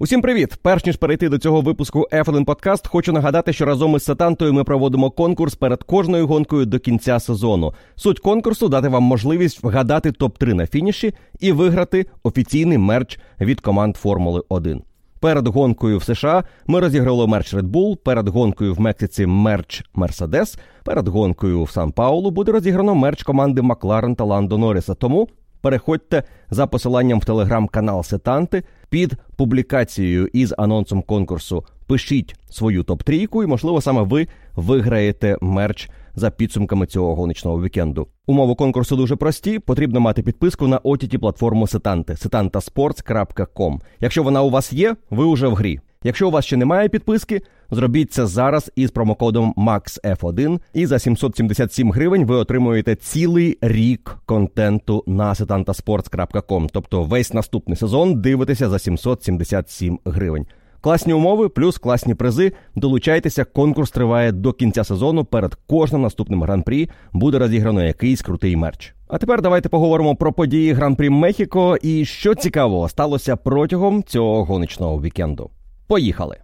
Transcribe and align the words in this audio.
Усім 0.00 0.22
привіт! 0.22 0.58
Перш 0.62 0.84
ніж 0.84 0.96
перейти 0.96 1.28
до 1.28 1.38
цього 1.38 1.60
випуску 1.60 2.08
F1 2.12 2.44
Подкаст, 2.44 2.86
хочу 2.86 3.12
нагадати, 3.12 3.52
що 3.52 3.64
разом 3.64 3.96
із 3.96 4.04
Сатантою 4.04 4.52
ми 4.52 4.64
проводимо 4.64 5.10
конкурс 5.10 5.54
перед 5.54 5.82
кожною 5.82 6.26
гонкою 6.26 6.66
до 6.66 6.78
кінця 6.78 7.20
сезону. 7.20 7.74
Суть 7.96 8.18
конкурсу 8.18 8.68
дати 8.68 8.88
вам 8.88 9.02
можливість 9.02 9.62
вгадати 9.62 10.10
топ-3 10.10 10.54
на 10.54 10.66
фініші 10.66 11.14
і 11.40 11.52
виграти 11.52 12.06
офіційний 12.22 12.78
мерч 12.78 13.18
від 13.40 13.60
команд 13.60 13.96
Формули 13.96 14.42
1. 14.48 14.82
Перед 15.20 15.48
гонкою 15.48 15.98
в 15.98 16.04
США 16.04 16.44
ми 16.66 16.80
розіграли 16.80 17.26
мерч 17.26 17.54
Red 17.54 17.70
Bull, 17.70 17.96
перед 17.96 18.28
гонкою 18.28 18.74
в 18.74 18.80
Мексиці 18.80 19.26
мерч 19.26 19.84
Mercedes, 19.94 20.58
перед 20.84 21.08
гонкою 21.08 21.62
в 21.62 21.70
Сан 21.70 21.92
Паулу 21.92 22.30
буде 22.30 22.52
розіграно 22.52 22.94
мерч 22.94 23.22
команди 23.22 23.62
Макларен 23.62 24.14
та 24.14 24.24
Ландо 24.24 24.58
Норріса. 24.58 24.94
Тому 24.94 25.28
переходьте 25.60 26.22
за 26.50 26.66
посиланням 26.66 27.20
в 27.20 27.24
телеграм-канал 27.24 28.02
Сетанти 28.02 28.62
під 28.90 29.16
публікацією 29.36 30.28
із 30.32 30.54
анонсом 30.58 31.02
конкурсу. 31.02 31.64
Пишіть 31.86 32.34
свою 32.50 32.82
топ-трійку, 32.82 33.44
і, 33.44 33.46
можливо, 33.46 33.80
саме 33.80 34.02
ви 34.02 34.26
виграєте 34.56 35.36
мерч 35.40 35.90
за 36.14 36.30
підсумками 36.30 36.86
цього 36.86 37.14
гоночного 37.14 37.62
вікенду. 37.62 38.06
Умови 38.26 38.54
конкурсу 38.54 38.96
дуже 38.96 39.16
прості. 39.16 39.58
Потрібно 39.58 40.00
мати 40.00 40.22
підписку 40.22 40.66
на 40.66 40.78
ott 40.78 41.18
платформу 41.18 41.66
Сетанти 41.66 42.12
setantasports.com. 42.12 43.80
Якщо 44.00 44.22
вона 44.22 44.42
у 44.42 44.50
вас 44.50 44.72
є, 44.72 44.96
ви 45.10 45.24
уже 45.24 45.48
в 45.48 45.54
грі. 45.54 45.80
Якщо 46.04 46.28
у 46.28 46.30
вас 46.30 46.44
ще 46.44 46.56
немає 46.56 46.88
підписки, 46.88 47.40
зробіть 47.70 48.12
це 48.12 48.26
зараз 48.26 48.72
із 48.76 48.90
промокодом 48.90 49.54
MAXF1 49.56 50.60
і 50.74 50.86
за 50.86 50.98
777 50.98 51.92
гривень 51.92 52.24
ви 52.24 52.36
отримуєте 52.36 52.94
цілий 52.94 53.58
рік 53.60 54.18
контенту 54.26 55.04
на 55.06 55.32
setantasports.com. 55.32 56.68
Тобто 56.72 57.02
весь 57.02 57.34
наступний 57.34 57.76
сезон 57.76 58.20
дивитеся 58.20 58.68
за 58.68 58.78
777 58.78 59.98
гривень. 60.04 60.46
Класні 60.80 61.12
умови, 61.12 61.48
плюс 61.48 61.78
класні 61.78 62.14
призи. 62.14 62.52
Долучайтеся, 62.74 63.44
конкурс 63.44 63.90
триває 63.90 64.32
до 64.32 64.52
кінця 64.52 64.84
сезону. 64.84 65.24
Перед 65.24 65.54
кожним 65.54 66.02
наступним 66.02 66.42
гран-прі 66.42 66.88
буде 67.12 67.38
розіграно 67.38 67.84
якийсь 67.84 68.22
крутий 68.22 68.56
мерч. 68.56 68.94
А 69.08 69.18
тепер 69.18 69.42
давайте 69.42 69.68
поговоримо 69.68 70.16
про 70.16 70.32
події 70.32 70.72
гран-прі 70.72 71.10
Мехіко 71.10 71.76
і 71.82 72.04
що 72.04 72.34
цікавого 72.34 72.88
сталося 72.88 73.36
протягом 73.36 74.02
цього 74.02 74.44
гоночного 74.44 75.02
вікенду. 75.02 75.50
Поїхали! 75.88 76.36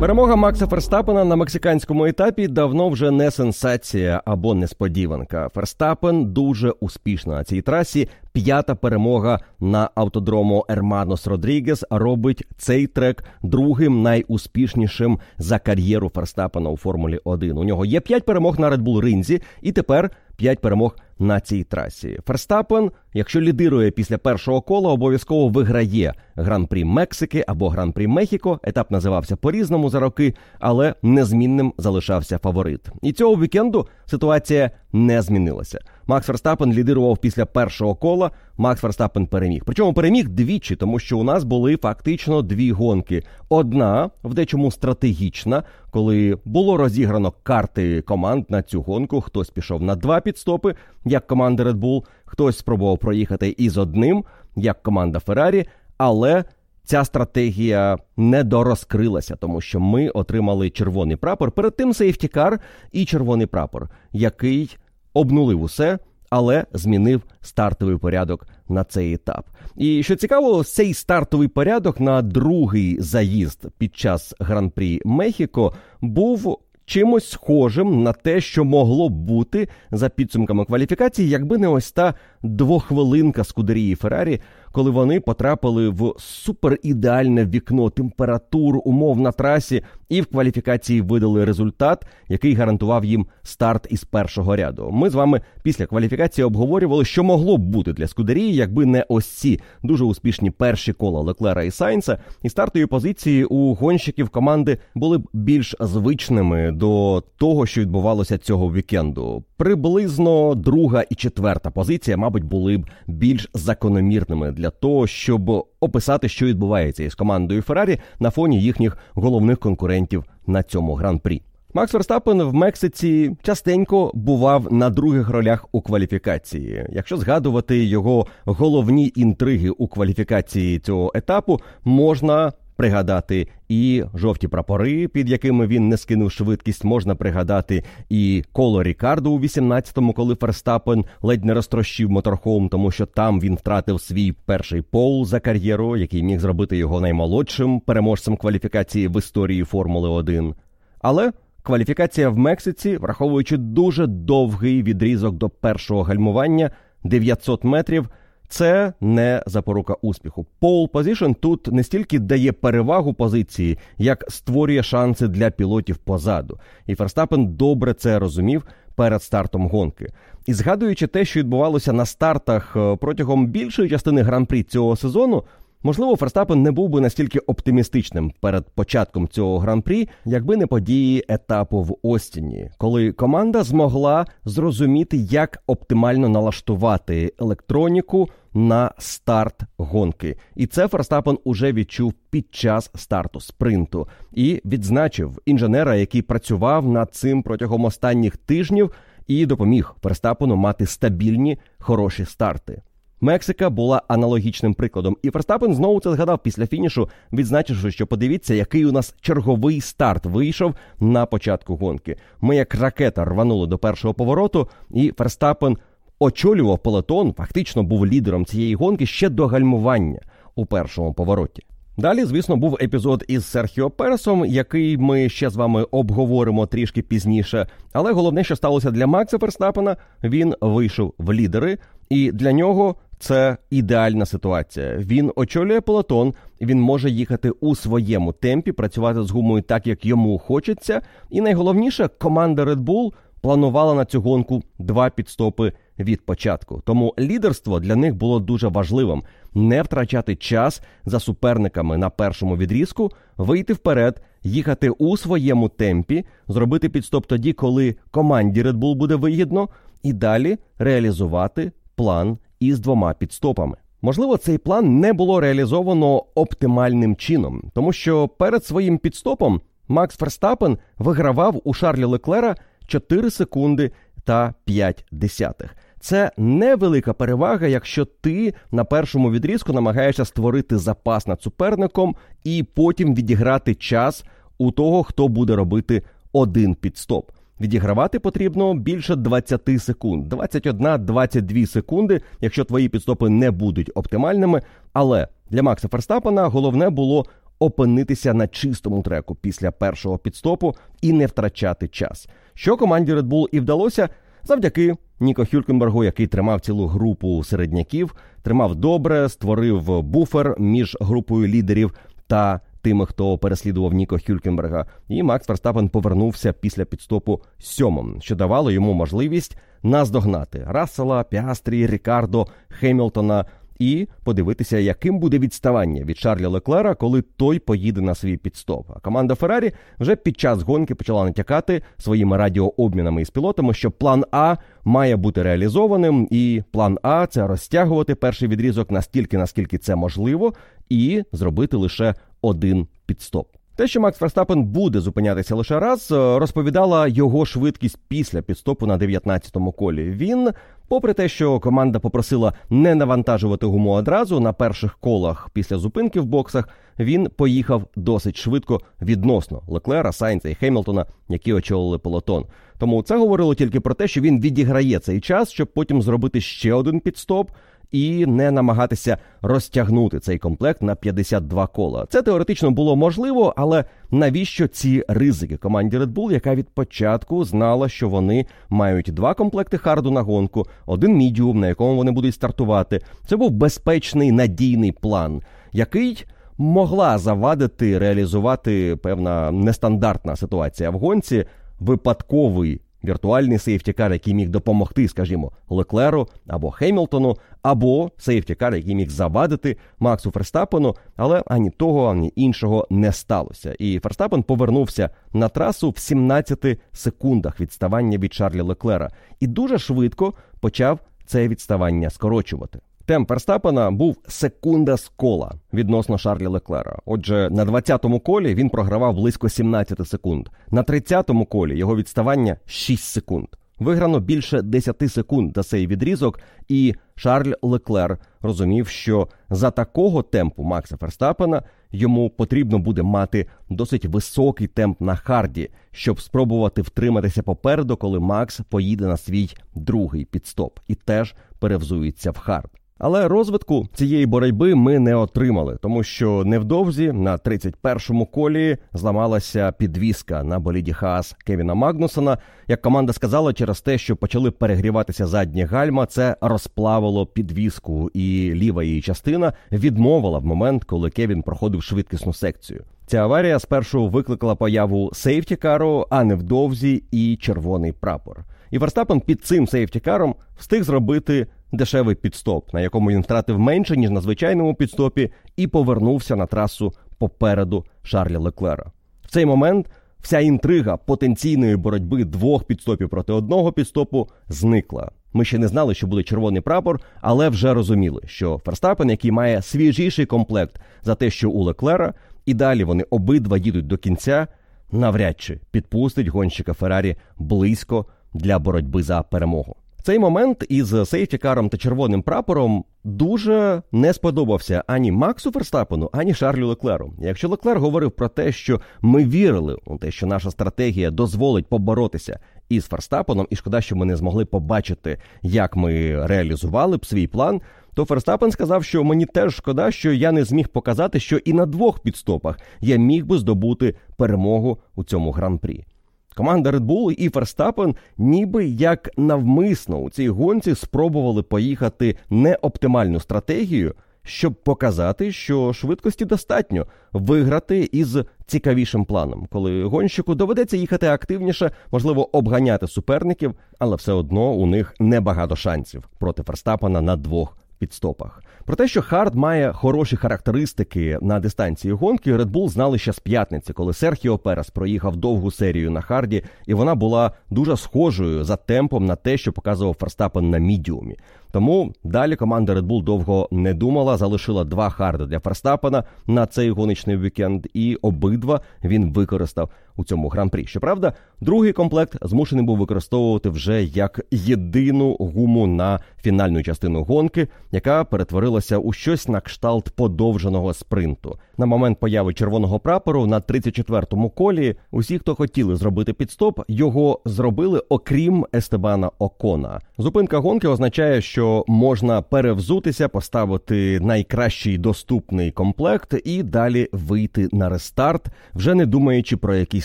Перемога 0.00 0.36
Макса 0.36 0.66
Ферстапена 0.66 1.24
на 1.24 1.36
мексиканському 1.36 2.06
етапі 2.06 2.48
давно 2.48 2.88
вже 2.88 3.10
не 3.10 3.30
сенсація 3.30 4.22
або 4.24 4.54
несподіванка. 4.54 5.48
Ферстапен 5.54 6.24
дуже 6.24 6.70
успішна 6.70 7.34
на 7.34 7.44
цій 7.44 7.62
трасі. 7.62 8.08
П'ята 8.32 8.74
перемога 8.74 9.40
на 9.60 9.90
автодрому 9.94 10.64
Ерманос 10.68 11.26
Родрігес 11.26 11.84
робить 11.90 12.46
цей 12.56 12.86
трек 12.86 13.24
другим 13.42 14.02
найуспішнішим 14.02 15.18
за 15.38 15.58
кар'єру 15.58 16.10
Ферстапена 16.14 16.70
у 16.70 16.76
Формулі 16.76 17.20
1. 17.24 17.58
У 17.58 17.64
нього 17.64 17.84
є 17.84 18.00
п'ять 18.00 18.24
перемог 18.24 18.60
на 18.60 18.70
Red 18.70 18.82
Bull 18.82 19.00
Ринзі, 19.00 19.42
і 19.62 19.72
тепер 19.72 20.10
п'ять 20.36 20.58
перемог 20.58 20.96
на 21.18 21.40
цій 21.40 21.64
трасі. 21.64 22.18
Ферстапен, 22.26 22.90
якщо 23.14 23.40
лідирує 23.40 23.90
після 23.90 24.18
першого 24.18 24.60
кола, 24.60 24.92
обов'язково 24.92 25.48
виграє 25.48 26.14
гран-прі 26.34 26.84
Мексики 26.84 27.44
або 27.46 27.68
гран-прі 27.68 28.06
Мехіко. 28.06 28.60
Етап 28.62 28.90
називався 28.90 29.36
по-різному 29.36 29.90
за 29.90 30.00
роки, 30.00 30.34
але 30.58 30.94
незмінним 31.02 31.72
залишався 31.78 32.38
фаворит. 32.38 32.80
І 33.02 33.12
цього 33.12 33.42
вікенду 33.42 33.86
ситуація 34.06 34.70
не 34.92 35.22
змінилася. 35.22 35.78
Макс 36.10 36.26
Ферстапен 36.26 36.72
лідирував 36.72 37.18
після 37.18 37.46
першого 37.46 37.94
кола. 37.94 38.30
Макс 38.56 38.80
Ферстапен 38.80 39.26
переміг. 39.26 39.62
Причому 39.66 39.92
переміг 39.92 40.28
двічі, 40.28 40.76
тому 40.76 40.98
що 40.98 41.18
у 41.18 41.22
нас 41.22 41.44
були 41.44 41.76
фактично 41.76 42.42
дві 42.42 42.72
гонки. 42.72 43.22
Одна 43.48 44.10
в 44.22 44.34
дечому 44.34 44.70
стратегічна, 44.70 45.62
коли 45.90 46.38
було 46.44 46.76
розіграно 46.76 47.32
карти 47.42 48.02
команд 48.02 48.44
на 48.48 48.62
цю 48.62 48.82
гонку. 48.82 49.20
Хтось 49.20 49.50
пішов 49.50 49.82
на 49.82 49.96
два 49.96 50.20
підстопи, 50.20 50.74
як 51.04 51.26
команда 51.26 51.64
Red 51.64 51.76
Bull, 51.76 52.04
хтось 52.24 52.58
спробував 52.58 52.98
проїхати 52.98 53.54
із 53.58 53.78
одним, 53.78 54.24
як 54.56 54.82
команда 54.82 55.18
Феррарі, 55.18 55.66
але. 55.98 56.44
Ця 56.84 57.04
стратегія 57.04 57.98
не 58.16 58.44
дорозкрилася, 58.44 59.36
тому 59.36 59.60
що 59.60 59.80
ми 59.80 60.08
отримали 60.08 60.70
червоний 60.70 61.16
прапор. 61.16 61.52
Перед 61.52 61.76
тим 61.76 61.94
сейфтікар 61.94 62.60
і 62.92 63.04
червоний 63.04 63.46
прапор, 63.46 63.88
який 64.12 64.76
обнулив 65.14 65.62
усе, 65.62 65.98
але 66.30 66.64
змінив 66.72 67.22
стартовий 67.40 67.96
порядок 67.96 68.46
на 68.68 68.84
цей 68.84 69.14
етап. 69.14 69.46
І 69.76 70.02
що 70.02 70.16
цікаво, 70.16 70.64
цей 70.64 70.94
стартовий 70.94 71.48
порядок 71.48 72.00
на 72.00 72.22
другий 72.22 73.00
заїзд 73.00 73.66
під 73.78 73.96
час 73.96 74.34
гран-прі 74.40 75.00
Мехіко 75.04 75.72
був. 76.00 76.58
Чимось 76.84 77.30
схожим 77.30 78.02
на 78.02 78.12
те, 78.12 78.40
що 78.40 78.64
могло 78.64 79.08
б 79.08 79.12
бути 79.12 79.68
за 79.90 80.08
підсумками 80.08 80.64
кваліфікації, 80.64 81.28
якби 81.28 81.58
не 81.58 81.68
ось 81.68 81.92
та 81.92 82.14
двохвилинка 82.42 83.44
Скудерії 83.44 83.94
Феррарі, 83.94 84.40
коли 84.72 84.90
вони 84.90 85.20
потрапили 85.20 85.88
в 85.88 86.14
суперідеальне 86.18 87.46
вікно 87.46 87.90
температур, 87.90 88.80
умов 88.84 89.20
на 89.20 89.32
трасі, 89.32 89.82
і 90.08 90.20
в 90.20 90.26
кваліфікації 90.26 91.00
видали 91.00 91.44
результат, 91.44 92.06
який 92.28 92.54
гарантував 92.54 93.04
їм 93.04 93.26
старт 93.42 93.86
із 93.90 94.04
першого 94.04 94.56
ряду. 94.56 94.90
Ми 94.92 95.10
з 95.10 95.14
вами 95.14 95.40
після 95.62 95.86
кваліфікації 95.86 96.44
обговорювали, 96.44 97.04
що 97.04 97.24
могло 97.24 97.58
б 97.58 97.60
бути 97.60 97.92
для 97.92 98.06
Скудерії, 98.06 98.54
якби 98.54 98.86
не 98.86 99.06
ось 99.08 99.26
ці 99.26 99.60
дуже 99.82 100.04
успішні 100.04 100.50
перші 100.50 100.92
кола 100.92 101.20
Леклера 101.20 101.62
і 101.62 101.70
Сайнса, 101.70 102.18
і 102.42 102.48
стартові 102.48 102.86
позиції 102.86 103.44
у 103.44 103.74
гонщиків 103.74 104.28
команди 104.28 104.78
були 104.94 105.18
б 105.18 105.28
більш 105.32 105.74
звичними 105.80 106.72
до 106.72 107.22
того, 107.36 107.66
що 107.66 107.80
відбувалося 107.80 108.38
цього 108.38 108.72
вікенду. 108.72 109.44
Приблизно 109.56 110.54
друга 110.54 111.04
і 111.10 111.14
четверта 111.14 111.70
позиція, 111.70 112.16
мабуть, 112.16 112.44
були 112.44 112.78
б 112.78 112.86
більш 113.06 113.48
закономірними 113.54 114.52
для 114.60 114.70
того, 114.70 115.06
щоб 115.06 115.66
описати, 115.80 116.28
що 116.28 116.46
відбувається 116.46 117.04
із 117.04 117.14
командою 117.14 117.62
Феррарі 117.62 117.98
на 118.18 118.30
фоні 118.30 118.62
їхніх 118.62 118.98
головних 119.14 119.58
конкурентів 119.58 120.24
на 120.46 120.62
цьому 120.62 120.94
гран-прі. 120.94 121.42
Макс 121.74 121.92
Верстапен 121.92 122.42
в 122.42 122.54
Мексиці 122.54 123.36
частенько 123.42 124.10
бував 124.14 124.72
на 124.72 124.90
других 124.90 125.30
ролях 125.30 125.66
у 125.72 125.80
кваліфікації. 125.82 126.86
Якщо 126.92 127.16
згадувати 127.16 127.84
його 127.84 128.26
головні 128.44 129.12
інтриги 129.14 129.70
у 129.70 129.88
кваліфікації 129.88 130.78
цього 130.78 131.12
етапу, 131.14 131.60
можна 131.84 132.52
пригадати 132.80 133.48
і 133.68 134.04
жовті 134.14 134.48
прапори, 134.48 135.08
під 135.08 135.30
якими 135.30 135.66
він 135.66 135.88
не 135.88 135.96
скинув 135.96 136.32
швидкість. 136.32 136.84
Можна 136.84 137.14
пригадати 137.14 137.84
і 138.08 138.44
коло 138.52 138.82
Рікардо 138.82 139.30
у 139.30 139.40
18-му, 139.40 140.12
коли 140.12 140.34
Ферстапен 140.34 141.04
ледь 141.22 141.44
не 141.44 141.54
розтрощив 141.54 142.10
моторхоум, 142.10 142.68
тому 142.68 142.90
що 142.90 143.06
там 143.06 143.40
він 143.40 143.54
втратив 143.54 144.00
свій 144.00 144.32
перший 144.32 144.82
пол 144.82 145.24
за 145.24 145.40
кар'єру, 145.40 145.96
який 145.96 146.22
міг 146.22 146.40
зробити 146.40 146.76
його 146.76 147.00
наймолодшим 147.00 147.80
переможцем 147.80 148.36
кваліфікації 148.36 149.08
в 149.08 149.18
історії 149.18 149.64
Формули 149.64 150.08
1. 150.08 150.54
Але 151.00 151.32
кваліфікація 151.62 152.28
в 152.28 152.38
Мексиці, 152.38 152.96
враховуючи 152.96 153.56
дуже 153.56 154.06
довгий 154.06 154.82
відрізок 154.82 155.34
до 155.34 155.48
першого 155.48 156.02
гальмування 156.02 156.70
900 157.04 157.64
метрів. 157.64 158.08
Це 158.50 158.92
не 159.00 159.42
запорука 159.46 159.94
успіху. 160.02 160.46
Пол 160.58 160.90
позишн 160.90 161.32
тут 161.32 161.66
не 161.72 161.82
стільки 161.82 162.18
дає 162.18 162.52
перевагу 162.52 163.14
позиції, 163.14 163.78
як 163.98 164.24
створює 164.28 164.82
шанси 164.82 165.28
для 165.28 165.50
пілотів 165.50 165.96
позаду. 165.96 166.58
І 166.86 166.94
Ферстапен 166.94 167.46
добре 167.46 167.94
це 167.94 168.18
розумів 168.18 168.66
перед 168.94 169.22
стартом 169.22 169.68
гонки. 169.68 170.06
І 170.46 170.52
згадуючи 170.52 171.06
те, 171.06 171.24
що 171.24 171.40
відбувалося 171.40 171.92
на 171.92 172.06
стартах 172.06 172.76
протягом 173.00 173.46
більшої 173.46 173.90
частини 173.90 174.22
гран-прі 174.22 174.62
цього 174.62 174.96
сезону, 174.96 175.44
Можливо, 175.82 176.16
Ферстапен 176.16 176.62
не 176.62 176.70
був 176.70 176.88
би 176.88 177.00
настільки 177.00 177.38
оптимістичним 177.38 178.32
перед 178.40 178.70
початком 178.70 179.28
цього 179.28 179.58
гран-прі, 179.58 180.08
якби 180.24 180.56
не 180.56 180.66
події 180.66 181.24
етапу 181.28 181.82
в 181.82 181.96
Остіні, 182.02 182.70
коли 182.78 183.12
команда 183.12 183.62
змогла 183.62 184.26
зрозуміти, 184.44 185.16
як 185.16 185.62
оптимально 185.66 186.28
налаштувати 186.28 187.32
електроніку 187.38 188.28
на 188.54 188.92
старт 188.98 189.60
гонки. 189.78 190.36
І 190.56 190.66
це 190.66 190.88
Ферстапен 190.88 191.38
уже 191.44 191.72
відчув 191.72 192.12
під 192.30 192.54
час 192.54 192.90
старту 192.94 193.40
спринту 193.40 194.08
і 194.32 194.62
відзначив 194.64 195.38
інженера, 195.46 195.96
який 195.96 196.22
працював 196.22 196.88
над 196.88 197.14
цим 197.14 197.42
протягом 197.42 197.84
останніх 197.84 198.36
тижнів, 198.36 198.90
і 199.26 199.46
допоміг 199.46 199.94
Ферстапену 200.02 200.56
мати 200.56 200.86
стабільні 200.86 201.58
хороші 201.78 202.24
старти. 202.24 202.82
Мексика 203.20 203.70
була 203.70 204.02
аналогічним 204.08 204.74
прикладом, 204.74 205.16
і 205.22 205.30
Ферстапен 205.30 205.74
знову 205.74 206.00
це 206.00 206.12
згадав 206.12 206.38
після 206.38 206.66
фінішу, 206.66 207.08
відзначивши, 207.32 207.90
що 207.90 208.06
подивіться, 208.06 208.54
який 208.54 208.86
у 208.86 208.92
нас 208.92 209.14
черговий 209.20 209.80
старт 209.80 210.26
вийшов 210.26 210.74
на 211.00 211.26
початку 211.26 211.76
гонки. 211.76 212.16
Ми, 212.40 212.56
як 212.56 212.74
ракета, 212.74 213.24
рванули 213.24 213.66
до 213.66 213.78
першого 213.78 214.14
повороту, 214.14 214.68
і 214.90 215.12
Ферстапен 215.18 215.76
очолював 216.18 216.78
пелотон, 216.78 217.32
фактично 217.32 217.82
був 217.82 218.06
лідером 218.06 218.46
цієї 218.46 218.74
гонки 218.74 219.06
ще 219.06 219.28
до 219.28 219.46
гальмування 219.46 220.20
у 220.54 220.66
першому 220.66 221.14
повороті. 221.14 221.62
Далі, 221.98 222.24
звісно, 222.24 222.56
був 222.56 222.78
епізод 222.82 223.24
із 223.28 223.46
Серхіо 223.46 223.90
Пересом, 223.90 224.44
який 224.44 224.98
ми 224.98 225.28
ще 225.28 225.50
з 225.50 225.56
вами 225.56 225.82
обговоримо 225.82 226.66
трішки 226.66 227.02
пізніше. 227.02 227.66
Але 227.92 228.12
головне, 228.12 228.44
що 228.44 228.56
сталося 228.56 228.90
для 228.90 229.06
Макса 229.06 229.38
Ферстапена, 229.38 229.96
він 230.24 230.54
вийшов 230.60 231.14
в 231.18 231.32
лідери, 231.32 231.78
і 232.10 232.32
для 232.32 232.52
нього 232.52 232.94
це 233.20 233.56
ідеальна 233.70 234.26
ситуація. 234.26 234.96
Він 234.96 235.32
очолює 235.36 235.80
пелотон, 235.80 236.34
він 236.60 236.80
може 236.80 237.10
їхати 237.10 237.50
у 237.50 237.76
своєму 237.76 238.32
темпі, 238.32 238.72
працювати 238.72 239.22
з 239.22 239.30
гумою 239.30 239.62
так, 239.62 239.86
як 239.86 240.06
йому 240.06 240.38
хочеться. 240.38 241.00
І 241.30 241.40
найголовніше, 241.40 242.08
команда 242.18 242.64
Red 242.64 242.84
Bull 242.84 243.12
планувала 243.40 243.94
на 243.94 244.04
цю 244.04 244.20
гонку 244.20 244.62
два 244.78 245.10
підстопи 245.10 245.72
від 245.98 246.26
початку. 246.26 246.82
Тому 246.84 247.14
лідерство 247.18 247.80
для 247.80 247.96
них 247.96 248.14
було 248.14 248.40
дуже 248.40 248.68
важливим 248.68 249.22
не 249.54 249.82
втрачати 249.82 250.36
час 250.36 250.82
за 251.04 251.20
суперниками 251.20 251.96
на 251.96 252.10
першому 252.10 252.56
відрізку, 252.56 253.10
вийти 253.36 253.72
вперед, 253.72 254.22
їхати 254.42 254.90
у 254.90 255.16
своєму 255.16 255.68
темпі, 255.68 256.24
зробити 256.48 256.88
підстоп 256.88 257.26
тоді, 257.26 257.52
коли 257.52 257.96
команді 258.10 258.62
Red 258.62 258.78
Bull 258.78 258.94
буде 258.94 259.14
вигідно, 259.14 259.68
і 260.02 260.12
далі 260.12 260.58
реалізувати 260.78 261.72
план 261.94 262.38
із 262.60 262.80
двома 262.80 263.14
підстопами. 263.14 263.76
Можливо, 264.02 264.36
цей 264.36 264.58
план 264.58 265.00
не 265.00 265.12
було 265.12 265.40
реалізовано 265.40 266.24
оптимальним 266.34 267.16
чином, 267.16 267.70
тому 267.74 267.92
що 267.92 268.28
перед 268.28 268.64
своїм 268.64 268.98
підстопом 268.98 269.60
Макс 269.88 270.16
Ферстапен 270.16 270.78
вигравав 270.98 271.60
у 271.64 271.74
Шарлі 271.74 272.04
Леклера 272.04 272.56
4 272.86 273.30
секунди 273.30 273.90
та 274.24 274.54
5 274.64 275.04
десятих. 275.12 275.76
Це 276.00 276.30
невелика 276.36 277.12
перевага, 277.12 277.66
якщо 277.66 278.04
ти 278.04 278.54
на 278.70 278.84
першому 278.84 279.30
відрізку 279.30 279.72
намагаєшся 279.72 280.24
створити 280.24 280.78
запас 280.78 281.26
над 281.26 281.42
суперником 281.42 282.16
і 282.44 282.62
потім 282.62 283.14
відіграти 283.14 283.74
час 283.74 284.24
у 284.58 284.70
того, 284.70 285.02
хто 285.02 285.28
буде 285.28 285.56
робити 285.56 286.02
один 286.32 286.74
підстоп. 286.74 287.30
Відігравати 287.60 288.18
потрібно 288.18 288.74
більше 288.74 289.16
20 289.16 289.82
секунд, 289.82 290.32
21-22 290.32 291.66
секунди, 291.66 292.20
якщо 292.40 292.64
твої 292.64 292.88
підстопи 292.88 293.28
не 293.28 293.50
будуть 293.50 293.90
оптимальними. 293.94 294.62
Але 294.92 295.28
для 295.50 295.62
Макса 295.62 295.88
Ферстапена 295.88 296.46
головне 296.46 296.90
було 296.90 297.24
опинитися 297.58 298.34
на 298.34 298.48
чистому 298.48 299.02
треку 299.02 299.34
після 299.34 299.70
першого 299.70 300.18
підстопу 300.18 300.74
і 301.02 301.12
не 301.12 301.26
втрачати 301.26 301.88
час. 301.88 302.28
Що 302.54 302.76
команді 302.76 303.14
Red 303.14 303.28
Bull 303.28 303.46
і 303.52 303.60
вдалося 303.60 304.08
завдяки 304.42 304.96
Ніко 305.20 305.46
Хюлькенбергу, 305.50 306.04
який 306.04 306.26
тримав 306.26 306.60
цілу 306.60 306.86
групу 306.86 307.44
середняків, 307.44 308.14
тримав 308.42 308.74
добре, 308.74 309.28
створив 309.28 310.02
буфер 310.02 310.54
між 310.58 310.96
групою 311.00 311.48
лідерів 311.48 311.94
та 312.26 312.60
тими, 312.82 313.06
хто 313.06 313.38
переслідував 313.38 313.92
Ніко 313.92 314.18
Хюлькенберга. 314.26 314.86
І 315.08 315.22
Макс 315.22 315.48
Верстапен 315.48 315.88
повернувся 315.88 316.52
після 316.52 316.84
підстопу 316.84 317.40
сьомим, 317.58 318.16
що 318.20 318.36
давало 318.36 318.70
йому 318.70 318.92
можливість 318.92 319.56
наздогнати 319.82 320.64
Рассела, 320.66 321.22
Піастрі, 321.22 321.86
Рікардо, 321.86 322.46
Хемілтона 322.68 323.44
і 323.80 324.08
подивитися, 324.24 324.78
яким 324.78 325.18
буде 325.18 325.38
відставання 325.38 326.04
від 326.04 326.18
Шарлі 326.18 326.46
Леклера, 326.46 326.94
коли 326.94 327.22
той 327.22 327.58
поїде 327.58 328.00
на 328.00 328.14
свій 328.14 328.36
підстоп. 328.36 328.90
А 328.96 329.00
команда 329.00 329.34
Феррарі 329.34 329.72
вже 330.00 330.16
під 330.16 330.40
час 330.40 330.62
гонки 330.62 330.94
почала 330.94 331.24
натякати 331.24 331.82
своїми 331.98 332.36
радіообмінами 332.36 333.22
із 333.22 333.30
пілотами, 333.30 333.74
що 333.74 333.90
план 333.90 334.24
А 334.32 334.56
має 334.84 335.16
бути 335.16 335.42
реалізованим, 335.42 336.28
і 336.30 336.62
план 336.70 336.98
А 337.02 337.26
це 337.26 337.46
розтягувати 337.46 338.14
перший 338.14 338.48
відрізок 338.48 338.90
настільки, 338.90 339.38
наскільки 339.38 339.78
це 339.78 339.96
можливо, 339.96 340.52
і 340.88 341.22
зробити 341.32 341.76
лише 341.76 342.14
один 342.42 342.86
підстоп. 343.06 343.48
Те, 343.80 343.86
що 343.86 344.00
Макс 344.00 344.18
Ферстапен 344.18 344.64
буде 344.64 345.00
зупинятися 345.00 345.54
лише 345.54 345.80
раз, 345.80 346.12
е, 346.12 346.38
розповідала 346.38 347.08
його 347.08 347.46
швидкість 347.46 347.98
після 348.08 348.42
підстопу 348.42 348.86
на 348.86 348.98
19-му 348.98 349.72
колі. 349.72 350.10
Він, 350.10 350.50
попри 350.88 351.12
те, 351.12 351.28
що 351.28 351.60
команда 351.60 351.98
попросила 351.98 352.52
не 352.70 352.94
навантажувати 352.94 353.66
гуму 353.66 353.90
одразу 353.90 354.40
на 354.40 354.52
перших 354.52 354.98
колах 354.98 355.50
після 355.52 355.78
зупинки 355.78 356.20
в 356.20 356.24
боксах, 356.24 356.68
він 356.98 357.28
поїхав 357.36 357.84
досить 357.96 358.36
швидко 358.36 358.80
відносно 359.02 359.62
Леклера, 359.68 360.12
Сайнца 360.12 360.48
і 360.48 360.54
Хемілтона, 360.54 361.06
які 361.28 361.52
очолили 361.52 361.98
полотон. 361.98 362.44
Тому 362.78 363.02
це 363.02 363.16
говорило 363.16 363.54
тільки 363.54 363.80
про 363.80 363.94
те, 363.94 364.08
що 364.08 364.20
він 364.20 364.40
відіграє 364.40 364.98
цей 364.98 365.20
час, 365.20 365.50
щоб 365.50 365.72
потім 365.72 366.02
зробити 366.02 366.40
ще 366.40 366.72
один 366.74 367.00
підстоп 367.00 367.50
і 367.92 368.26
не 368.26 368.50
намагатися 368.50 369.18
розтягнути 369.42 370.20
цей 370.20 370.38
комплект 370.38 370.82
на 370.82 370.94
52 370.94 371.66
кола. 371.66 372.06
Це 372.10 372.22
теоретично 372.22 372.70
було 372.70 372.96
можливо, 372.96 373.54
але 373.56 373.84
навіщо 374.10 374.68
ці 374.68 375.04
ризики 375.08 375.56
команді 375.56 375.98
Red 375.98 376.12
Bull, 376.12 376.32
яка 376.32 376.54
від 376.54 376.68
початку 376.68 377.44
знала, 377.44 377.88
що 377.88 378.08
вони 378.08 378.46
мають 378.68 379.10
два 379.14 379.34
комплекти 379.34 379.78
харду 379.78 380.10
на 380.10 380.22
гонку, 380.22 380.66
один 380.86 381.16
мідіум, 381.16 381.60
на 381.60 381.68
якому 381.68 381.96
вони 381.96 382.10
будуть 382.10 382.34
стартувати. 382.34 383.00
Це 383.26 383.36
був 383.36 383.50
безпечний 383.50 384.32
надійний 384.32 384.92
план, 384.92 385.42
який. 385.72 386.24
Могла 386.62 387.18
завадити 387.18 387.98
реалізувати 387.98 388.96
певна 389.02 389.50
нестандартна 389.50 390.36
ситуація 390.36 390.90
в 390.90 390.94
гонці, 390.94 391.44
випадковий 391.78 392.80
віртуальний 393.04 393.58
сейфтікар, 393.58 394.12
який 394.12 394.34
міг 394.34 394.48
допомогти, 394.48 395.08
скажімо, 395.08 395.52
Леклеру 395.68 396.28
або 396.46 396.70
Хемілтону, 396.70 397.36
або 397.62 398.10
сейфтікар, 398.18 398.74
який 398.74 398.94
міг 398.94 399.10
завадити 399.10 399.76
Максу 399.98 400.30
Ферстапену, 400.30 400.96
але 401.16 401.42
ані 401.46 401.70
того, 401.70 402.10
ані 402.10 402.32
іншого 402.36 402.86
не 402.90 403.12
сталося. 403.12 403.76
І 403.78 403.98
Ферстапен 403.98 404.42
повернувся 404.42 405.10
на 405.32 405.48
трасу 405.48 405.90
в 405.90 405.98
17 405.98 406.80
секундах 406.92 407.60
відставання 407.60 408.18
від 408.18 408.34
Шарлі 408.34 408.60
Леклера 408.60 409.10
і 409.40 409.46
дуже 409.46 409.78
швидко 409.78 410.34
почав 410.60 410.98
це 411.26 411.48
відставання 411.48 412.10
скорочувати. 412.10 412.80
Темп 413.10 413.30
Ферстапена 413.30 413.90
був 413.90 414.16
секунда 414.28 414.96
з 414.96 415.08
кола 415.08 415.52
відносно 415.72 416.18
Шарлі 416.18 416.46
Леклера. 416.46 416.98
Отже, 417.06 417.48
на 417.50 417.64
20-му 417.64 418.20
колі 418.20 418.54
він 418.54 418.70
програвав 418.70 419.14
близько 419.14 419.48
17 419.48 420.08
секунд. 420.08 420.48
На 420.70 420.82
30-му 420.82 421.46
колі 421.46 421.78
його 421.78 421.96
відставання 421.96 422.56
6 422.66 423.04
секунд. 423.04 423.46
Виграно 423.78 424.20
більше 424.20 424.62
10 424.62 425.12
секунд 425.12 425.52
за 425.54 425.62
цей 425.62 425.86
відрізок, 425.86 426.40
і 426.68 426.94
Шарль 427.14 427.52
Леклер 427.62 428.18
розумів, 428.40 428.88
що 428.88 429.28
за 429.48 429.70
такого 429.70 430.22
темпу 430.22 430.62
Макса 430.62 430.96
Ферстапена 430.96 431.62
йому 431.90 432.30
потрібно 432.30 432.78
буде 432.78 433.02
мати 433.02 433.46
досить 433.70 434.04
високий 434.04 434.66
темп 434.66 435.00
на 435.00 435.16
харді, 435.16 435.70
щоб 435.90 436.20
спробувати 436.20 436.82
втриматися 436.82 437.42
попереду, 437.42 437.96
коли 437.96 438.20
Макс 438.20 438.60
поїде 438.68 439.06
на 439.06 439.16
свій 439.16 439.50
другий 439.74 440.24
підстоп 440.24 440.78
і 440.88 440.94
теж 440.94 441.34
перевзується 441.58 442.30
в 442.30 442.38
хард. 442.38 442.79
Але 443.02 443.28
розвитку 443.28 443.88
цієї 443.94 444.26
боротьби 444.26 444.74
ми 444.74 444.98
не 444.98 445.14
отримали, 445.14 445.78
тому 445.82 446.02
що 446.02 446.44
невдовзі 446.44 447.12
на 447.12 447.36
31-му 447.36 448.26
колі 448.26 448.76
зламалася 448.92 449.72
підвіска 449.72 450.44
на 450.44 450.58
боліді 450.58 450.92
Хаас 450.92 451.36
Кевіна 451.46 451.74
Магнусона. 451.74 452.38
Як 452.68 452.82
команда 452.82 453.12
сказала, 453.12 453.52
через 453.52 453.80
те, 453.80 453.98
що 453.98 454.16
почали 454.16 454.50
перегріватися 454.50 455.26
задні 455.26 455.64
гальма, 455.64 456.06
це 456.06 456.36
розплавило 456.40 457.26
підвіску, 457.26 458.10
і 458.14 458.52
ліва 458.54 458.84
її 458.84 459.02
частина 459.02 459.52
відмовила 459.72 460.38
в 460.38 460.46
момент, 460.46 460.84
коли 460.84 461.10
Кевін 461.10 461.42
проходив 461.42 461.82
швидкісну 461.82 462.32
секцію. 462.32 462.84
Ця 463.06 463.18
аварія 463.18 463.58
спершу 463.58 464.08
викликала 464.08 464.54
появу 464.54 465.10
сейфтікару, 465.12 466.06
а 466.10 466.24
невдовзі 466.24 467.02
і 467.10 467.36
червоний 467.36 467.92
прапор. 467.92 468.44
І 468.70 468.78
Верстапен 468.78 469.20
під 469.20 469.44
цим 469.44 469.66
сейфтікаром 469.66 470.34
встиг 470.58 470.82
зробити 470.82 471.46
дешевий 471.72 472.14
підстоп, 472.14 472.74
на 472.74 472.80
якому 472.80 473.10
він 473.10 473.22
втратив 473.22 473.58
менше 473.58 473.96
ніж 473.96 474.10
на 474.10 474.20
звичайному 474.20 474.74
підстопі, 474.74 475.30
і 475.56 475.66
повернувся 475.66 476.36
на 476.36 476.46
трасу 476.46 476.92
попереду 477.18 477.84
Шарля 478.02 478.38
Леклера. 478.38 478.92
В 479.22 479.30
цей 479.30 479.46
момент 479.46 479.90
вся 480.20 480.40
інтрига 480.40 480.96
потенційної 480.96 481.76
боротьби 481.76 482.24
двох 482.24 482.64
підстопів 482.64 483.08
проти 483.08 483.32
одного 483.32 483.72
підстопу 483.72 484.28
зникла. 484.48 485.10
Ми 485.32 485.44
ще 485.44 485.58
не 485.58 485.68
знали, 485.68 485.94
що 485.94 486.06
буде 486.06 486.22
червоний 486.22 486.60
прапор, 486.60 487.00
але 487.20 487.48
вже 487.48 487.74
розуміли, 487.74 488.22
що 488.26 488.60
Ферстапен, 488.64 489.10
який 489.10 489.30
має 489.30 489.62
свіжіший 489.62 490.26
комплект 490.26 490.80
за 491.02 491.14
те, 491.14 491.30
що 491.30 491.50
у 491.50 491.62
Леклера, 491.62 492.14
і 492.46 492.54
далі 492.54 492.84
вони 492.84 493.04
обидва 493.10 493.58
їдуть 493.58 493.86
до 493.86 493.98
кінця, 493.98 494.46
навряд 494.92 495.40
чи 495.40 495.60
підпустить 495.70 496.28
гонщика 496.28 496.72
Феррарі 496.72 497.16
близько 497.38 498.06
для 498.34 498.58
боротьби 498.58 499.02
за 499.02 499.22
перемогу. 499.22 499.76
Цей 500.02 500.18
момент 500.18 500.64
із 500.68 500.94
сейфтікаром 501.04 501.68
та 501.68 501.76
червоним 501.76 502.22
прапором 502.22 502.84
дуже 503.04 503.82
не 503.92 504.12
сподобався 504.12 504.84
ані 504.86 505.12
Максу 505.12 505.50
Ферстапену, 505.50 506.10
ані 506.12 506.34
Шарлю 506.34 506.66
Леклеру. 506.66 507.12
Якщо 507.20 507.48
Леклер 507.48 507.78
говорив 507.78 508.10
про 508.10 508.28
те, 508.28 508.52
що 508.52 508.80
ми 509.00 509.24
вірили 509.24 509.76
у 509.86 509.98
те, 509.98 510.10
що 510.10 510.26
наша 510.26 510.50
стратегія 510.50 511.10
дозволить 511.10 511.66
поборотися 511.66 512.38
із 512.68 512.84
Ферстапеном, 512.84 513.46
і 513.50 513.56
шкода, 513.56 513.80
що 513.80 513.96
ми 513.96 514.06
не 514.06 514.16
змогли 514.16 514.44
побачити, 514.44 515.18
як 515.42 515.76
ми 515.76 516.26
реалізували 516.26 516.96
б 516.96 517.06
свій 517.06 517.26
план. 517.26 517.60
То 517.94 518.04
Ферстапен 518.04 518.50
сказав, 518.50 518.84
що 518.84 519.04
мені 519.04 519.26
теж 519.26 519.54
шкода, 519.54 519.90
що 519.90 520.12
я 520.12 520.32
не 520.32 520.44
зміг 520.44 520.68
показати, 520.68 521.20
що 521.20 521.36
і 521.36 521.52
на 521.52 521.66
двох 521.66 522.00
підстопах 522.00 522.58
я 522.80 522.96
міг 522.96 523.26
би 523.26 523.38
здобути 523.38 523.94
перемогу 524.16 524.78
у 524.94 525.04
цьому 525.04 525.30
гран-прі. 525.30 525.84
Команда 526.34 526.70
Red 526.70 526.80
Bull 526.80 527.12
і 527.12 527.28
Ферстапен 527.28 527.94
ніби 528.18 528.66
як 528.66 529.10
навмисно 529.16 529.98
у 529.98 530.10
цій 530.10 530.28
гонці 530.28 530.74
спробували 530.74 531.42
поїхати 531.42 532.16
неоптимальну 532.30 533.20
стратегію, 533.20 533.94
щоб 534.22 534.54
показати, 534.54 535.32
що 535.32 535.72
швидкості 535.72 536.24
достатньо 536.24 536.86
виграти 537.12 537.88
із 537.92 538.16
цікавішим 538.46 539.04
планом, 539.04 539.46
коли 539.52 539.84
гонщику 539.84 540.34
доведеться 540.34 540.76
їхати 540.76 541.06
активніше, 541.06 541.70
можливо, 541.92 542.36
обганяти 542.36 542.86
суперників, 542.86 543.54
але 543.78 543.96
все 543.96 544.12
одно 544.12 544.52
у 544.52 544.66
них 544.66 544.94
небагато 545.00 545.56
шансів 545.56 546.08
проти 546.18 546.42
Ферстапена 546.42 547.00
на 547.00 547.16
двох 547.16 547.56
підстопах. 547.78 548.42
Про 548.64 548.76
те, 548.76 548.88
що 548.88 549.02
Хард 549.02 549.34
має 549.34 549.72
хороші 549.72 550.16
характеристики 550.16 551.18
на 551.22 551.40
дистанції 551.40 551.94
гонки, 551.94 552.36
Red 552.36 552.50
Bull 552.50 552.68
знали 552.68 552.98
ще 552.98 553.12
з 553.12 553.18
п'ятниці, 553.18 553.72
коли 553.72 553.92
Серхіо 553.92 554.38
Перес 554.38 554.70
проїхав 554.70 555.16
довгу 555.16 555.50
серію 555.50 555.90
на 555.90 556.00
Харді, 556.00 556.42
і 556.66 556.74
вона 556.74 556.94
була 556.94 557.32
дуже 557.50 557.76
схожою 557.76 558.44
за 558.44 558.56
темпом 558.56 559.06
на 559.06 559.16
те, 559.16 559.36
що 559.36 559.52
показував 559.52 559.94
Ферстапен 559.94 560.50
на 560.50 560.58
мідіумі. 560.58 561.16
Тому 561.52 561.92
далі 562.04 562.36
команда 562.36 562.74
Red 562.74 562.86
Bull 562.86 563.04
довго 563.04 563.48
не 563.50 563.74
думала, 563.74 564.16
залишила 564.16 564.64
два 564.64 564.90
харди 564.90 565.26
для 565.26 565.40
Ферстапена 565.40 566.04
на 566.26 566.46
цей 566.46 566.70
гоночний 566.70 567.16
вікенд, 567.16 567.66
і 567.74 567.94
обидва 568.02 568.60
він 568.84 569.12
використав 569.12 569.70
у 569.96 570.04
цьому 570.04 570.28
гран-прі. 570.28 570.66
Щоправда, 570.66 571.12
другий 571.40 571.72
комплект 571.72 572.16
змушений 572.22 572.64
був 572.64 572.78
використовувати 572.78 573.48
вже 573.48 573.82
як 573.84 574.20
єдину 574.30 575.14
гуму 575.14 575.66
на 575.66 576.00
фінальну 576.22 576.62
частину 576.62 577.04
гонки, 577.04 577.48
яка 577.72 578.04
перетворилася 578.50 578.78
у 578.78 578.92
щось 578.92 579.28
на 579.28 579.40
кшталт 579.40 579.90
подовженого 579.90 580.74
спринту. 580.74 581.38
На 581.58 581.66
момент 581.66 582.00
появи 582.00 582.34
червоного 582.34 582.78
прапору 582.78 583.26
на 583.26 583.40
34-му 583.40 584.30
колі 584.30 584.76
усі, 584.90 585.18
хто 585.18 585.34
хотіли 585.34 585.76
зробити 585.76 586.12
підстоп, 586.12 586.60
його 586.68 587.20
зробили, 587.24 587.82
окрім 587.88 588.46
Естебана 588.54 589.10
Окона. 589.18 589.80
Зупинка 589.98 590.38
гонки 590.38 590.68
означає, 590.68 591.20
що 591.20 591.64
можна 591.68 592.22
перевзутися, 592.22 593.08
поставити 593.08 594.00
найкращий 594.00 594.78
доступний 594.78 595.50
комплект 595.50 596.14
і 596.24 596.42
далі 596.42 596.88
вийти 596.92 597.48
на 597.52 597.68
рестарт, 597.68 598.26
вже 598.54 598.74
не 598.74 598.86
думаючи 598.86 599.36
про 599.36 599.54
якісь 599.54 599.84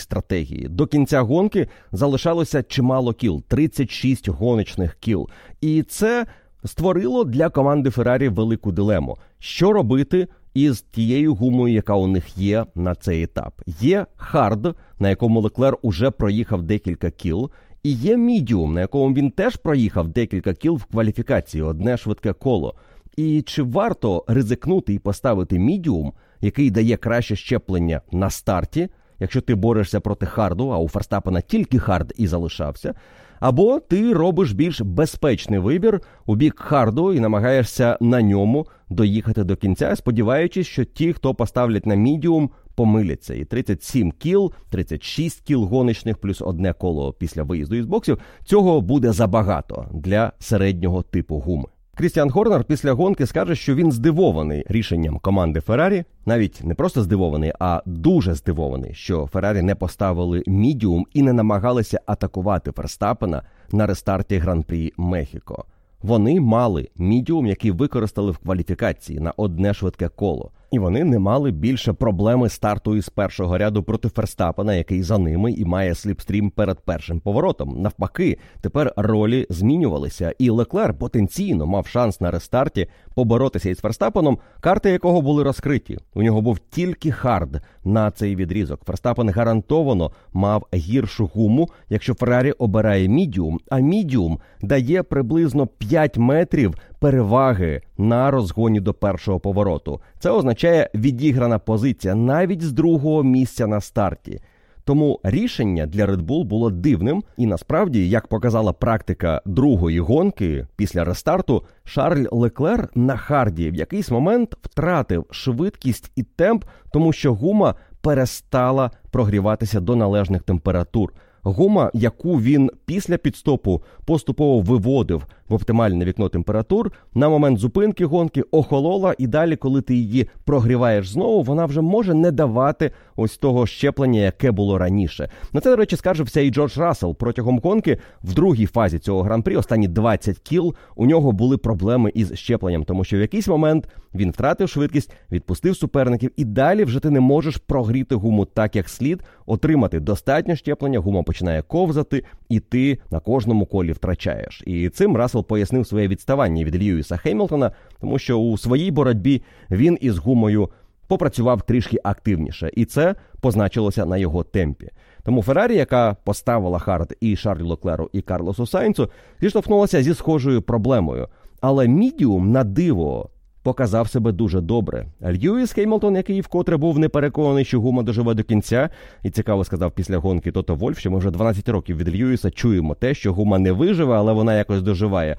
стратегії. 0.00 0.68
До 0.68 0.86
кінця 0.86 1.20
гонки 1.20 1.68
залишалося 1.92 2.62
чимало 2.62 3.12
кіл 3.12 3.42
36 3.48 4.28
гоночних 4.28 4.96
кіл. 5.00 5.28
І 5.60 5.82
це 5.82 6.26
створило 6.66 7.24
для 7.24 7.48
команди 7.48 7.90
Феррарі 7.90 8.28
велику 8.28 8.72
дилему: 8.72 9.16
що 9.38 9.72
робити 9.72 10.28
із 10.54 10.80
тією 10.80 11.34
гумою, 11.34 11.74
яка 11.74 11.94
у 11.94 12.06
них 12.06 12.38
є 12.38 12.64
на 12.74 12.94
цей 12.94 13.22
етап. 13.22 13.62
Є 13.80 14.06
хард, 14.16 14.76
на 14.98 15.08
якому 15.08 15.40
Леклер 15.40 15.76
уже 15.82 16.10
проїхав 16.10 16.62
декілька 16.62 17.10
кіл. 17.10 17.50
І 17.82 17.92
є 17.92 18.16
мідіум, 18.16 18.74
на 18.74 18.80
якому 18.80 19.14
він 19.14 19.30
теж 19.30 19.56
проїхав 19.56 20.08
декілька 20.08 20.54
кіл 20.54 20.76
в 20.76 20.84
кваліфікації, 20.84 21.62
одне 21.62 21.96
швидке 21.96 22.32
коло. 22.32 22.74
І 23.16 23.42
чи 23.42 23.62
варто 23.62 24.24
ризикнути 24.28 24.94
і 24.94 24.98
поставити 24.98 25.58
мідіум, 25.58 26.12
який 26.40 26.70
дає 26.70 26.96
краще 26.96 27.36
зчеплення 27.36 28.00
на 28.12 28.30
старті, 28.30 28.88
якщо 29.18 29.40
ти 29.40 29.54
борешся 29.54 30.00
проти 30.00 30.26
харду, 30.26 30.68
а 30.68 30.78
у 30.78 30.88
Ферстапена 30.88 31.40
тільки 31.40 31.78
хард 31.78 32.12
і 32.16 32.26
залишався, 32.26 32.94
або 33.40 33.80
ти 33.80 34.12
робиш 34.12 34.52
більш 34.52 34.80
безпечний 34.80 35.58
вибір 35.58 36.00
у 36.26 36.36
бік 36.36 36.60
харду 36.60 37.12
і 37.12 37.20
намагаєшся 37.20 37.98
на 38.00 38.22
ньому 38.22 38.66
доїхати 38.88 39.44
до 39.44 39.56
кінця, 39.56 39.96
сподіваючись, 39.96 40.66
що 40.66 40.84
ті, 40.84 41.12
хто 41.12 41.34
поставлять 41.34 41.86
на 41.86 41.94
мідіум, 41.94 42.50
помиляться. 42.74 43.34
І 43.34 43.44
37 43.44 44.12
кіл, 44.12 44.52
36 44.70 45.40
кіл 45.40 45.64
гоночних, 45.64 46.18
плюс 46.18 46.42
одне 46.42 46.72
коло 46.72 47.12
після 47.12 47.42
виїзду 47.42 47.76
із 47.76 47.86
боксів. 47.86 48.18
Цього 48.44 48.80
буде 48.80 49.12
забагато 49.12 49.88
для 49.92 50.32
середнього 50.38 51.02
типу 51.02 51.38
гуми. 51.38 51.68
Крістіан 51.98 52.30
Хорнер 52.30 52.64
після 52.64 52.92
гонки 52.92 53.26
скаже, 53.26 53.54
що 53.54 53.74
він 53.74 53.92
здивований 53.92 54.64
рішенням 54.68 55.18
команди 55.18 55.60
Феррарі. 55.60 56.04
Навіть 56.26 56.64
не 56.64 56.74
просто 56.74 57.02
здивований, 57.02 57.52
а 57.58 57.82
дуже 57.86 58.34
здивований, 58.34 58.94
що 58.94 59.26
Феррарі 59.26 59.62
не 59.62 59.74
поставили 59.74 60.42
мідіум 60.46 61.06
і 61.12 61.22
не 61.22 61.32
намагалися 61.32 62.00
атакувати 62.06 62.72
Ферстапена 62.72 63.42
на 63.72 63.86
рестарті 63.86 64.38
гран-прі 64.38 64.92
Мехіко. 64.96 65.64
Вони 66.02 66.40
мали 66.40 66.88
мідіум, 66.96 67.46
який 67.46 67.70
використали 67.70 68.30
в 68.30 68.38
кваліфікації 68.38 69.20
на 69.20 69.32
одне 69.36 69.74
швидке 69.74 70.08
коло. 70.08 70.50
І 70.70 70.78
вони 70.78 71.04
не 71.04 71.18
мали 71.18 71.50
більше 71.50 71.92
проблеми 71.92 72.48
старту 72.48 72.96
із 72.96 73.08
першого 73.08 73.58
ряду 73.58 73.82
проти 73.82 74.08
Ферстапена, 74.08 74.74
який 74.74 75.02
за 75.02 75.18
ними 75.18 75.52
і 75.52 75.64
має 75.64 75.94
сліпстрім 75.94 76.50
перед 76.50 76.80
першим 76.80 77.20
поворотом. 77.20 77.82
Навпаки, 77.82 78.38
тепер 78.60 78.92
ролі 78.96 79.46
змінювалися, 79.50 80.32
і 80.38 80.50
Леклер 80.50 80.94
потенційно 80.94 81.66
мав 81.66 81.86
шанс 81.86 82.20
на 82.20 82.30
рестарті 82.30 82.86
поборотися 83.14 83.70
із 83.70 83.78
Ферстапеном, 83.78 84.38
карти 84.60 84.90
якого 84.90 85.22
були 85.22 85.42
розкриті. 85.42 85.98
У 86.14 86.22
нього 86.22 86.40
був 86.40 86.58
тільки 86.58 87.12
хард 87.12 87.60
на 87.84 88.10
цей 88.10 88.36
відрізок. 88.36 88.80
Ферстапен 88.84 89.30
гарантовано 89.30 90.10
мав 90.32 90.66
гіршу 90.74 91.30
гуму, 91.34 91.68
якщо 91.88 92.14
Феррарі 92.14 92.52
обирає 92.52 93.08
мідіум, 93.08 93.60
а 93.70 93.78
мідіум 93.78 94.38
дає 94.62 95.02
приблизно 95.02 95.66
5 95.66 96.18
метрів 96.18 96.74
переваги 96.98 97.82
на 97.98 98.30
розгоні 98.30 98.80
до 98.80 98.94
першого 98.94 99.40
повороту. 99.40 100.00
Це 100.18 100.30
означає 100.30 100.90
відіграна 100.94 101.58
позиція 101.58 102.14
навіть 102.14 102.62
з 102.62 102.72
другого 102.72 103.22
місця 103.22 103.66
на 103.66 103.80
старті. 103.80 104.40
Тому 104.86 105.20
рішення 105.22 105.86
для 105.86 106.06
Red 106.06 106.22
Bull 106.22 106.44
було 106.44 106.70
дивним, 106.70 107.24
і 107.36 107.46
насправді, 107.46 108.08
як 108.08 108.26
показала 108.26 108.72
практика 108.72 109.42
другої 109.46 110.00
гонки 110.00 110.66
після 110.76 111.04
рестарту, 111.04 111.62
Шарль 111.84 112.26
Леклер 112.30 112.88
на 112.94 113.16
харді 113.16 113.70
в 113.70 113.74
якийсь 113.74 114.10
момент 114.10 114.56
втратив 114.62 115.26
швидкість 115.30 116.12
і 116.16 116.22
темп, 116.22 116.64
тому 116.92 117.12
що 117.12 117.34
гума 117.34 117.74
перестала 118.00 118.90
прогріватися 119.10 119.80
до 119.80 119.96
належних 119.96 120.42
температур. 120.42 121.12
Гума, 121.46 121.90
яку 121.94 122.40
він 122.40 122.70
після 122.86 123.16
підстопу 123.16 123.82
поступово 124.04 124.60
виводив 124.60 125.26
в 125.48 125.54
оптимальне 125.54 126.04
вікно 126.04 126.28
температур, 126.28 126.92
на 127.14 127.28
момент 127.28 127.58
зупинки 127.58 128.06
гонки 128.06 128.42
охолола, 128.42 129.14
і 129.18 129.26
далі, 129.26 129.56
коли 129.56 129.82
ти 129.82 129.94
її 129.94 130.28
прогріваєш 130.44 131.08
знову, 131.08 131.42
вона 131.42 131.66
вже 131.66 131.80
може 131.80 132.14
не 132.14 132.30
давати 132.30 132.90
ось 133.16 133.38
того 133.38 133.66
щеплення, 133.66 134.20
яке 134.20 134.50
було 134.50 134.78
раніше. 134.78 135.30
На 135.52 135.60
це, 135.60 135.70
до 135.70 135.76
речі, 135.76 135.96
скаржився 135.96 136.40
і 136.40 136.50
Джордж 136.50 136.78
Рассел 136.78 137.14
протягом 137.14 137.58
гонки 137.58 137.98
в 138.22 138.34
другій 138.34 138.66
фазі 138.66 138.98
цього 138.98 139.22
гран-прі, 139.22 139.56
останні 139.56 139.88
20 139.88 140.38
кіл, 140.38 140.74
у 140.96 141.06
нього 141.06 141.32
були 141.32 141.56
проблеми 141.56 142.12
із 142.14 142.34
щепленням, 142.34 142.84
тому 142.84 143.04
що 143.04 143.16
в 143.16 143.20
якийсь 143.20 143.48
момент 143.48 143.88
він 144.14 144.30
втратив 144.30 144.68
швидкість, 144.68 145.12
відпустив 145.32 145.76
суперників, 145.76 146.30
і 146.36 146.44
далі 146.44 146.84
вже 146.84 147.00
ти 147.00 147.10
не 147.10 147.20
можеш 147.20 147.56
прогріти 147.56 148.14
гуму 148.14 148.44
так, 148.44 148.76
як 148.76 148.88
слід, 148.88 149.22
отримати 149.46 150.00
достатньо 150.00 150.56
зчеплення, 150.56 150.98
гума 150.98 151.22
починає 151.36 151.62
ковзати, 151.62 152.24
і 152.48 152.60
ти 152.60 152.98
на 153.10 153.20
кожному 153.20 153.66
колі 153.66 153.92
втрачаєш. 153.92 154.62
І 154.66 154.88
цим 154.88 155.16
Рассел 155.16 155.46
пояснив 155.46 155.86
своє 155.86 156.08
відставання 156.08 156.64
від 156.64 156.82
Льюіса 156.82 157.16
Хемілтона, 157.16 157.70
тому 158.00 158.18
що 158.18 158.38
у 158.38 158.58
своїй 158.58 158.90
боротьбі 158.90 159.42
він 159.70 159.98
із 160.00 160.18
гумою 160.18 160.68
попрацював 161.08 161.62
трішки 161.62 161.98
активніше, 162.04 162.70
і 162.76 162.84
це 162.84 163.14
позначилося 163.40 164.06
на 164.06 164.16
його 164.16 164.44
темпі. 164.44 164.90
Тому 165.22 165.42
Феррарі, 165.42 165.76
яка 165.76 166.16
поставила 166.24 166.78
хард 166.78 167.16
і 167.20 167.36
Шарлю 167.36 167.66
Леклеру, 167.66 168.10
і 168.12 168.20
Карлосу 168.20 168.66
Сайнцу, 168.66 169.10
зіштовхнулася 169.40 170.02
зі 170.02 170.14
схожою 170.14 170.62
проблемою. 170.62 171.28
Але 171.60 171.88
мідіум 171.88 172.52
на 172.52 172.64
диво 172.64 173.30
показав 173.66 174.08
себе 174.08 174.32
дуже 174.32 174.60
добре. 174.60 175.06
Льюіс 175.22 175.72
Хемілтон, 175.72 176.16
який 176.16 176.40
вкотре 176.40 176.76
був 176.76 176.98
не 176.98 177.08
переконаний, 177.08 177.64
що 177.64 177.80
гума 177.80 178.02
доживе 178.02 178.34
до 178.34 178.42
кінця, 178.42 178.90
і 179.22 179.30
цікаво 179.30 179.64
сказав 179.64 179.92
після 179.92 180.18
гонки 180.18 180.52
Тото 180.52 180.74
Вольф, 180.74 180.98
що 180.98 181.10
ми 181.10 181.18
вже 181.18 181.30
12 181.30 181.68
років 181.68 181.96
від 181.96 182.16
Льюіса 182.16 182.50
чуємо 182.50 182.94
те, 182.94 183.14
що 183.14 183.32
гума 183.32 183.58
не 183.58 183.72
виживе, 183.72 184.16
але 184.16 184.32
вона 184.32 184.56
якось 184.56 184.82
доживає. 184.82 185.36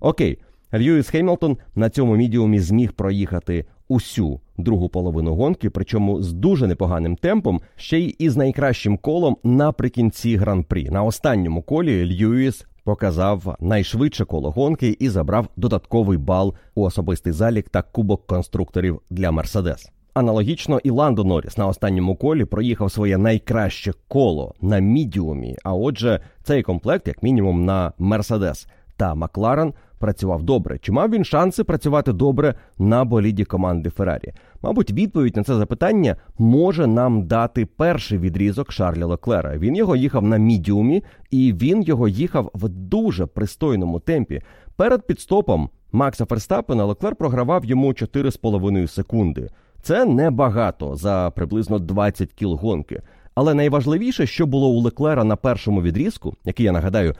Окей, 0.00 0.38
Льюіс 0.74 1.08
Хемілтон 1.08 1.56
на 1.74 1.90
цьому 1.90 2.16
мідіумі 2.16 2.60
зміг 2.60 2.92
проїхати 2.92 3.64
усю 3.88 4.40
другу 4.58 4.88
половину 4.88 5.34
гонки, 5.34 5.70
причому 5.70 6.22
з 6.22 6.32
дуже 6.32 6.66
непоганим 6.66 7.16
темпом, 7.16 7.60
ще 7.76 7.98
й 7.98 8.16
із 8.18 8.36
найкращим 8.36 8.98
колом 8.98 9.36
наприкінці 9.44 10.36
гран-прі. 10.36 10.90
На 10.90 11.02
останньому 11.02 11.62
колі 11.62 12.24
Льюіс 12.24 12.66
показав 12.86 13.56
найшвидше 13.60 14.24
коло 14.24 14.50
гонки 14.50 14.96
і 15.00 15.08
забрав 15.08 15.48
додатковий 15.56 16.18
бал 16.18 16.54
у 16.74 16.82
особистий 16.82 17.32
залік 17.32 17.68
та 17.68 17.82
кубок 17.82 18.26
конструкторів 18.26 19.00
для 19.10 19.30
Мерседес. 19.30 19.90
Аналогічно 20.14 20.80
і 20.84 20.90
Ландо 20.90 21.24
Норріс 21.24 21.58
на 21.58 21.66
останньому 21.66 22.16
колі 22.16 22.44
проїхав 22.44 22.92
своє 22.92 23.18
найкраще 23.18 23.92
коло 24.08 24.54
на 24.60 24.78
мідіумі. 24.78 25.56
А 25.64 25.74
отже, 25.74 26.20
цей 26.42 26.62
комплект, 26.62 27.08
як 27.08 27.22
мінімум, 27.22 27.64
на 27.64 27.92
Мерседес 27.98 28.68
та 28.96 29.14
Макларен 29.14 29.74
працював 29.98 30.42
добре. 30.42 30.78
Чи 30.78 30.92
мав 30.92 31.10
він 31.10 31.24
шанси 31.24 31.64
працювати 31.64 32.12
добре 32.12 32.54
на 32.78 33.04
боліді 33.04 33.44
команди 33.44 33.90
Феррарі? 33.90 34.32
Мабуть, 34.62 34.92
відповідь 34.92 35.36
на 35.36 35.42
це 35.42 35.54
запитання 35.54 36.16
може 36.38 36.86
нам 36.86 37.26
дати 37.26 37.66
перший 37.66 38.18
відрізок 38.18 38.72
Шарля 38.72 39.06
Леклера. 39.06 39.58
Він 39.58 39.76
його 39.76 39.96
їхав 39.96 40.22
на 40.22 40.36
мідіумі, 40.36 41.04
і 41.30 41.52
він 41.52 41.82
його 41.82 42.08
їхав 42.08 42.50
в 42.54 42.68
дуже 42.68 43.26
пристойному 43.26 44.00
темпі. 44.00 44.42
Перед 44.76 45.06
підстопом 45.06 45.70
Макса 45.92 46.24
Ферстапена 46.24 46.84
Леклер 46.84 47.16
програвав 47.16 47.64
йому 47.64 47.88
4,5 47.88 48.86
секунди. 48.86 49.48
Це 49.82 50.04
небагато 50.04 50.96
за 50.96 51.32
приблизно 51.34 51.78
20 51.78 52.32
кіл 52.32 52.54
гонки. 52.54 53.02
Але 53.34 53.54
найважливіше, 53.54 54.26
що 54.26 54.46
було 54.46 54.68
у 54.68 54.80
Леклера 54.80 55.24
на 55.24 55.36
першому 55.36 55.82
відрізку, 55.82 56.34
який 56.44 56.66
я 56.66 56.72
нагадаю, 56.72 57.14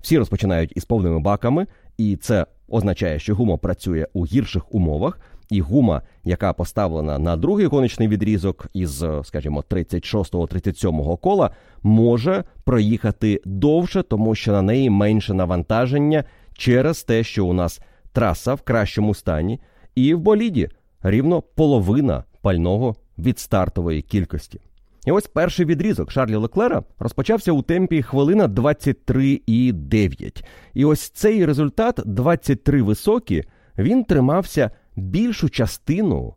всі 0.00 0.18
розпочинають 0.18 0.72
із 0.76 0.84
повними 0.84 1.20
баками, 1.20 1.66
і 1.98 2.16
це 2.16 2.46
означає, 2.68 3.18
що 3.18 3.34
гума 3.34 3.56
працює 3.56 4.06
у 4.12 4.26
гірших 4.26 4.74
умовах. 4.74 5.20
І 5.50 5.60
гума, 5.60 6.02
яка 6.24 6.52
поставлена 6.52 7.18
на 7.18 7.36
другий 7.36 7.66
гоночний 7.66 8.08
відрізок 8.08 8.66
із, 8.74 9.04
скажімо, 9.22 9.64
36-37 9.70 11.18
кола, 11.18 11.50
може 11.82 12.44
проїхати 12.64 13.40
довше, 13.44 14.02
тому 14.02 14.34
що 14.34 14.52
на 14.52 14.62
неї 14.62 14.90
менше 14.90 15.34
навантаження 15.34 16.24
через 16.54 17.02
те, 17.02 17.24
що 17.24 17.46
у 17.46 17.52
нас 17.52 17.80
траса 18.12 18.54
в 18.54 18.62
кращому 18.62 19.14
стані, 19.14 19.60
і 19.94 20.14
в 20.14 20.20
боліді 20.20 20.68
рівно 21.02 21.42
половина 21.42 22.24
пального 22.42 22.96
від 23.18 23.38
стартової 23.38 24.02
кількості. 24.02 24.60
І 25.06 25.12
ось 25.12 25.26
перший 25.26 25.66
відрізок 25.66 26.10
Шарлі 26.10 26.36
Леклера 26.36 26.82
розпочався 26.98 27.52
у 27.52 27.62
темпі 27.62 28.02
хвилина 28.02 28.48
23,9. 28.48 30.44
І 30.74 30.84
ось 30.84 31.10
цей 31.10 31.46
результат 31.46 32.00
23 32.04 32.82
високі, 32.82 33.44
він 33.78 34.04
тримався 34.04 34.70
більшу 34.96 35.48
частину 35.48 36.34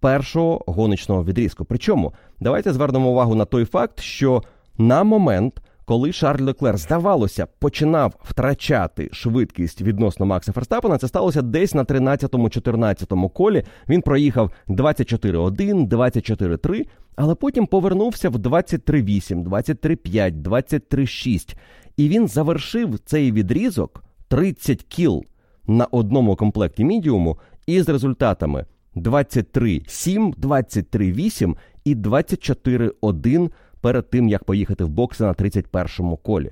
першого 0.00 0.64
гоночного 0.66 1.24
відрізку. 1.24 1.64
Причому 1.64 2.14
давайте 2.40 2.72
звернемо 2.72 3.10
увагу 3.10 3.34
на 3.34 3.44
той 3.44 3.64
факт, 3.64 4.00
що 4.00 4.42
на 4.78 5.04
момент, 5.04 5.62
коли 5.84 6.12
Шарль 6.12 6.42
Леклер, 6.42 6.76
здавалося, 6.76 7.46
починав 7.58 8.14
втрачати 8.22 9.08
швидкість 9.12 9.82
відносно 9.82 10.26
Макса 10.26 10.52
Ферстапена, 10.52 10.98
це 10.98 11.08
сталося 11.08 11.42
десь 11.42 11.74
на 11.74 11.84
13-14 11.84 13.30
колі. 13.30 13.62
Він 13.88 14.02
проїхав 14.02 14.50
24-1, 14.68 15.88
24-3, 15.88 16.86
але 17.16 17.34
потім 17.34 17.66
повернувся 17.66 18.30
в 18.30 18.36
23-8, 18.36 19.44
23-5, 19.44 20.42
23-6. 20.42 21.56
І 21.96 22.08
він 22.08 22.28
завершив 22.28 22.98
цей 22.98 23.32
відрізок 23.32 24.04
30 24.28 24.82
кіл 24.82 25.24
на 25.66 25.84
одному 25.84 26.36
комплекті 26.36 26.84
мідіуму 26.84 27.38
із 27.66 27.88
результатами 27.88 28.66
23-7, 28.96 30.34
23-8 30.34 31.56
і 31.84 31.96
24-1 31.96 33.50
перед 33.80 34.10
тим, 34.10 34.28
як 34.28 34.44
поїхати 34.44 34.84
в 34.84 34.88
бокси 34.88 35.24
на 35.24 35.32
31-му 35.32 36.16
колі. 36.16 36.50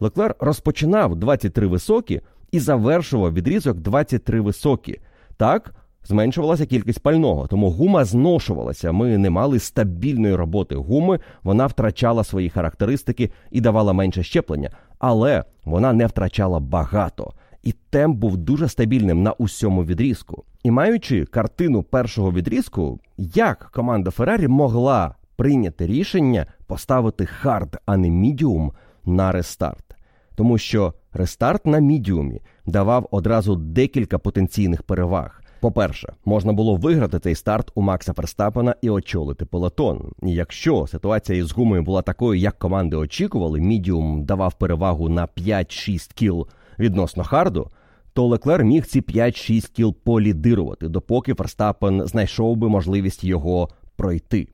Леклер 0.00 0.34
розпочинав 0.38 1.16
23 1.16 1.66
високі 1.66 2.20
і 2.52 2.60
завершував 2.60 3.34
відрізок 3.34 3.78
23 3.78 4.40
високі. 4.40 5.00
Так, 5.36 5.74
зменшувалася 6.04 6.66
кількість 6.66 7.00
пального, 7.00 7.46
тому 7.46 7.70
гума 7.70 8.04
зношувалася. 8.04 8.92
Ми 8.92 9.18
не 9.18 9.30
мали 9.30 9.58
стабільної 9.58 10.34
роботи 10.34 10.74
гуми, 10.74 11.18
вона 11.42 11.66
втрачала 11.66 12.24
свої 12.24 12.50
характеристики 12.50 13.30
і 13.50 13.60
давала 13.60 13.92
менше 13.92 14.22
зчеплення, 14.22 14.70
але 14.98 15.44
вона 15.64 15.92
не 15.92 16.06
втрачала 16.06 16.60
багато. 16.60 17.32
І 17.62 17.74
темп 17.90 18.16
був 18.16 18.36
дуже 18.36 18.68
стабільним 18.68 19.22
на 19.22 19.32
усьому 19.32 19.84
відрізку. 19.84 20.44
І 20.62 20.70
маючи 20.70 21.24
картину 21.24 21.82
першого 21.82 22.32
відрізку, 22.32 23.00
як 23.18 23.70
команда 23.74 24.10
Феррарі 24.10 24.48
могла 24.48 25.14
прийняти 25.36 25.86
рішення 25.86 26.46
поставити 26.66 27.26
хард, 27.26 27.76
а 27.86 27.96
не 27.96 28.10
мідіум 28.10 28.72
на 29.04 29.32
рестарт, 29.32 29.96
тому 30.34 30.58
що 30.58 30.94
рестарт 31.12 31.66
на 31.66 31.78
мідіумі 31.78 32.40
давав 32.66 33.08
одразу 33.10 33.56
декілька 33.56 34.18
потенційних 34.18 34.82
переваг. 34.82 35.40
По-перше, 35.64 36.12
можна 36.24 36.52
було 36.52 36.76
виграти 36.76 37.18
цей 37.18 37.34
старт 37.34 37.70
у 37.74 37.82
Макса 37.82 38.12
Ферстапена 38.12 38.74
і 38.82 38.90
очолити 38.90 39.44
пелотон. 39.44 40.12
І 40.22 40.32
якщо 40.32 40.86
ситуація 40.86 41.38
із 41.38 41.52
гумою 41.52 41.82
була 41.82 42.02
такою, 42.02 42.40
як 42.40 42.58
команди 42.58 42.96
очікували, 42.96 43.60
мідіум 43.60 44.24
давав 44.24 44.54
перевагу 44.54 45.08
на 45.08 45.26
5-6 45.26 46.14
кіл 46.14 46.48
відносно 46.78 47.24
харду, 47.24 47.70
то 48.12 48.26
Леклер 48.26 48.64
міг 48.64 48.86
ці 48.86 49.00
5-6 49.00 49.72
кіл 49.72 49.94
полідирувати, 50.04 50.88
допоки 50.88 51.34
Ферстапен 51.34 52.06
знайшов 52.06 52.56
би 52.56 52.68
можливість 52.68 53.24
його 53.24 53.68
пройти. 53.96 54.48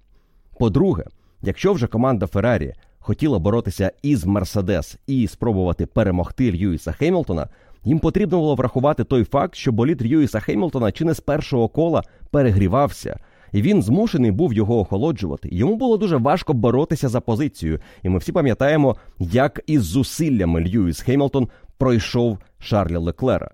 По-друге, 0.61 1.05
якщо 1.43 1.73
вже 1.73 1.87
команда 1.87 2.27
Феррарі 2.27 2.75
хотіла 2.99 3.39
боротися 3.39 3.93
із 4.03 4.25
Мерседес 4.25 4.99
і 5.07 5.27
спробувати 5.27 5.87
перемогти 5.87 6.53
Льюіса 6.53 6.93
Хемілтона, 6.93 7.49
їм 7.85 7.99
потрібно 7.99 8.39
було 8.39 8.55
врахувати 8.55 9.05
той 9.05 9.25
факт, 9.25 9.55
що 9.55 9.73
болід 9.73 10.03
Льюіса 10.03 10.41
Хемілтона 10.41 10.93
чи 10.93 11.05
не 11.05 11.15
з 11.15 11.21
першого 11.21 11.69
кола 11.69 12.03
перегрівався, 12.31 13.19
і 13.53 13.63
він 13.63 13.83
змушений 13.83 14.31
був 14.31 14.53
його 14.53 14.81
охолоджувати. 14.81 15.49
Йому 15.53 15.77
було 15.77 15.97
дуже 15.97 16.17
важко 16.17 16.53
боротися 16.53 17.09
за 17.09 17.21
позицію, 17.21 17.81
і 18.03 18.09
ми 18.09 18.19
всі 18.19 18.33
пам'ятаємо, 18.33 18.97
як 19.19 19.61
із 19.67 19.83
зусиллями 19.83 20.61
Льюіс 20.61 21.01
Хемілтон 21.01 21.49
пройшов 21.79 22.39
Шарля 22.59 22.99
Леклера. 22.99 23.51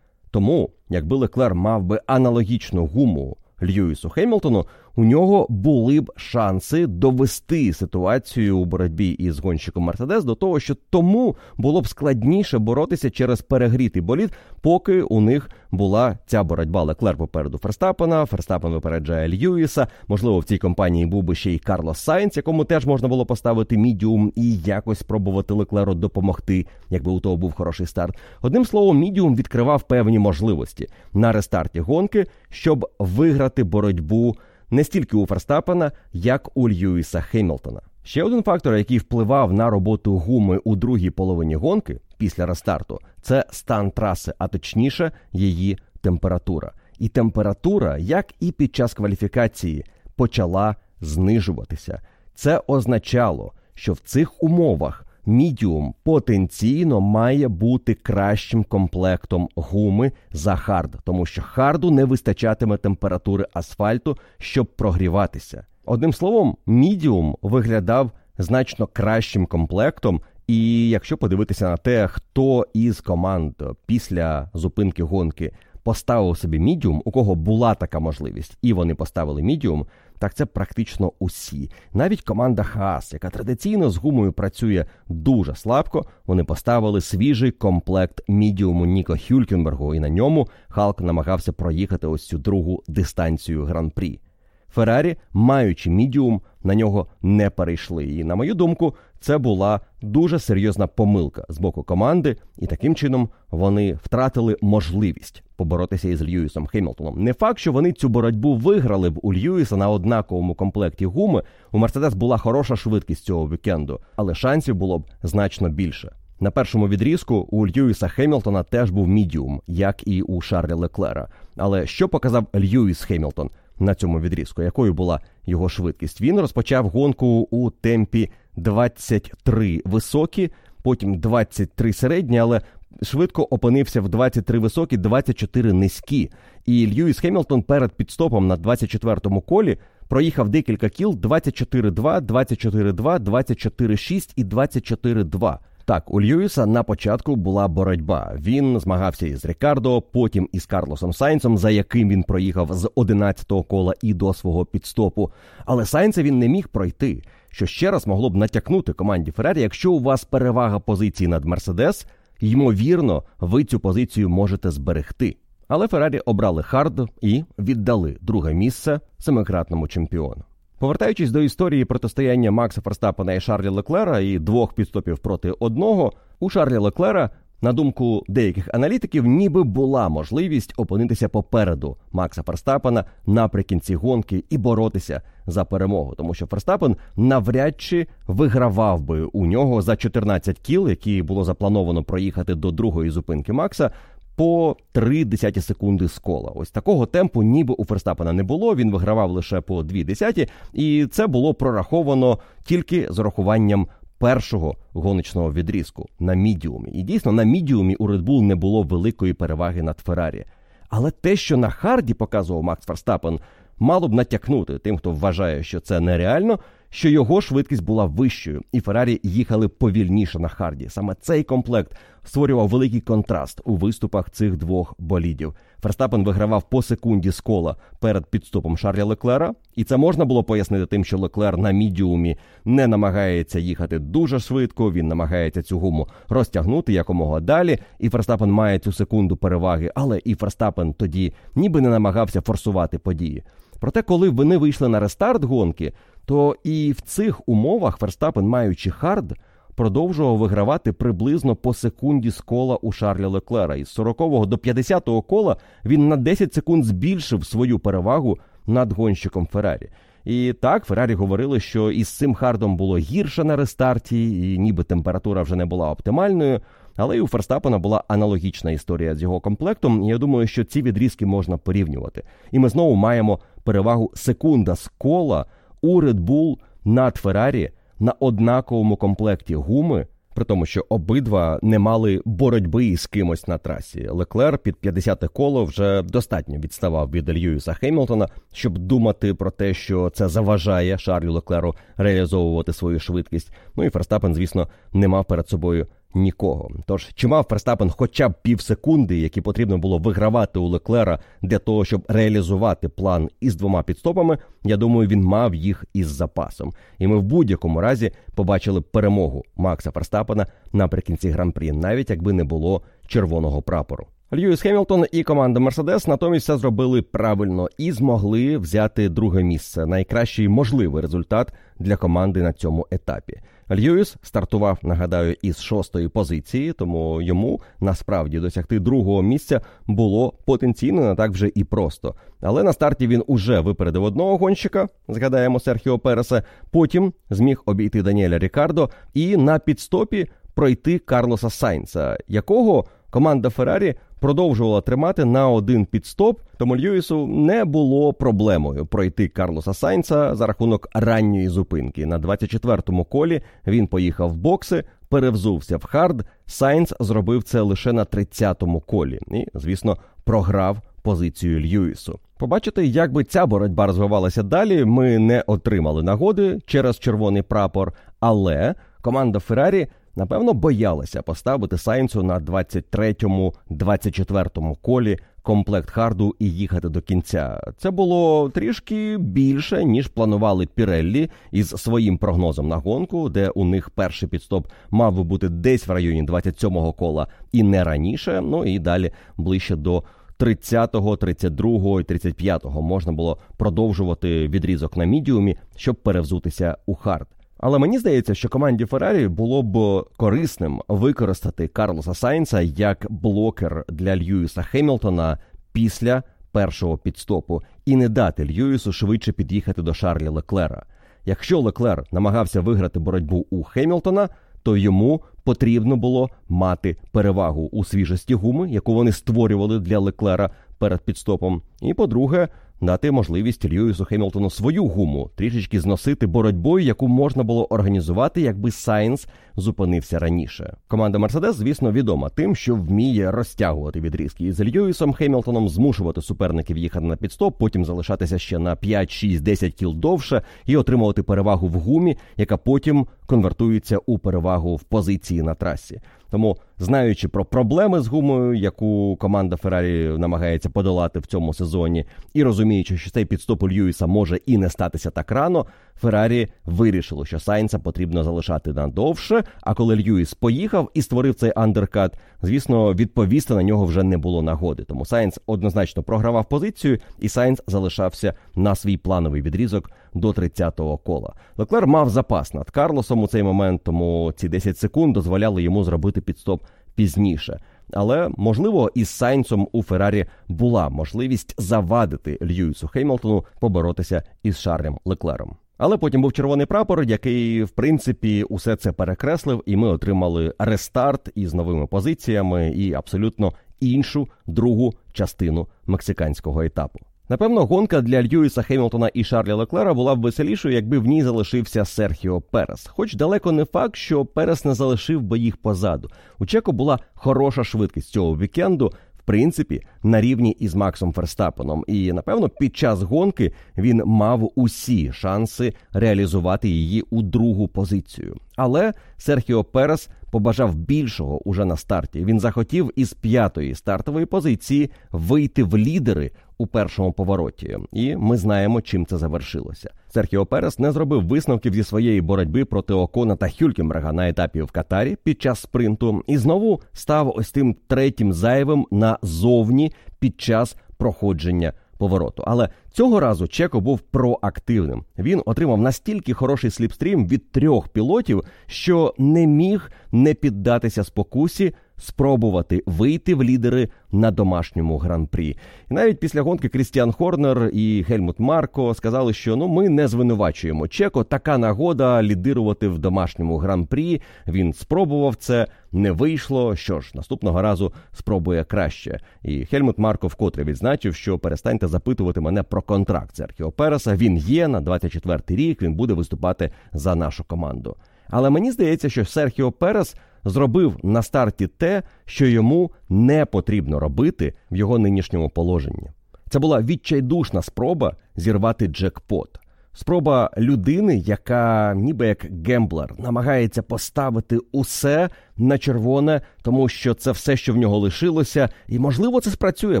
Тому, 0.30 0.70
якби 0.88 1.16
Леклер 1.16 1.54
мав 1.54 1.82
би 1.82 2.00
аналогічну 2.06 2.86
гуму 2.86 3.36
Льюісу 3.62 4.10
Хемілтону, 4.10 4.66
у 4.96 5.04
нього 5.04 5.46
були 5.48 6.00
б 6.00 6.12
шанси 6.16 6.86
довести 6.86 7.72
ситуацію 7.72 8.58
у 8.58 8.64
боротьбі 8.64 9.08
із 9.08 9.38
гонщиком 9.38 9.82
Мерседес 9.82 10.24
до 10.24 10.34
того, 10.34 10.60
що 10.60 10.74
тому 10.90 11.36
було 11.56 11.80
б 11.80 11.88
складніше 11.88 12.58
боротися 12.58 13.10
через 13.10 13.42
перегрітий 13.42 14.02
болід, 14.02 14.32
поки 14.60 15.02
у 15.02 15.20
них 15.20 15.50
була 15.70 16.18
ця 16.26 16.42
боротьба 16.42 16.82
Леклер 16.82 17.16
попереду 17.16 17.58
Ферстапена. 17.58 18.26
Ферстапен 18.26 18.72
випереджає 18.72 19.28
Льюіса. 19.28 19.86
Можливо, 20.08 20.38
в 20.38 20.44
цій 20.44 20.58
компанії 20.58 21.06
був 21.06 21.22
би 21.22 21.34
ще 21.34 21.50
й 21.50 21.58
Карлос 21.58 21.98
Сайнц, 21.98 22.36
якому 22.36 22.64
теж 22.64 22.86
можна 22.86 23.08
було 23.08 23.26
поставити 23.26 23.76
мідіум 23.76 24.32
і 24.36 24.56
якось 24.58 24.98
спробувати 24.98 25.54
Леклеру 25.54 25.94
допомогти, 25.94 26.66
якби 26.90 27.12
у 27.12 27.20
того 27.20 27.36
був 27.36 27.52
хороший 27.52 27.86
старт. 27.86 28.16
Одним 28.42 28.64
словом, 28.64 28.98
мідіум 28.98 29.36
відкривав 29.36 29.82
певні 29.82 30.18
можливості 30.18 30.88
на 31.12 31.32
рестарті 31.32 31.80
гонки, 31.80 32.26
щоб 32.50 32.86
виграти 32.98 33.64
боротьбу 33.64 34.36
не 34.70 34.84
стільки 34.84 35.16
у 35.16 35.26
Ферстапена, 35.26 35.92
як 36.12 36.56
у 36.56 36.68
Льюіса 36.68 37.20
Хемілтона. 37.20 37.80
Ще 38.02 38.22
один 38.22 38.42
фактор, 38.42 38.76
який 38.76 38.98
впливав 38.98 39.52
на 39.52 39.70
роботу 39.70 40.18
гуми 40.18 40.60
у 40.64 40.76
другій 40.76 41.10
половині 41.10 41.54
гонки 41.54 42.00
після 42.18 42.46
рестарту, 42.46 42.98
це 43.22 43.44
стан 43.50 43.90
траси, 43.90 44.32
а 44.38 44.48
точніше, 44.48 45.12
її 45.32 45.78
температура. 46.00 46.72
І 46.98 47.08
температура, 47.08 47.98
як 47.98 48.34
і 48.40 48.52
під 48.52 48.74
час 48.74 48.94
кваліфікації, 48.94 49.84
почала 50.16 50.76
знижуватися. 51.00 52.00
Це 52.34 52.62
означало, 52.66 53.52
що 53.74 53.92
в 53.92 53.98
цих 53.98 54.42
умовах 54.42 55.05
Мідіум 55.26 55.94
потенційно 56.02 57.00
має 57.00 57.48
бути 57.48 57.94
кращим 57.94 58.64
комплектом 58.64 59.48
гуми 59.56 60.12
за 60.32 60.56
хард, 60.56 60.96
тому 61.04 61.26
що 61.26 61.42
харду 61.42 61.90
не 61.90 62.04
вистачатиме 62.04 62.76
температури 62.76 63.46
асфальту, 63.52 64.16
щоб 64.38 64.66
прогріватися. 64.66 65.66
Одним 65.84 66.12
словом, 66.12 66.56
мідіум 66.66 67.36
виглядав 67.42 68.10
значно 68.38 68.86
кращим 68.86 69.46
комплектом. 69.46 70.20
І 70.46 70.88
якщо 70.88 71.16
подивитися 71.16 71.68
на 71.70 71.76
те, 71.76 72.08
хто 72.08 72.66
із 72.74 73.00
команд 73.00 73.54
після 73.86 74.50
зупинки 74.54 75.02
гонки 75.02 75.52
поставив 75.86 76.38
собі 76.38 76.58
мідіум, 76.58 77.02
у 77.04 77.10
кого 77.10 77.34
була 77.34 77.74
така 77.74 77.98
можливість, 77.98 78.58
і 78.62 78.72
вони 78.72 78.94
поставили 78.94 79.42
мідіум, 79.42 79.86
так 80.18 80.34
це 80.34 80.46
практично 80.46 81.12
усі. 81.18 81.70
Навіть 81.94 82.22
команда 82.22 82.62
Хаас, 82.62 83.12
яка 83.12 83.30
традиційно 83.30 83.90
з 83.90 83.96
гумою 83.96 84.32
працює 84.32 84.84
дуже 85.08 85.54
слабко, 85.54 86.04
вони 86.24 86.44
поставили 86.44 87.00
свіжий 87.00 87.50
комплект 87.50 88.22
мідіуму 88.28 88.86
Ніко 88.86 89.16
Хюлькенбергу, 89.28 89.94
і 89.94 90.00
на 90.00 90.08
ньому 90.08 90.48
Халк 90.68 91.00
намагався 91.00 91.52
проїхати 91.52 92.06
ось 92.06 92.26
цю 92.26 92.38
другу 92.38 92.82
дистанцію 92.88 93.64
гран-прі. 93.64 94.20
Феррарі, 94.68 95.16
маючи 95.32 95.90
мідіум, 95.90 96.40
на 96.62 96.74
нього 96.74 97.06
не 97.22 97.50
перейшли. 97.50 98.04
І, 98.04 98.24
на 98.24 98.34
мою 98.34 98.54
думку, 98.54 98.94
це 99.20 99.38
була 99.38 99.80
дуже 100.02 100.38
серйозна 100.38 100.86
помилка 100.86 101.44
з 101.48 101.58
боку 101.58 101.82
команди, 101.82 102.36
і 102.58 102.66
таким 102.66 102.94
чином 102.94 103.28
вони 103.50 103.92
втратили 103.92 104.56
можливість 104.60 105.42
поборотися 105.56 106.08
із 106.08 106.22
Льюісом 106.22 106.66
Хемілтоном. 106.66 107.22
Не 107.24 107.32
факт, 107.32 107.58
що 107.58 107.72
вони 107.72 107.92
цю 107.92 108.08
боротьбу 108.08 108.54
виграли 108.54 109.10
б 109.10 109.18
у 109.22 109.34
Льюіса 109.34 109.76
на 109.76 109.88
однаковому 109.88 110.54
комплекті 110.54 111.06
гуми. 111.06 111.42
У 111.72 111.78
Мерседес 111.78 112.14
була 112.14 112.38
хороша 112.38 112.76
швидкість 112.76 113.24
цього 113.24 113.48
вікенду, 113.48 114.00
але 114.16 114.34
шансів 114.34 114.74
було 114.74 114.98
б 114.98 115.06
значно 115.22 115.68
більше. 115.68 116.12
На 116.40 116.50
першому 116.50 116.88
відрізку 116.88 117.34
у 117.34 117.66
Льюіса 117.66 118.08
Хемілтона 118.08 118.62
теж 118.62 118.90
був 118.90 119.08
мідіум, 119.08 119.60
як 119.66 120.08
і 120.08 120.22
у 120.22 120.40
Шарля 120.40 120.72
Леклера. 120.72 121.28
Але 121.56 121.86
що 121.86 122.08
показав 122.08 122.46
Льюіс 122.54 123.04
Хемілтон? 123.04 123.50
на 123.78 123.94
цьому 123.94 124.20
відрізку, 124.20 124.62
якою 124.62 124.94
була 124.94 125.20
його 125.46 125.68
швидкість. 125.68 126.20
Він 126.20 126.40
розпочав 126.40 126.88
гонку 126.88 127.48
у 127.50 127.70
темпі 127.70 128.30
23 128.56 129.82
високі, 129.84 130.50
потім 130.82 131.18
23 131.18 131.92
середні, 131.92 132.38
але 132.38 132.60
швидко 133.02 133.42
опинився 133.42 134.00
в 134.00 134.08
23 134.08 134.58
високі, 134.58 134.96
24 134.96 135.72
низькі. 135.72 136.30
І 136.66 136.86
Льюіс 136.86 137.18
Хемілтон 137.18 137.62
перед 137.62 137.92
підстопом 137.92 138.46
на 138.46 138.56
24-му 138.56 139.40
колі 139.40 139.78
проїхав 140.08 140.48
декілька 140.48 140.88
кіл 140.88 141.18
24-2, 141.22 142.20
24-2, 142.20 143.18
24-6 143.18 144.32
і 144.36 144.44
24-2. 144.44 145.58
Так, 145.86 146.14
у 146.14 146.20
Льюіса 146.20 146.66
на 146.66 146.82
початку 146.82 147.36
була 147.36 147.68
боротьба. 147.68 148.32
Він 148.36 148.80
змагався 148.80 149.26
із 149.26 149.44
Рікардо, 149.44 150.02
потім 150.02 150.48
із 150.52 150.66
Карлосом 150.66 151.12
Сайнцем, 151.12 151.58
за 151.58 151.70
яким 151.70 152.08
він 152.08 152.22
проїхав 152.22 152.72
з 152.72 152.90
11-го 152.96 153.62
кола 153.62 153.94
і 154.02 154.14
до 154.14 154.34
свого 154.34 154.64
підстопу. 154.64 155.30
Але 155.64 155.86
Сайнца 155.86 156.22
він 156.22 156.38
не 156.38 156.48
міг 156.48 156.68
пройти, 156.68 157.22
що 157.50 157.66
ще 157.66 157.90
раз 157.90 158.06
могло 158.06 158.30
б 158.30 158.36
натякнути 158.36 158.92
команді 158.92 159.30
Феррарі, 159.30 159.60
якщо 159.60 159.92
у 159.92 160.00
вас 160.00 160.24
перевага 160.24 160.78
позиції 160.78 161.28
над 161.28 161.44
Мерседес, 161.44 162.06
ймовірно, 162.40 163.22
ви 163.40 163.64
цю 163.64 163.80
позицію 163.80 164.28
можете 164.28 164.70
зберегти. 164.70 165.36
Але 165.68 165.88
Феррарі 165.88 166.18
обрали 166.18 166.62
хард 166.62 167.00
і 167.20 167.44
віддали 167.58 168.16
друге 168.20 168.54
місце 168.54 169.00
семикратному 169.18 169.88
чемпіону. 169.88 170.44
Повертаючись 170.78 171.30
до 171.30 171.40
історії 171.40 171.84
протистояння 171.84 172.50
Макса 172.50 172.80
Ферстапена 172.80 173.32
і 173.32 173.40
Шарлі 173.40 173.68
Леклера 173.68 174.20
і 174.20 174.38
двох 174.38 174.72
пітстопів 174.72 175.18
проти 175.18 175.50
одного, 175.50 176.12
у 176.40 176.50
Шарлі 176.50 176.76
Леклера, 176.76 177.30
на 177.66 177.72
думку 177.72 178.24
деяких 178.28 178.68
аналітиків, 178.74 179.26
ніби 179.26 179.62
була 179.62 180.08
можливість 180.08 180.74
опинитися 180.76 181.28
попереду 181.28 181.96
Макса 182.12 182.42
Ферстапена 182.42 183.04
наприкінці 183.26 183.94
гонки 183.94 184.44
і 184.50 184.58
боротися 184.58 185.22
за 185.46 185.64
перемогу, 185.64 186.14
тому 186.16 186.34
що 186.34 186.46
Ферстапен 186.46 186.96
навряд 187.16 187.80
чи 187.80 188.06
вигравав 188.26 189.00
би 189.00 189.22
у 189.22 189.46
нього 189.46 189.82
за 189.82 189.96
14 189.96 190.58
кіл, 190.58 190.88
які 190.88 191.22
було 191.22 191.44
заплановано 191.44 192.04
проїхати 192.04 192.54
до 192.54 192.70
другої 192.70 193.10
зупинки 193.10 193.52
Макса 193.52 193.90
по 194.36 194.76
3 194.92 195.24
десяті 195.24 195.60
секунди 195.60 196.08
з 196.08 196.18
кола. 196.18 196.52
Ось 196.54 196.70
такого 196.70 197.06
темпу, 197.06 197.42
ніби 197.42 197.74
у 197.74 197.84
Ферстапена 197.84 198.32
не 198.32 198.42
було. 198.42 198.74
Він 198.74 198.92
вигравав 198.92 199.30
лише 199.30 199.60
по 199.60 199.82
2 199.82 200.02
десяті, 200.02 200.48
і 200.72 201.06
це 201.10 201.26
було 201.26 201.54
прораховано 201.54 202.38
тільки 202.64 203.06
з 203.10 203.18
урахуванням 203.18 203.86
першого 204.18 204.76
гоночного 204.92 205.52
відрізку 205.52 206.08
на 206.18 206.34
мідіумі. 206.34 206.90
І 206.90 207.02
дійсно 207.02 207.32
на 207.32 207.44
мідіумі 207.44 207.94
у 207.96 208.08
Red 208.08 208.22
Bull 208.22 208.42
не 208.42 208.54
було 208.54 208.82
великої 208.82 209.32
переваги 209.32 209.82
над 209.82 209.98
Феррарі. 209.98 210.44
Але 210.88 211.10
те, 211.10 211.36
що 211.36 211.56
на 211.56 211.70
харді 211.70 212.14
показував 212.14 212.62
Макс 212.62 212.86
Ферстапен, 212.86 213.40
мало 213.78 214.08
б 214.08 214.14
натякнути 214.14 214.78
тим, 214.78 214.98
хто 214.98 215.10
вважає, 215.10 215.62
що 215.62 215.80
це 215.80 216.00
нереально, 216.00 216.58
що 216.90 217.08
його 217.08 217.40
швидкість 217.40 217.84
була 217.84 218.04
вищою, 218.04 218.62
і 218.72 218.80
Феррарі 218.80 219.20
їхали 219.22 219.68
повільніше 219.68 220.38
на 220.38 220.48
харді. 220.48 220.88
Саме 220.88 221.14
цей 221.20 221.42
комплект 221.42 221.96
створював 222.24 222.68
великий 222.68 223.00
контраст 223.00 223.60
у 223.64 223.76
виступах 223.76 224.30
цих 224.30 224.56
двох 224.56 224.94
болідів. 224.98 225.54
Ферстапен 225.82 226.24
вигравав 226.24 226.68
по 226.68 226.82
секунді 226.82 227.30
з 227.30 227.40
кола 227.40 227.76
перед 228.00 228.26
пітстопом 228.26 228.76
Шарля 228.76 229.04
Леклера, 229.04 229.54
і 229.74 229.84
це 229.84 229.96
можна 229.96 230.24
було 230.24 230.44
пояснити 230.44 230.86
тим, 230.86 231.04
що 231.04 231.18
Леклер 231.18 231.58
на 231.58 231.70
мідіумі 231.70 232.36
не 232.64 232.86
намагається 232.86 233.58
їхати 233.58 233.98
дуже 233.98 234.40
швидко. 234.40 234.92
Він 234.92 235.08
намагається 235.08 235.62
цю 235.62 235.78
гуму 235.78 236.08
розтягнути 236.28 236.92
якомога 236.92 237.40
далі. 237.40 237.78
І 237.98 238.08
Ферстапен 238.08 238.50
має 238.50 238.78
цю 238.78 238.92
секунду 238.92 239.36
переваги, 239.36 239.92
але 239.94 240.20
і 240.24 240.34
Ферстапен 240.34 240.92
тоді 240.92 241.32
ніби 241.54 241.80
не 241.80 241.88
намагався 241.88 242.40
форсувати 242.40 242.98
події. 242.98 243.42
Проте, 243.80 244.02
коли 244.02 244.28
вони 244.28 244.56
вийшли 244.56 244.88
на 244.88 245.00
рестарт 245.00 245.44
гонки, 245.44 245.92
то 246.26 246.56
і 246.64 246.92
в 246.92 247.00
цих 247.00 247.48
умовах 247.48 247.98
Ферстапен, 247.98 248.48
маючи 248.48 248.90
хард, 248.90 249.34
продовжував 249.74 250.36
вигравати 250.38 250.92
приблизно 250.92 251.56
по 251.56 251.74
секунді 251.74 252.30
з 252.30 252.40
кола 252.40 252.76
у 252.76 252.92
Шарля 252.92 253.28
Леклера. 253.28 253.76
Із 253.76 253.98
40-го 253.98 254.46
до 254.46 254.56
50-го 254.56 255.22
кола 255.22 255.56
він 255.84 256.08
на 256.08 256.16
10 256.16 256.54
секунд 256.54 256.84
збільшив 256.84 257.46
свою 257.46 257.78
перевагу 257.78 258.38
над 258.66 258.92
гонщиком 258.92 259.46
Феррарі. 259.46 259.88
І 260.24 260.52
так, 260.60 260.84
Феррарі 260.84 261.14
говорили, 261.14 261.60
що 261.60 261.90
із 261.90 262.08
цим 262.08 262.34
хардом 262.34 262.76
було 262.76 262.98
гірше 262.98 263.44
на 263.44 263.56
рестарті, 263.56 264.52
і 264.54 264.58
ніби 264.58 264.84
температура 264.84 265.42
вже 265.42 265.56
не 265.56 265.66
була 265.66 265.90
оптимальною. 265.90 266.60
Але 266.96 267.16
і 267.16 267.20
у 267.20 267.26
Ферстапена 267.26 267.78
була 267.78 268.04
аналогічна 268.08 268.70
історія 268.70 269.14
з 269.14 269.22
його 269.22 269.40
комплектом. 269.40 270.02
і 270.02 270.08
Я 270.08 270.18
думаю, 270.18 270.46
що 270.46 270.64
ці 270.64 270.82
відрізки 270.82 271.26
можна 271.26 271.56
порівнювати. 271.56 272.22
І 272.50 272.58
ми 272.58 272.68
знову 272.68 272.94
маємо 272.94 273.38
перевагу 273.64 274.10
секунда 274.14 274.76
з 274.76 274.90
кола 274.98 275.46
у 275.86 276.02
Red 276.02 276.20
Bull 276.20 276.56
над 276.84 277.16
Феррарі 277.16 277.70
на 277.98 278.12
однаковому 278.12 278.96
комплекті 278.96 279.54
гуми, 279.54 280.06
при 280.34 280.44
тому, 280.44 280.66
що 280.66 280.86
обидва 280.88 281.58
не 281.62 281.78
мали 281.78 282.22
боротьби 282.24 282.86
із 282.86 283.06
кимось 283.06 283.48
на 283.48 283.58
трасі. 283.58 284.08
Леклер 284.10 284.58
під 284.58 284.74
50-те 284.82 285.28
коло 285.28 285.64
вже 285.64 286.02
достатньо 286.02 286.58
відставав 286.58 287.10
від 287.10 287.30
Льюіса 287.30 287.72
Хеймлтона, 287.74 288.28
щоб 288.52 288.78
думати 288.78 289.34
про 289.34 289.50
те, 289.50 289.74
що 289.74 290.10
це 290.10 290.28
заважає 290.28 290.98
Шарлю 290.98 291.32
Леклеру 291.32 291.74
реалізовувати 291.96 292.72
свою 292.72 292.98
швидкість. 292.98 293.52
Ну 293.76 293.84
і 293.84 293.90
Ферстапен, 293.90 294.34
звісно, 294.34 294.68
не 294.92 295.08
мав 295.08 295.24
перед 295.24 295.48
собою 295.48 295.86
нікого. 296.14 296.70
Тож 296.86 297.08
чи 297.14 297.28
мав 297.28 297.46
Ферстапен 297.50 297.90
хоча 297.90 298.28
б 298.28 298.34
пів 298.42 298.60
секунди, 298.60 299.18
які 299.18 299.40
потрібно 299.40 299.78
було 299.78 299.98
вигравати 299.98 300.58
у 300.58 300.66
Леклера 300.66 301.18
для 301.42 301.58
того, 301.58 301.84
щоб 301.84 302.04
реалізувати 302.08 302.88
план 302.88 303.28
із 303.40 303.56
двома 303.56 303.82
підстопами, 303.82 304.38
я 304.64 304.76
думаю, 304.76 305.08
він 305.08 305.20
мав 305.20 305.54
їх 305.54 305.84
із 305.92 306.06
запасом. 306.06 306.72
І 306.98 307.06
ми 307.06 307.16
в 307.16 307.22
будь-якому 307.22 307.80
разі 307.80 308.10
побачили 308.34 308.80
перемогу 308.80 309.44
Макса 309.56 309.90
Ферстапена 309.90 310.46
наприкінці 310.72 311.30
гран-прі, 311.30 311.72
навіть 311.72 312.10
якби 312.10 312.32
не 312.32 312.44
було 312.44 312.82
червоного 313.06 313.62
прапору. 313.62 314.06
Льюіс 314.32 314.60
Хемілтон 314.60 315.04
і 315.12 315.22
команда 315.22 315.60
Мерседес 315.60 316.06
натомість 316.06 316.44
все 316.44 316.58
зробили 316.58 317.02
правильно 317.02 317.68
і 317.78 317.92
змогли 317.92 318.58
взяти 318.58 319.08
друге 319.08 319.42
місце 319.42 319.86
найкращий 319.86 320.48
можливий 320.48 321.02
результат 321.02 321.52
для 321.78 321.96
команди 321.96 322.42
на 322.42 322.52
цьому 322.52 322.86
етапі. 322.90 323.40
Льюіс 323.70 324.16
стартував, 324.22 324.78
нагадаю, 324.82 325.36
із 325.42 325.60
шостої 325.60 326.08
позиції, 326.08 326.72
тому 326.72 327.22
йому 327.22 327.60
насправді 327.80 328.40
досягти 328.40 328.80
другого 328.80 329.22
місця 329.22 329.60
було 329.86 330.34
потенційно 330.46 331.02
не 331.02 331.14
так 331.14 331.30
вже 331.30 331.50
і 331.54 331.64
просто. 331.64 332.14
Але 332.40 332.62
на 332.62 332.72
старті 332.72 333.06
він 333.06 333.24
уже 333.26 333.60
випередив 333.60 334.04
одного 334.04 334.36
гонщика, 334.36 334.88
згадаємо 335.08 335.60
Серхіо 335.60 335.98
Переса. 335.98 336.42
Потім 336.70 337.12
зміг 337.30 337.62
обійти 337.66 338.02
Даніеля 338.02 338.38
Рікардо 338.38 338.90
і 339.14 339.36
на 339.36 339.58
пітстопі 339.58 340.26
пройти 340.54 340.98
Карлоса 340.98 341.50
Сайнца, 341.50 342.18
якого 342.28 342.84
команда 343.10 343.50
Феррарі 343.50 343.94
продовжувала 344.20 344.80
тримати 344.80 345.24
на 345.24 345.48
один 345.48 345.84
пітстоп, 345.84 346.40
тому 346.58 346.76
Льюісу 346.76 347.26
не 347.26 347.64
було 347.64 348.12
проблемою 348.12 348.86
пройти 348.86 349.28
Карлоса 349.28 349.74
Сайнца 349.74 350.34
за 350.34 350.46
рахунок 350.46 350.88
ранньої 350.94 351.48
зупинки. 351.48 352.06
На 352.06 352.18
24-му 352.18 353.04
колі 353.04 353.40
він 353.66 353.86
поїхав 353.86 354.30
в 354.30 354.36
бокси, 354.36 354.84
перевзувся 355.08 355.76
в 355.76 355.84
хард. 355.84 356.24
Сайнц 356.46 356.94
зробив 357.00 357.42
це 357.42 357.60
лише 357.60 357.92
на 357.92 358.04
30-му 358.04 358.80
колі 358.80 359.18
і, 359.30 359.46
звісно, 359.54 359.96
програв 360.24 360.78
позицію 361.02 361.60
Льюісу. 361.60 362.18
Побачити, 362.38 362.86
як 362.86 363.12
би 363.12 363.24
ця 363.24 363.46
боротьба 363.46 363.86
розвивалася 363.86 364.42
далі, 364.42 364.84
ми 364.84 365.18
не 365.18 365.44
отримали 365.46 366.02
нагоди 366.02 366.58
через 366.66 366.98
червоний 366.98 367.42
прапор, 367.42 367.92
але 368.20 368.74
команда 369.02 369.38
Феррарі 369.38 369.86
напевно 370.16 370.54
боялася 370.54 371.22
поставити 371.22 371.78
Сайнцу 371.78 372.22
на 372.22 372.40
23-24 372.40 374.76
колі 374.82 375.18
комплект 375.42 375.90
харду 375.90 376.34
і 376.38 376.50
їхати 376.50 376.88
до 376.88 377.00
кінця. 377.00 377.60
Це 377.76 377.90
було 377.90 378.50
трішки 378.50 379.18
більше 379.18 379.84
ніж 379.84 380.08
планували 380.08 380.66
Піреллі 380.66 381.30
із 381.50 381.68
своїм 381.68 382.18
прогнозом 382.18 382.68
на 382.68 382.76
гонку, 382.76 383.28
де 383.28 383.48
у 383.48 383.64
них 383.64 383.90
перший 383.90 384.28
підстоп 384.28 384.68
мав 384.90 385.16
би 385.16 385.22
бути 385.22 385.48
десь 385.48 385.86
в 385.86 385.92
районі 385.92 386.22
27-го 386.22 386.92
кола 386.92 387.26
і 387.52 387.62
не 387.62 387.84
раніше. 387.84 388.40
Ну 388.40 388.64
і 388.64 388.78
далі 388.78 389.10
ближче 389.36 389.76
до 389.76 390.04
30-го, 390.38 391.14
32-го 391.14 392.00
і 392.00 392.04
35-го 392.04 392.82
можна 392.82 393.12
було 393.12 393.38
продовжувати 393.56 394.48
відрізок 394.48 394.96
на 394.96 395.04
мідіумі, 395.04 395.58
щоб 395.76 395.96
перевзутися 395.96 396.76
у 396.86 396.94
хард. 396.94 397.26
Але 397.58 397.78
мені 397.78 397.98
здається, 397.98 398.34
що 398.34 398.48
команді 398.48 398.84
Феррарі 398.84 399.28
було 399.28 399.62
б 399.62 400.04
корисним 400.16 400.82
використати 400.88 401.68
Карлоса 401.68 402.14
Сайнса 402.14 402.60
як 402.60 403.06
блокер 403.10 403.84
для 403.88 404.16
Льюіса 404.16 404.62
Хемілтона 404.62 405.38
після 405.72 406.22
першого 406.52 406.98
пітстопу 406.98 407.62
і 407.84 407.96
не 407.96 408.08
дати 408.08 408.44
Льюісу 408.44 408.92
швидше 408.92 409.32
під'їхати 409.32 409.82
до 409.82 409.94
Шарлі 409.94 410.28
Леклера. 410.28 410.82
Якщо 411.24 411.60
Леклер 411.60 412.04
намагався 412.12 412.60
виграти 412.60 412.98
боротьбу 412.98 413.46
у 413.50 413.62
Хемілтона, 413.62 414.28
то 414.62 414.76
йому 414.76 415.22
потрібно 415.44 415.96
було 415.96 416.30
мати 416.48 416.96
перевагу 417.12 417.68
у 417.72 417.84
свіжості 417.84 418.34
гуми, 418.34 418.70
яку 418.70 418.94
вони 418.94 419.12
створювали 419.12 419.78
для 419.78 419.98
Леклера 419.98 420.50
перед 420.78 421.00
пітстопом. 421.00 421.62
І 421.82 421.94
по-друге, 421.94 422.48
дати 422.80 423.10
можливість 423.10 423.64
Льюісу 423.64 424.04
Хемілтону 424.04 424.50
свою 424.50 424.86
гуму 424.86 425.30
трішечки 425.34 425.80
зносити 425.80 426.26
боротьбою, 426.26 426.84
яку 426.84 427.08
можна 427.08 427.42
було 427.42 427.64
організувати, 427.64 428.40
якби 428.40 428.70
Сайнс 428.70 429.28
зупинився 429.56 430.18
раніше. 430.18 430.76
Команда 430.88 431.18
Мерседес, 431.18 431.56
звісно, 431.56 431.92
відома 431.92 432.28
тим, 432.28 432.56
що 432.56 432.74
вміє 432.74 433.30
розтягувати 433.30 434.00
відрізки 434.00 434.44
із 434.44 434.60
Льюісом 434.60 435.12
Хемілтоном, 435.12 435.68
змушувати 435.68 436.22
суперників 436.22 436.76
їхати 436.76 437.06
на 437.06 437.16
пітстоп, 437.16 437.58
потім 437.58 437.84
залишатися 437.84 438.38
ще 438.38 438.58
на 438.58 438.76
5, 438.76 439.10
6, 439.10 439.42
10 439.42 439.74
кіл 439.74 439.94
довше 439.94 440.42
і 440.66 440.76
отримувати 440.76 441.22
перевагу 441.22 441.68
в 441.68 441.72
гумі, 441.72 442.16
яка 442.36 442.56
потім 442.56 443.06
конвертується 443.26 443.98
у 444.06 444.18
перевагу 444.18 444.76
в 444.76 444.82
позиції 444.82 445.42
на 445.42 445.54
трасі. 445.54 446.00
Тому, 446.30 446.56
знаючи 446.78 447.28
про 447.28 447.44
проблеми 447.44 448.00
з 448.00 448.06
гумою, 448.06 448.54
яку 448.54 449.16
команда 449.20 449.56
Феррарі 449.56 450.08
намагається 450.18 450.70
подолати 450.70 451.18
в 451.18 451.26
цьому 451.26 451.54
сезоні, 451.54 452.04
і 452.34 452.42
розуміючи, 452.42 452.65
що 452.84 453.10
цей 453.10 453.24
пітстоп 453.24 453.62
у 453.62 453.68
Льюіса 453.68 454.06
може 454.06 454.36
і 454.46 454.58
не 454.58 454.70
статися 454.70 455.10
так 455.10 455.32
рано, 455.32 455.66
Феррарі 456.00 456.48
вирішило, 456.64 457.24
що 457.24 457.40
Сайнса 457.40 457.78
потрібно 457.78 458.24
залишати 458.24 458.72
надовше. 458.72 459.44
А 459.60 459.74
коли 459.74 459.96
Льюіс 459.96 460.34
поїхав 460.34 460.90
і 460.94 461.02
створив 461.02 461.34
цей 461.34 461.52
андеркат, 461.56 462.18
звісно, 462.42 462.94
відповісти 462.94 463.54
на 463.54 463.62
нього 463.62 463.84
вже 463.84 464.02
не 464.02 464.18
було 464.18 464.42
нагоди. 464.42 464.84
Тому 464.84 465.04
Сайнс 465.04 465.40
однозначно 465.46 466.02
програвав 466.02 466.44
позицію, 466.44 466.98
і 467.18 467.28
Сайнс 467.28 467.62
залишався 467.66 468.34
на 468.54 468.74
свій 468.74 468.96
плановий 468.96 469.42
відрізок 469.42 469.90
до 470.14 470.30
30-го 470.30 470.98
кола. 470.98 471.34
Леклер 471.56 471.86
мав 471.86 472.10
запас 472.10 472.54
над 472.54 472.70
Карлосом 472.70 473.22
у 473.22 473.26
цей 473.26 473.42
момент, 473.42 473.80
тому 473.84 474.32
ці 474.36 474.48
10 474.48 474.78
секунд 474.78 475.14
дозволяли 475.14 475.62
йому 475.62 475.84
зробити 475.84 476.20
пітстоп 476.20 476.62
пізніше. 476.94 477.60
Але 477.92 478.30
можливо, 478.36 478.90
із 478.94 479.08
Сайнсом 479.08 479.68
у 479.72 479.82
Феррарі 479.82 480.26
була 480.48 480.88
можливість 480.88 481.54
завадити 481.58 482.38
Льюісу 482.42 482.88
Хеймлтону 482.88 483.44
поборотися 483.60 484.22
із 484.42 484.58
Шарлем 484.58 484.98
Леклером. 485.04 485.56
Але 485.78 485.96
потім 485.96 486.22
був 486.22 486.32
червоний 486.32 486.66
прапор, 486.66 487.02
який 487.02 487.64
в 487.64 487.70
принципі 487.70 488.42
усе 488.42 488.76
це 488.76 488.92
перекреслив, 488.92 489.62
і 489.66 489.76
ми 489.76 489.88
отримали 489.88 490.54
рестарт 490.58 491.28
із 491.34 491.54
новими 491.54 491.86
позиціями 491.86 492.70
і 492.70 492.94
абсолютно 492.94 493.52
іншу 493.80 494.28
другу 494.46 494.94
частину 495.12 495.68
мексиканського 495.86 496.62
етапу. 496.62 496.98
Напевно, 497.28 497.66
гонка 497.66 498.00
для 498.00 498.22
Льюіса 498.22 498.62
Хемілтона 498.62 499.10
і 499.14 499.24
Шарлі 499.24 499.52
Леклера 499.52 499.94
була 499.94 500.14
б 500.14 500.20
веселішою, 500.20 500.74
якби 500.74 500.98
в 500.98 501.06
ній 501.06 501.22
залишився 501.22 501.84
Серхіо 501.84 502.40
Перес. 502.40 502.86
Хоч 502.86 503.14
далеко 503.14 503.52
не 503.52 503.64
факт, 503.64 503.96
що 503.96 504.24
Перес 504.24 504.64
не 504.64 504.74
залишив 504.74 505.22
би 505.22 505.38
їх 505.38 505.56
позаду. 505.56 506.10
У 506.38 506.46
Чеко 506.46 506.72
була 506.72 506.98
хороша 507.14 507.64
швидкість 507.64 508.10
цього 508.10 508.38
вікенду. 508.38 508.92
В 509.18 509.22
принципі, 509.26 509.82
на 510.02 510.20
рівні 510.20 510.50
із 510.50 510.74
Максом 510.74 511.12
Ферстапеном, 511.12 511.84
і 511.86 512.12
напевно 512.12 512.48
під 512.48 512.76
час 512.76 513.02
гонки 513.02 513.52
він 513.76 514.02
мав 514.06 514.50
усі 514.54 515.12
шанси 515.12 515.74
реалізувати 515.92 516.68
її 516.68 517.04
у 517.10 517.22
другу 517.22 517.68
позицію. 517.68 518.36
Але 518.56 518.92
Серхіо 519.16 519.64
Перес 519.64 520.08
побажав 520.30 520.74
більшого 520.74 521.48
уже 521.48 521.64
на 521.64 521.76
старті. 521.76 522.24
Він 522.24 522.40
захотів 522.40 522.90
із 522.96 523.12
п'ятої 523.12 523.74
стартової 523.74 524.26
позиції 524.26 524.90
вийти 525.12 525.64
в 525.64 525.78
лідери 525.78 526.30
у 526.58 526.66
першому 526.66 527.12
повороті, 527.12 527.78
і 527.92 528.16
ми 528.16 528.36
знаємо, 528.36 528.80
чим 528.80 529.06
це 529.06 529.16
завершилося. 529.16 529.90
Серхіо 530.08 530.46
Перес 530.46 530.78
не 530.78 530.92
зробив 530.92 531.26
висновків 531.26 531.74
зі 531.74 531.84
своєї 531.84 532.20
боротьби 532.20 532.64
проти 532.64 532.94
Окона 532.94 533.36
та 533.36 533.48
Хюлькемберга 533.48 534.12
на 534.12 534.28
етапі 534.28 534.62
в 534.62 534.70
Катарі 534.70 535.16
під 535.22 535.42
час 535.42 535.60
спринту, 535.60 536.22
і 536.26 536.38
знову 536.38 536.80
став 536.92 537.32
ось 537.36 537.52
тим 537.52 537.76
третім 537.86 538.32
зайвим 538.32 538.86
назовні 538.90 539.92
під 540.18 540.40
час 540.40 540.76
проходження 540.96 541.72
повороту. 541.98 542.42
Але 542.46 542.68
цього 542.92 543.20
разу 543.20 543.48
Чеко 543.48 543.80
був 543.80 544.00
проактивним. 544.00 545.04
Він 545.18 545.42
отримав 545.46 545.80
настільки 545.80 546.32
хороший 546.32 546.70
сліпстрім 546.70 547.28
від 547.28 547.52
трьох 547.52 547.88
пілотів, 547.88 548.42
що 548.66 549.14
не 549.18 549.46
міг 549.46 549.90
не 550.12 550.34
піддатися 550.34 551.04
спокусі. 551.04 551.74
Спробувати 551.98 552.82
вийти 552.86 553.34
в 553.34 553.44
лідери 553.44 553.88
на 554.12 554.30
домашньому 554.30 554.98
гран-прі, 554.98 555.56
і 555.90 555.94
навіть 555.94 556.20
після 556.20 556.42
гонки 556.42 556.68
Крістіан 556.68 557.12
Хорнер 557.12 557.70
і 557.72 558.04
Гельмут 558.08 558.40
Марко 558.40 558.94
сказали, 558.94 559.32
що 559.32 559.56
ну 559.56 559.68
ми 559.68 559.88
не 559.88 560.08
звинувачуємо 560.08 560.88
Чеко. 560.88 561.24
Така 561.24 561.58
нагода 561.58 562.22
лідирувати 562.22 562.88
в 562.88 562.98
домашньому 562.98 563.58
гран-прі. 563.58 564.22
Він 564.46 564.72
спробував 564.72 565.34
це, 565.34 565.66
не 565.92 566.12
вийшло. 566.12 566.76
Що 566.76 567.00
ж, 567.00 567.12
наступного 567.14 567.62
разу 567.62 567.92
спробує 568.12 568.64
краще. 568.64 569.20
І 569.42 569.64
Хельмут 569.64 569.98
Марко 569.98 570.26
вкотре 570.26 570.64
відзначив, 570.64 571.14
що 571.14 571.38
перестаньте 571.38 571.86
запитувати 571.86 572.40
мене 572.40 572.62
про 572.62 572.82
контракт 572.82 573.36
Серхіо 573.36 573.70
Переса. 573.70 574.16
Він 574.16 574.36
є 574.36 574.68
на 574.68 574.80
24-й 574.80 575.56
рік. 575.56 575.82
Він 575.82 575.94
буде 575.94 576.14
виступати 576.14 576.70
за 576.92 577.14
нашу 577.14 577.44
команду. 577.44 577.96
Але 578.30 578.50
мені 578.50 578.72
здається, 578.72 579.10
що 579.10 579.24
Серхіо 579.24 579.72
Перес 579.72 580.16
зробив 580.50 580.96
на 581.02 581.22
старті 581.22 581.66
те, 581.66 582.02
що 582.24 582.46
йому 582.46 582.90
не 583.08 583.44
потрібно 583.44 584.00
робити 584.00 584.54
в 584.70 584.76
його 584.76 584.98
нинішньому 584.98 585.48
положенні. 585.48 586.10
Це 586.50 586.58
була 586.58 586.82
відчайдушна 586.82 587.62
спроба 587.62 588.16
зірвати 588.36 588.86
джекпот. 588.86 589.60
Спроба 589.92 590.50
людини, 590.58 591.16
яка 591.16 591.94
ніби 591.96 592.26
як 592.26 592.46
гемблер, 592.66 593.14
намагається 593.18 593.82
поставити 593.82 594.58
усе 594.72 595.28
на 595.56 595.78
червоне, 595.78 596.40
тому 596.62 596.88
що 596.88 597.14
це 597.14 597.30
все, 597.30 597.56
що 597.56 597.72
в 597.72 597.76
нього 597.76 597.98
лишилося, 597.98 598.68
і 598.88 598.98
можливо 598.98 599.40
це 599.40 599.50
спрацює. 599.50 600.00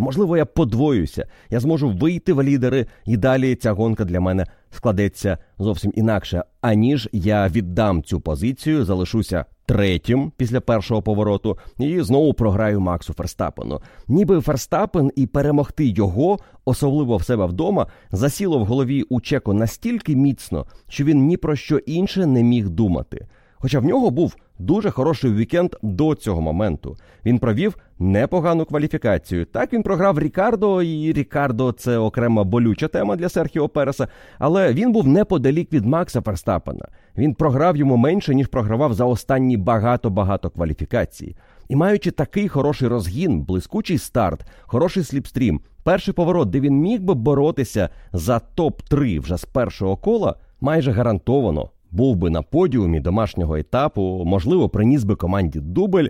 Можливо, 0.00 0.36
я 0.36 0.44
подвоюся. 0.44 1.26
Я 1.50 1.60
зможу 1.60 1.90
вийти 1.90 2.32
в 2.32 2.42
лідери, 2.42 2.86
і 3.06 3.16
далі 3.16 3.54
ця 3.54 3.72
гонка 3.72 4.04
для 4.04 4.20
мене 4.20 4.46
складеться 4.70 5.38
зовсім 5.58 5.92
інакше. 5.94 6.44
Аніж 6.60 7.08
я 7.12 7.48
віддам 7.48 8.02
цю 8.02 8.20
позицію, 8.20 8.84
залишуся 8.84 9.44
третім 9.66 10.32
після 10.36 10.60
першого 10.60 11.02
повороту 11.02 11.58
і 11.78 12.00
знову 12.00 12.34
програю 12.34 12.80
Максу 12.80 13.12
Ферстапену. 13.12 13.80
Ніби 14.08 14.40
Ферстапен 14.40 15.10
і 15.16 15.26
перемогти 15.26 15.86
його, 15.86 16.38
особливо 16.64 17.16
в 17.16 17.24
себе 17.24 17.46
вдома, 17.46 17.86
засіло 18.12 18.58
в 18.58 18.64
голові 18.64 19.02
у 19.02 19.20
Чеко 19.20 19.54
настільки 19.54 20.16
міцно, 20.16 20.66
що 20.88 21.04
він 21.04 21.26
ні 21.26 21.36
про 21.36 21.56
що 21.56 21.76
інше 21.76 22.26
не 22.26 22.42
міг 22.42 22.68
думати. 22.68 23.26
Хоча 23.58 23.80
в 23.80 23.84
нього 23.84 24.10
був 24.10 24.36
дуже 24.58 24.90
хороший 24.90 25.32
вікенд 25.32 25.76
до 25.82 26.14
цього 26.14 26.40
моменту. 26.40 26.96
Він 27.26 27.38
провів 27.38 27.76
непогану 27.98 28.64
кваліфікацію. 28.64 29.44
Так 29.44 29.72
він 29.72 29.82
програв 29.82 30.18
Рікардо, 30.18 30.82
і 30.82 31.12
Рікардо 31.12 31.72
це 31.72 31.98
окрема 31.98 32.44
болюча 32.44 32.88
тема 32.88 33.16
для 33.16 33.28
Серхіо 33.28 33.68
Переса. 33.68 34.08
Але 34.38 34.72
він 34.72 34.92
був 34.92 35.08
неподалік 35.08 35.72
від 35.72 35.84
Макса 35.84 36.20
Ферстапена. 36.20 36.88
Він 37.16 37.34
програв 37.34 37.76
йому 37.76 37.96
менше 37.96 38.34
ніж 38.34 38.46
програвав 38.46 38.94
за 38.94 39.04
останні 39.04 39.56
багато-багато 39.56 40.50
кваліфікацій. 40.50 41.36
І 41.68 41.76
маючи 41.76 42.10
такий 42.10 42.48
хороший 42.48 42.88
розгін, 42.88 43.40
блискучий 43.42 43.98
старт, 43.98 44.46
хороший 44.62 45.04
сліпстрім, 45.04 45.60
перший 45.82 46.14
поворот, 46.14 46.50
де 46.50 46.60
він 46.60 46.74
міг 46.74 47.00
би 47.00 47.14
боротися 47.14 47.88
за 48.12 48.38
топ 48.38 48.82
3 48.82 49.18
вже 49.18 49.36
з 49.36 49.44
першого 49.44 49.96
кола, 49.96 50.34
майже 50.60 50.92
гарантовано 50.92 51.70
був 51.96 52.16
би 52.16 52.30
на 52.30 52.42
подіумі 52.42 53.00
домашнього 53.00 53.56
етапу, 53.56 54.22
можливо, 54.26 54.68
приніс 54.68 55.04
би 55.04 55.16
команді 55.16 55.60
дубль. 55.60 56.06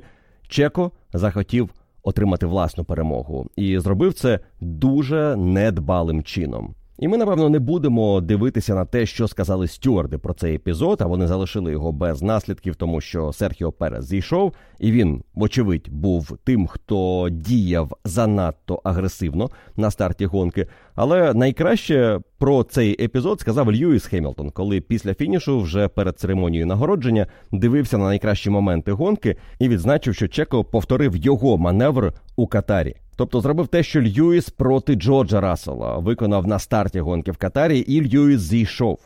Чеко 0.49 0.91
захотів 1.13 1.71
отримати 2.03 2.47
власну 2.47 2.85
перемогу 2.85 3.47
і 3.57 3.79
зробив 3.79 4.15
це 4.15 4.41
дуже 4.61 5.37
недбалим 5.37 6.23
чином. 6.23 6.75
І 6.99 7.09
ми, 7.09 7.17
напевно, 7.17 7.49
не 7.49 7.59
будемо 7.59 8.21
дивитися 8.21 8.75
на 8.75 8.85
те, 8.85 9.07
що 9.07 9.29
сказали 9.29 9.69
стюарди 9.69 10.19
про 10.19 10.35
цей 10.35 10.55
епізод, 10.55 10.99
а 11.01 11.07
вони 11.07 11.27
залишили 11.27 11.73
його 11.73 11.93
без 11.93 12.23
наслідків, 12.23 12.77
тому 12.77 13.01
що 13.01 13.33
Серхіо 13.33 13.73
Перес 13.73 14.05
зійшов, 14.05 14.53
і 14.79 14.93
він, 14.93 15.23
вочевидь, 15.35 15.89
був 15.91 16.39
тим, 16.45 16.67
хто 16.67 17.29
діяв 17.31 17.93
занадто 18.05 18.81
агресивно 18.85 19.51
на 19.77 19.91
старті 19.91 20.27
гонки. 20.27 20.67
Але 20.95 21.35
найкраще 21.35 22.21
про 22.39 22.63
цей 22.63 23.05
епізод 23.05 23.41
сказав 23.41 23.73
Льюіс 23.73 24.07
Хемілтон, 24.07 24.51
коли 24.51 24.81
після 24.81 25.15
фінішу, 25.15 25.61
вже 25.61 25.89
перед 25.89 26.19
церемонією 26.19 26.67
нагородження, 26.67 27.27
дивився 27.53 27.99
на 27.99 28.05
найкращі 28.05 28.51
моменти 28.51 28.93
гонки 28.93 29.37
і 29.59 29.69
відзначив, 29.69 30.15
що 30.15 30.29
Чеко 30.29 30.65
повторив 30.65 31.17
його 31.17 31.59
маневр 31.59 32.13
у 32.37 32.47
Катарі. 32.47 32.97
Тобто 33.17 33.41
зробив 33.41 33.69
те, 33.69 33.83
що 33.83 34.03
Льюіс 34.03 34.51
проти 34.51 34.95
Джорджа 34.95 35.41
Рассела 35.41 35.99
виконав 35.99 36.47
на 36.47 36.59
старті 36.59 37.01
гонки 37.01 37.33
в 37.33 37.37
Катарі, 37.37 37.79
і 37.79 38.09
Льюіс 38.09 38.41
зійшов. 38.41 38.99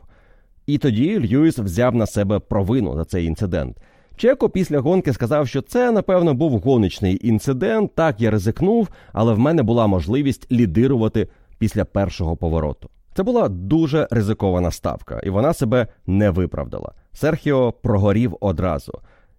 І 0.67 0.79
тоді 0.79 1.19
Льюіс 1.21 1.59
взяв 1.59 1.95
на 1.95 2.07
себе 2.07 2.39
провину 2.39 2.97
за 2.97 3.05
цей 3.05 3.25
інцидент. 3.25 3.77
Чеко 4.17 4.49
після 4.49 4.81
гонки 4.81 5.13
сказав, 5.13 5.49
що 5.49 5.63
це, 5.63 5.93
напевно, 5.93 6.35
був 6.35 6.59
гоночний 6.59 7.29
інцидент. 7.29 7.95
Так, 7.95 8.21
я 8.21 8.31
ризикнув, 8.31 8.89
але 9.13 9.33
в 9.33 9.39
мене 9.39 9.63
була 9.63 9.87
можливість 9.87 10.53
лідирувати 10.53 11.29
після 11.59 11.85
першого 11.85 12.37
повороту. 12.37 12.91
Це 13.15 13.23
була 13.23 13.49
дуже 13.49 14.09
ризикована 14.11 14.71
ставка, 14.71 15.21
і 15.25 15.31
вона 15.31 15.53
себе 15.53 15.87
не 16.07 16.31
виправдала. 16.31 16.93
Серхіо 17.13 17.73
прогорів 17.73 18.37
одразу. 18.41 18.93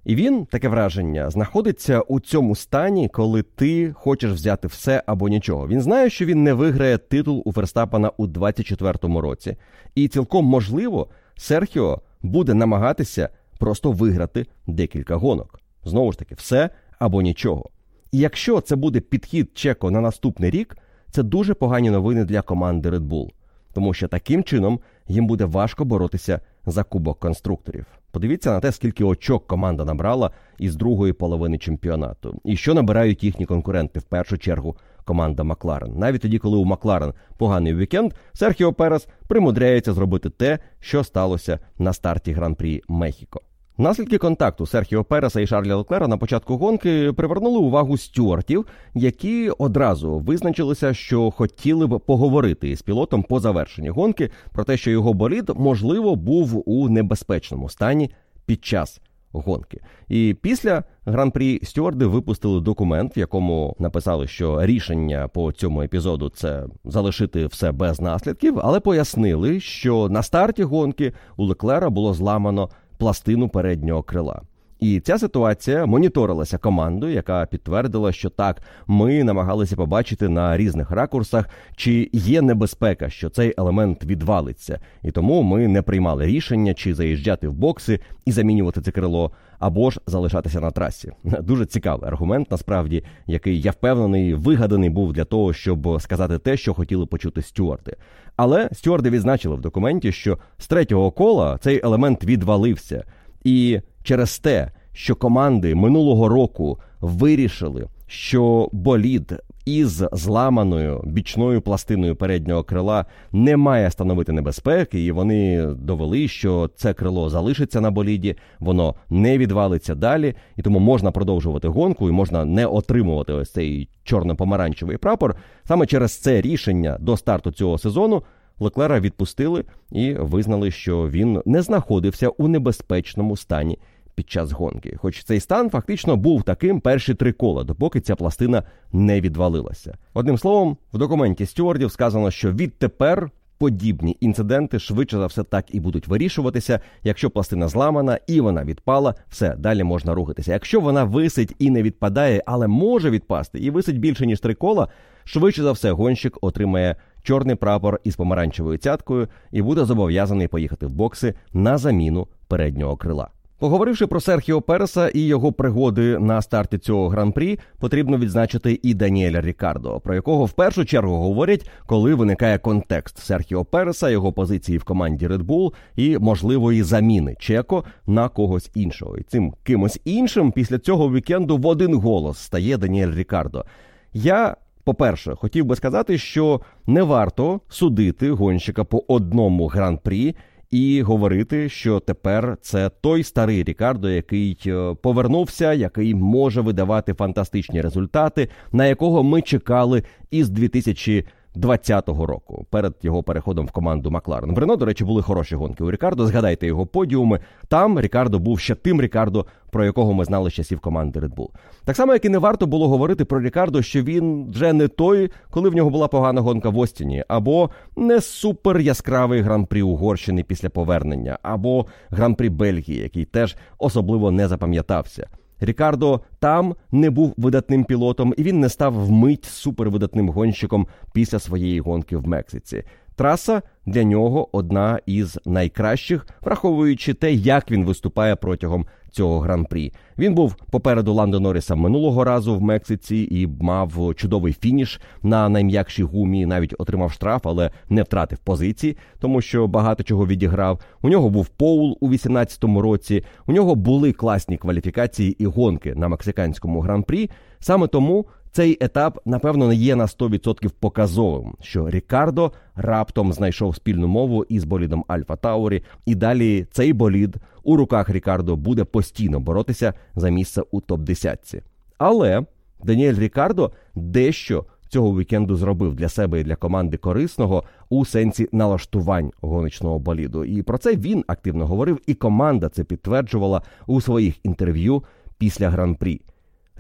І 0.05 0.15
він, 0.15 0.45
таке 0.45 0.69
враження, 0.69 1.29
знаходиться 1.29 2.01
у 2.01 2.19
цьому 2.19 2.55
стані, 2.55 3.09
коли 3.09 3.43
ти 3.43 3.93
хочеш 3.93 4.31
взяти 4.31 4.67
все 4.67 5.03
або 5.05 5.29
нічого. 5.29 5.67
Він 5.67 5.81
знає, 5.81 6.09
що 6.09 6.25
він 6.25 6.43
не 6.43 6.53
виграє 6.53 6.97
титул 6.97 7.41
у 7.45 7.53
Ферстапана 7.53 8.11
у 8.17 8.27
24-му 8.27 9.21
році, 9.21 9.55
і 9.95 10.07
цілком 10.07 10.45
можливо, 10.45 11.07
Серхіо 11.35 12.01
буде 12.21 12.53
намагатися 12.53 13.29
просто 13.59 13.91
виграти 13.91 14.45
декілька 14.67 15.15
гонок. 15.15 15.59
Знову 15.83 16.11
ж 16.11 16.19
таки, 16.19 16.35
все 16.35 16.69
або 16.99 17.21
нічого. 17.21 17.69
І 18.11 18.17
якщо 18.17 18.61
це 18.61 18.75
буде 18.75 18.99
підхід 18.99 19.49
Чеко 19.53 19.91
на 19.91 20.01
наступний 20.01 20.51
рік, 20.51 20.77
це 21.11 21.23
дуже 21.23 21.53
погані 21.53 21.89
новини 21.89 22.25
для 22.25 22.41
команди 22.41 22.89
Red 22.89 23.07
Bull, 23.07 23.29
тому 23.73 23.93
що 23.93 24.07
таким 24.07 24.43
чином 24.43 24.79
їм 25.07 25.27
буде 25.27 25.45
важко 25.45 25.85
боротися 25.85 26.39
за 26.65 26.83
кубок 26.83 27.19
конструкторів. 27.19 28.00
Подивіться 28.11 28.51
на 28.51 28.59
те, 28.59 28.71
скільки 28.71 29.03
очок 29.03 29.47
команда 29.47 29.85
набрала 29.85 30.31
із 30.57 30.75
другої 30.75 31.13
половини 31.13 31.57
чемпіонату, 31.57 32.39
і 32.43 32.57
що 32.57 32.73
набирають 32.73 33.23
їхні 33.23 33.45
конкуренти 33.45 33.99
в 33.99 34.03
першу 34.03 34.37
чергу. 34.37 34.77
Команда 35.05 35.43
Макларен. 35.43 35.93
Навіть 35.97 36.21
тоді, 36.21 36.39
коли 36.39 36.57
у 36.57 36.65
Макларен 36.65 37.13
поганий 37.37 37.75
вікенд, 37.75 38.13
Серхіо 38.33 38.73
Перес 38.73 39.07
примудряється 39.27 39.93
зробити 39.93 40.29
те, 40.29 40.59
що 40.79 41.03
сталося 41.03 41.59
на 41.77 41.93
старті 41.93 42.31
гран-прі 42.31 42.81
Мехіко. 42.87 43.41
Наслідки 43.81 44.17
контакту 44.17 44.65
Серхіо 44.65 45.03
Переса 45.03 45.41
і 45.41 45.47
Шарля 45.47 45.75
Леклера 45.75 46.07
на 46.07 46.17
початку 46.17 46.57
гонки 46.57 47.13
привернули 47.13 47.57
увагу 47.57 47.97
стюартів, 47.97 48.65
які 48.93 49.49
одразу 49.49 50.19
визначилися, 50.19 50.93
що 50.93 51.31
хотіли 51.31 51.87
б 51.87 51.99
поговорити 51.99 52.75
з 52.75 52.81
пілотом 52.81 53.23
по 53.23 53.39
завершенні 53.39 53.89
гонки 53.89 54.29
про 54.51 54.63
те, 54.63 54.77
що 54.77 54.91
його 54.91 55.13
болід 55.13 55.51
можливо 55.55 56.15
був 56.15 56.69
у 56.69 56.89
небезпечному 56.89 57.69
стані 57.69 58.11
під 58.45 58.65
час 58.65 59.01
гонки. 59.31 59.79
І 60.07 60.35
після 60.41 60.83
гран-прі 61.05 61.59
стюарди 61.63 62.05
випустили 62.05 62.61
документ, 62.61 63.17
в 63.17 63.19
якому 63.19 63.75
написали, 63.79 64.27
що 64.27 64.65
рішення 64.65 65.27
по 65.27 65.51
цьому 65.51 65.81
епізоду 65.81 66.29
це 66.29 66.65
залишити 66.85 67.45
все 67.45 67.71
без 67.71 68.01
наслідків, 68.01 68.59
але 68.63 68.79
пояснили, 68.79 69.59
що 69.59 70.09
на 70.09 70.23
старті 70.23 70.63
гонки 70.63 71.13
у 71.37 71.45
Леклера 71.45 71.89
було 71.89 72.13
зламано 72.13 72.69
пластину 73.01 73.49
переднього 73.49 74.03
крила. 74.03 74.41
І 74.79 74.99
ця 74.99 75.17
ситуація 75.17 75.85
моніторилася 75.85 76.57
командою, 76.57 77.13
яка 77.13 77.45
підтвердила, 77.45 78.11
що 78.11 78.29
так, 78.29 78.61
ми 78.87 79.23
намагалися 79.23 79.75
побачити 79.75 80.29
на 80.29 80.57
різних 80.57 80.91
ракурсах, 80.91 81.49
чи 81.75 82.09
є 82.13 82.41
небезпека, 82.41 83.09
що 83.09 83.29
цей 83.29 83.53
елемент 83.57 84.03
відвалиться, 84.03 84.79
і 85.03 85.11
тому 85.11 85.41
ми 85.41 85.67
не 85.67 85.81
приймали 85.81 86.25
рішення, 86.25 86.73
чи 86.73 86.93
заїжджати 86.93 87.47
в 87.47 87.53
бокси 87.53 87.99
і 88.25 88.31
замінювати 88.31 88.81
це 88.81 88.91
крило, 88.91 89.31
або 89.59 89.91
ж 89.91 89.99
залишатися 90.07 90.59
на 90.59 90.71
трасі. 90.71 91.11
Дуже 91.23 91.65
цікавий 91.65 92.07
аргумент, 92.07 92.51
насправді, 92.51 93.03
який 93.27 93.61
я 93.61 93.71
впевнений, 93.71 94.33
вигаданий 94.33 94.89
був 94.89 95.13
для 95.13 95.25
того, 95.25 95.53
щоб 95.53 96.01
сказати 96.01 96.37
те, 96.37 96.57
що 96.57 96.73
хотіли 96.73 97.05
почути 97.05 97.41
стюарди. 97.41 97.95
Але 98.35 98.69
стюарди 98.73 99.09
відзначили 99.09 99.55
в 99.55 99.61
документі, 99.61 100.11
що 100.11 100.37
з 100.57 100.67
третього 100.67 101.11
кола 101.11 101.57
цей 101.61 101.81
елемент 101.83 102.23
відвалився. 102.23 103.03
І 103.43 103.79
через 104.03 104.39
те, 104.39 104.71
що 104.93 105.15
команди 105.15 105.75
минулого 105.75 106.29
року 106.29 106.79
вирішили, 106.99 107.87
що 108.07 108.69
болід 108.71 109.33
із 109.65 110.03
зламаною 110.11 111.01
бічною 111.05 111.61
пластиною 111.61 112.15
переднього 112.15 112.63
крила 112.63 113.05
не 113.31 113.57
має 113.57 113.91
становити 113.91 114.31
небезпеки, 114.31 115.05
і 115.05 115.11
вони 115.11 115.65
довели, 115.65 116.27
що 116.27 116.69
це 116.75 116.93
крило 116.93 117.29
залишиться 117.29 117.81
на 117.81 117.91
боліді, 117.91 118.35
воно 118.59 118.95
не 119.09 119.37
відвалиться 119.37 119.95
далі, 119.95 120.33
і 120.57 120.61
тому 120.61 120.79
можна 120.79 121.11
продовжувати 121.11 121.67
гонку 121.67 122.09
і 122.09 122.11
можна 122.11 122.45
не 122.45 122.65
отримувати 122.65 123.33
ось 123.33 123.51
цей 123.51 123.89
чорно-помаранчевий 124.05 124.97
прапор. 124.97 125.35
Саме 125.63 125.85
через 125.85 126.17
це 126.17 126.41
рішення 126.41 126.97
до 126.99 127.17
старту 127.17 127.51
цього 127.51 127.77
сезону. 127.77 128.23
Леклера 128.59 128.99
відпустили 128.99 129.63
і 129.91 130.13
визнали, 130.13 130.71
що 130.71 131.09
він 131.09 131.41
не 131.45 131.61
знаходився 131.61 132.29
у 132.29 132.47
небезпечному 132.47 133.37
стані 133.37 133.77
під 134.21 134.29
час 134.29 134.51
гонки. 134.51 134.97
Хоч 134.97 135.23
цей 135.23 135.39
стан 135.39 135.69
фактично 135.69 136.17
був 136.17 136.43
таким 136.43 136.79
перші 136.79 137.13
три 137.13 137.31
кола, 137.31 137.63
допоки 137.63 137.99
ця 137.99 138.15
пластина 138.15 138.63
не 138.91 139.21
відвалилася. 139.21 139.97
Одним 140.13 140.37
словом, 140.37 140.77
в 140.93 140.97
документі 140.97 141.45
стюардів 141.45 141.91
сказано, 141.91 142.31
що 142.31 142.51
відтепер. 142.51 143.31
Подібні 143.57 144.17
інциденти 144.19 144.79
швидше 144.79 145.17
за 145.17 145.25
все 145.25 145.43
так 145.43 145.75
і 145.75 145.79
будуть 145.79 146.07
вирішуватися. 146.07 146.79
Якщо 147.03 147.29
пластина 147.29 147.67
зламана 147.67 148.19
і 148.27 148.41
вона 148.41 148.63
відпала, 148.63 149.15
все 149.29 149.55
далі 149.55 149.83
можна 149.83 150.13
рухатися. 150.13 150.53
Якщо 150.53 150.79
вона 150.79 151.03
висить 151.03 151.55
і 151.59 151.69
не 151.69 151.83
відпадає, 151.83 152.43
але 152.45 152.67
може 152.67 153.09
відпасти 153.09 153.59
і 153.59 153.69
висить 153.69 153.99
більше 153.99 154.25
ніж 154.25 154.39
три 154.39 154.53
кола, 154.53 154.87
швидше 155.23 155.63
за 155.63 155.71
все 155.71 155.91
гонщик 155.91 156.37
отримає 156.41 156.95
чорний 157.23 157.55
прапор 157.55 157.99
із 158.03 158.15
помаранчевою 158.15 158.77
цяткою 158.77 159.27
і 159.51 159.61
буде 159.61 159.85
зобов'язаний 159.85 160.47
поїхати 160.47 160.85
в 160.85 160.93
бокси 160.93 161.33
на 161.53 161.77
заміну 161.77 162.27
переднього 162.47 162.97
крила. 162.97 163.29
Поговоривши 163.61 164.07
про 164.07 164.19
Серхіо 164.19 164.61
Переса 164.61 165.09
і 165.09 165.19
його 165.19 165.51
пригоди 165.51 166.19
на 166.19 166.41
старті 166.41 166.77
цього 166.77 167.09
гран-прі, 167.09 167.59
потрібно 167.79 168.17
відзначити 168.17 168.79
і 168.83 168.93
Даніеля 168.93 169.41
Рікардо, 169.41 169.99
про 169.99 170.15
якого 170.15 170.45
в 170.45 170.51
першу 170.51 170.85
чергу 170.85 171.15
говорять, 171.15 171.69
коли 171.85 172.13
виникає 172.15 172.57
контекст 172.57 173.17
Серхіо 173.17 173.65
Переса, 173.65 174.09
його 174.09 174.33
позиції 174.33 174.77
в 174.77 174.83
команді 174.83 175.27
Red 175.27 175.45
Bull 175.45 175.73
і 175.95 176.17
можливої 176.17 176.83
заміни 176.83 177.35
Чеко 177.39 177.83
на 178.07 178.29
когось 178.29 178.71
іншого. 178.75 179.17
І 179.17 179.23
цим 179.23 179.53
кимось 179.63 180.01
іншим 180.05 180.51
після 180.51 180.79
цього 180.79 181.11
вікенду 181.11 181.57
в 181.57 181.67
один 181.67 181.93
голос 181.93 182.37
стає 182.37 182.77
Даніель 182.77 183.15
Рікардо. 183.15 183.65
Я 184.13 184.55
по-перше, 184.83 185.35
хотів 185.35 185.65
би 185.65 185.75
сказати, 185.75 186.17
що 186.17 186.61
не 186.87 187.03
варто 187.03 187.61
судити 187.69 188.31
гонщика 188.31 188.83
по 188.83 189.03
одному 189.07 189.67
гран-прі 189.67 190.35
і 190.71 191.01
говорити, 191.01 191.69
що 191.69 191.99
тепер 191.99 192.57
це 192.61 192.89
той 193.01 193.23
старий 193.23 193.63
Рікардо, 193.63 194.09
який 194.09 194.57
е, 194.67 194.95
повернувся, 195.01 195.73
який 195.73 196.15
може 196.15 196.61
видавати 196.61 197.13
фантастичні 197.13 197.81
результати, 197.81 198.49
на 198.71 198.85
якого 198.85 199.23
ми 199.23 199.41
чекали 199.41 200.03
із 200.31 200.49
2000 200.49 201.25
2020 201.55 202.07
року 202.07 202.65
перед 202.69 202.93
його 203.01 203.23
переходом 203.23 203.65
в 203.65 203.71
команду 203.71 204.11
Макларен. 204.11 204.55
В 204.55 204.57
Рено, 204.57 204.75
до 204.75 204.85
речі, 204.85 205.03
були 205.03 205.21
хороші 205.21 205.55
гонки 205.55 205.83
у 205.83 205.91
Рікардо. 205.91 206.27
Згадайте 206.27 206.67
його 206.67 206.85
подіуми. 206.85 207.39
Там 207.67 207.99
Рікардо 207.99 208.39
був 208.39 208.59
ще 208.59 208.75
тим 208.75 209.01
Рікардо, 209.01 209.45
про 209.71 209.85
якого 209.85 210.13
ми 210.13 210.25
знали 210.25 210.49
з 210.49 210.53
часів 210.53 210.79
команди 210.79 211.19
Red 211.19 211.35
Bull. 211.35 211.49
Так 211.85 211.95
само, 211.95 212.13
як 212.13 212.25
і 212.25 212.29
не 212.29 212.37
варто 212.37 212.67
було 212.67 212.87
говорити 212.87 213.25
про 213.25 213.41
Рікардо, 213.41 213.81
що 213.81 214.03
він 214.03 214.51
вже 214.51 214.73
не 214.73 214.87
той, 214.87 215.31
коли 215.49 215.69
в 215.69 215.75
нього 215.75 215.89
була 215.89 216.07
погана 216.07 216.41
гонка 216.41 216.69
в 216.69 216.77
Остіні, 216.77 217.23
або 217.27 217.69
не 217.95 218.21
супер 218.21 218.79
яскравий 218.79 219.41
гран-прі 219.41 219.81
Угорщини 219.81 220.43
після 220.43 220.69
повернення, 220.69 221.39
або 221.41 221.85
гран-прі 222.09 222.49
Бельгії, 222.49 222.99
який 222.99 223.25
теж 223.25 223.55
особливо 223.77 224.31
не 224.31 224.47
запам'ятався. 224.47 225.27
Рікардо 225.61 226.21
там 226.39 226.75
не 226.91 227.09
був 227.09 227.33
видатним 227.37 227.83
пілотом, 227.83 228.33
і 228.37 228.43
він 228.43 228.59
не 228.59 228.69
став 228.69 229.05
вмить 229.05 229.45
супервидатним 229.45 230.29
гонщиком 230.29 230.87
після 231.13 231.39
своєї 231.39 231.79
гонки 231.79 232.17
в 232.17 232.27
Мексиці. 232.27 232.83
траса 233.15 233.61
для 233.85 234.03
нього 234.03 234.57
одна 234.57 234.99
із 235.05 235.39
найкращих, 235.45 236.27
враховуючи 236.41 237.13
те, 237.13 237.33
як 237.33 237.71
він 237.71 237.85
виступає 237.85 238.35
протягом 238.35 238.85
цього 239.11 239.39
гран-прі. 239.39 239.93
Він 240.17 240.33
був 240.33 240.55
попереду 240.71 241.13
Ландо 241.13 241.39
Норріса 241.39 241.75
минулого 241.75 242.23
разу 242.23 242.55
в 242.55 242.61
Мексиці 242.61 243.27
і 243.31 243.47
мав 243.47 244.15
чудовий 244.15 244.53
фініш 244.53 245.01
на 245.23 245.49
найм'якшій 245.49 246.03
гумі. 246.03 246.45
Навіть 246.45 246.75
отримав 246.77 247.11
штраф, 247.11 247.41
але 247.43 247.71
не 247.89 248.03
втратив 248.03 248.37
позиції, 248.37 248.97
тому 249.19 249.41
що 249.41 249.67
багато 249.67 250.03
чого 250.03 250.27
відіграв. 250.27 250.79
У 251.01 251.09
нього 251.09 251.29
був 251.29 251.47
Поул 251.47 251.97
у 251.99 252.09
18-му 252.09 252.81
році. 252.81 253.23
У 253.47 253.51
нього 253.51 253.75
були 253.75 254.11
класні 254.11 254.57
кваліфікації 254.57 255.43
і 255.43 255.45
гонки 255.45 255.95
на 255.95 256.07
мексиканському 256.07 256.79
гран-прі. 256.81 257.29
Саме 257.59 257.87
тому 257.87 258.25
цей 258.51 258.77
етап, 258.81 259.19
напевно, 259.25 259.67
не 259.67 259.75
є 259.75 259.95
на 259.95 260.05
100% 260.05 260.69
показовим, 260.79 261.55
що 261.61 261.89
Рікардо 261.89 262.51
раптом 262.75 263.33
знайшов 263.33 263.75
спільну 263.75 264.07
мову 264.07 264.45
із 264.49 264.63
болідом 264.63 265.05
Альфа 265.07 265.35
Таурі, 265.35 265.83
і 266.05 266.15
далі 266.15 266.67
цей 266.71 266.93
болід 266.93 267.35
у 267.63 267.77
руках 267.77 268.09
Рікардо 268.09 268.55
буде 268.55 268.83
постійно 268.83 269.39
боротися 269.39 269.93
за 270.15 270.29
місце 270.29 270.61
у 270.71 270.81
топ 270.81 271.01
10 271.01 271.63
Але 271.97 272.45
Даніель 272.83 273.19
Рікардо 273.19 273.71
дещо 273.95 274.65
цього 274.89 275.19
вікенду 275.19 275.55
зробив 275.55 275.95
для 275.95 276.09
себе 276.09 276.39
і 276.39 276.43
для 276.43 276.55
команди 276.55 276.97
корисного 276.97 277.63
у 277.89 278.05
сенсі 278.05 278.49
налаштувань 278.51 279.31
гоночного 279.41 279.99
боліду. 279.99 280.45
І 280.45 280.61
про 280.61 280.77
це 280.77 280.95
він 280.95 281.23
активно 281.27 281.67
говорив, 281.67 281.99
і 282.07 282.13
команда 282.13 282.69
це 282.69 282.83
підтверджувала 282.83 283.61
у 283.87 284.01
своїх 284.01 284.45
інтерв'ю 284.45 285.03
після 285.37 285.69
гран-прі. 285.69 286.21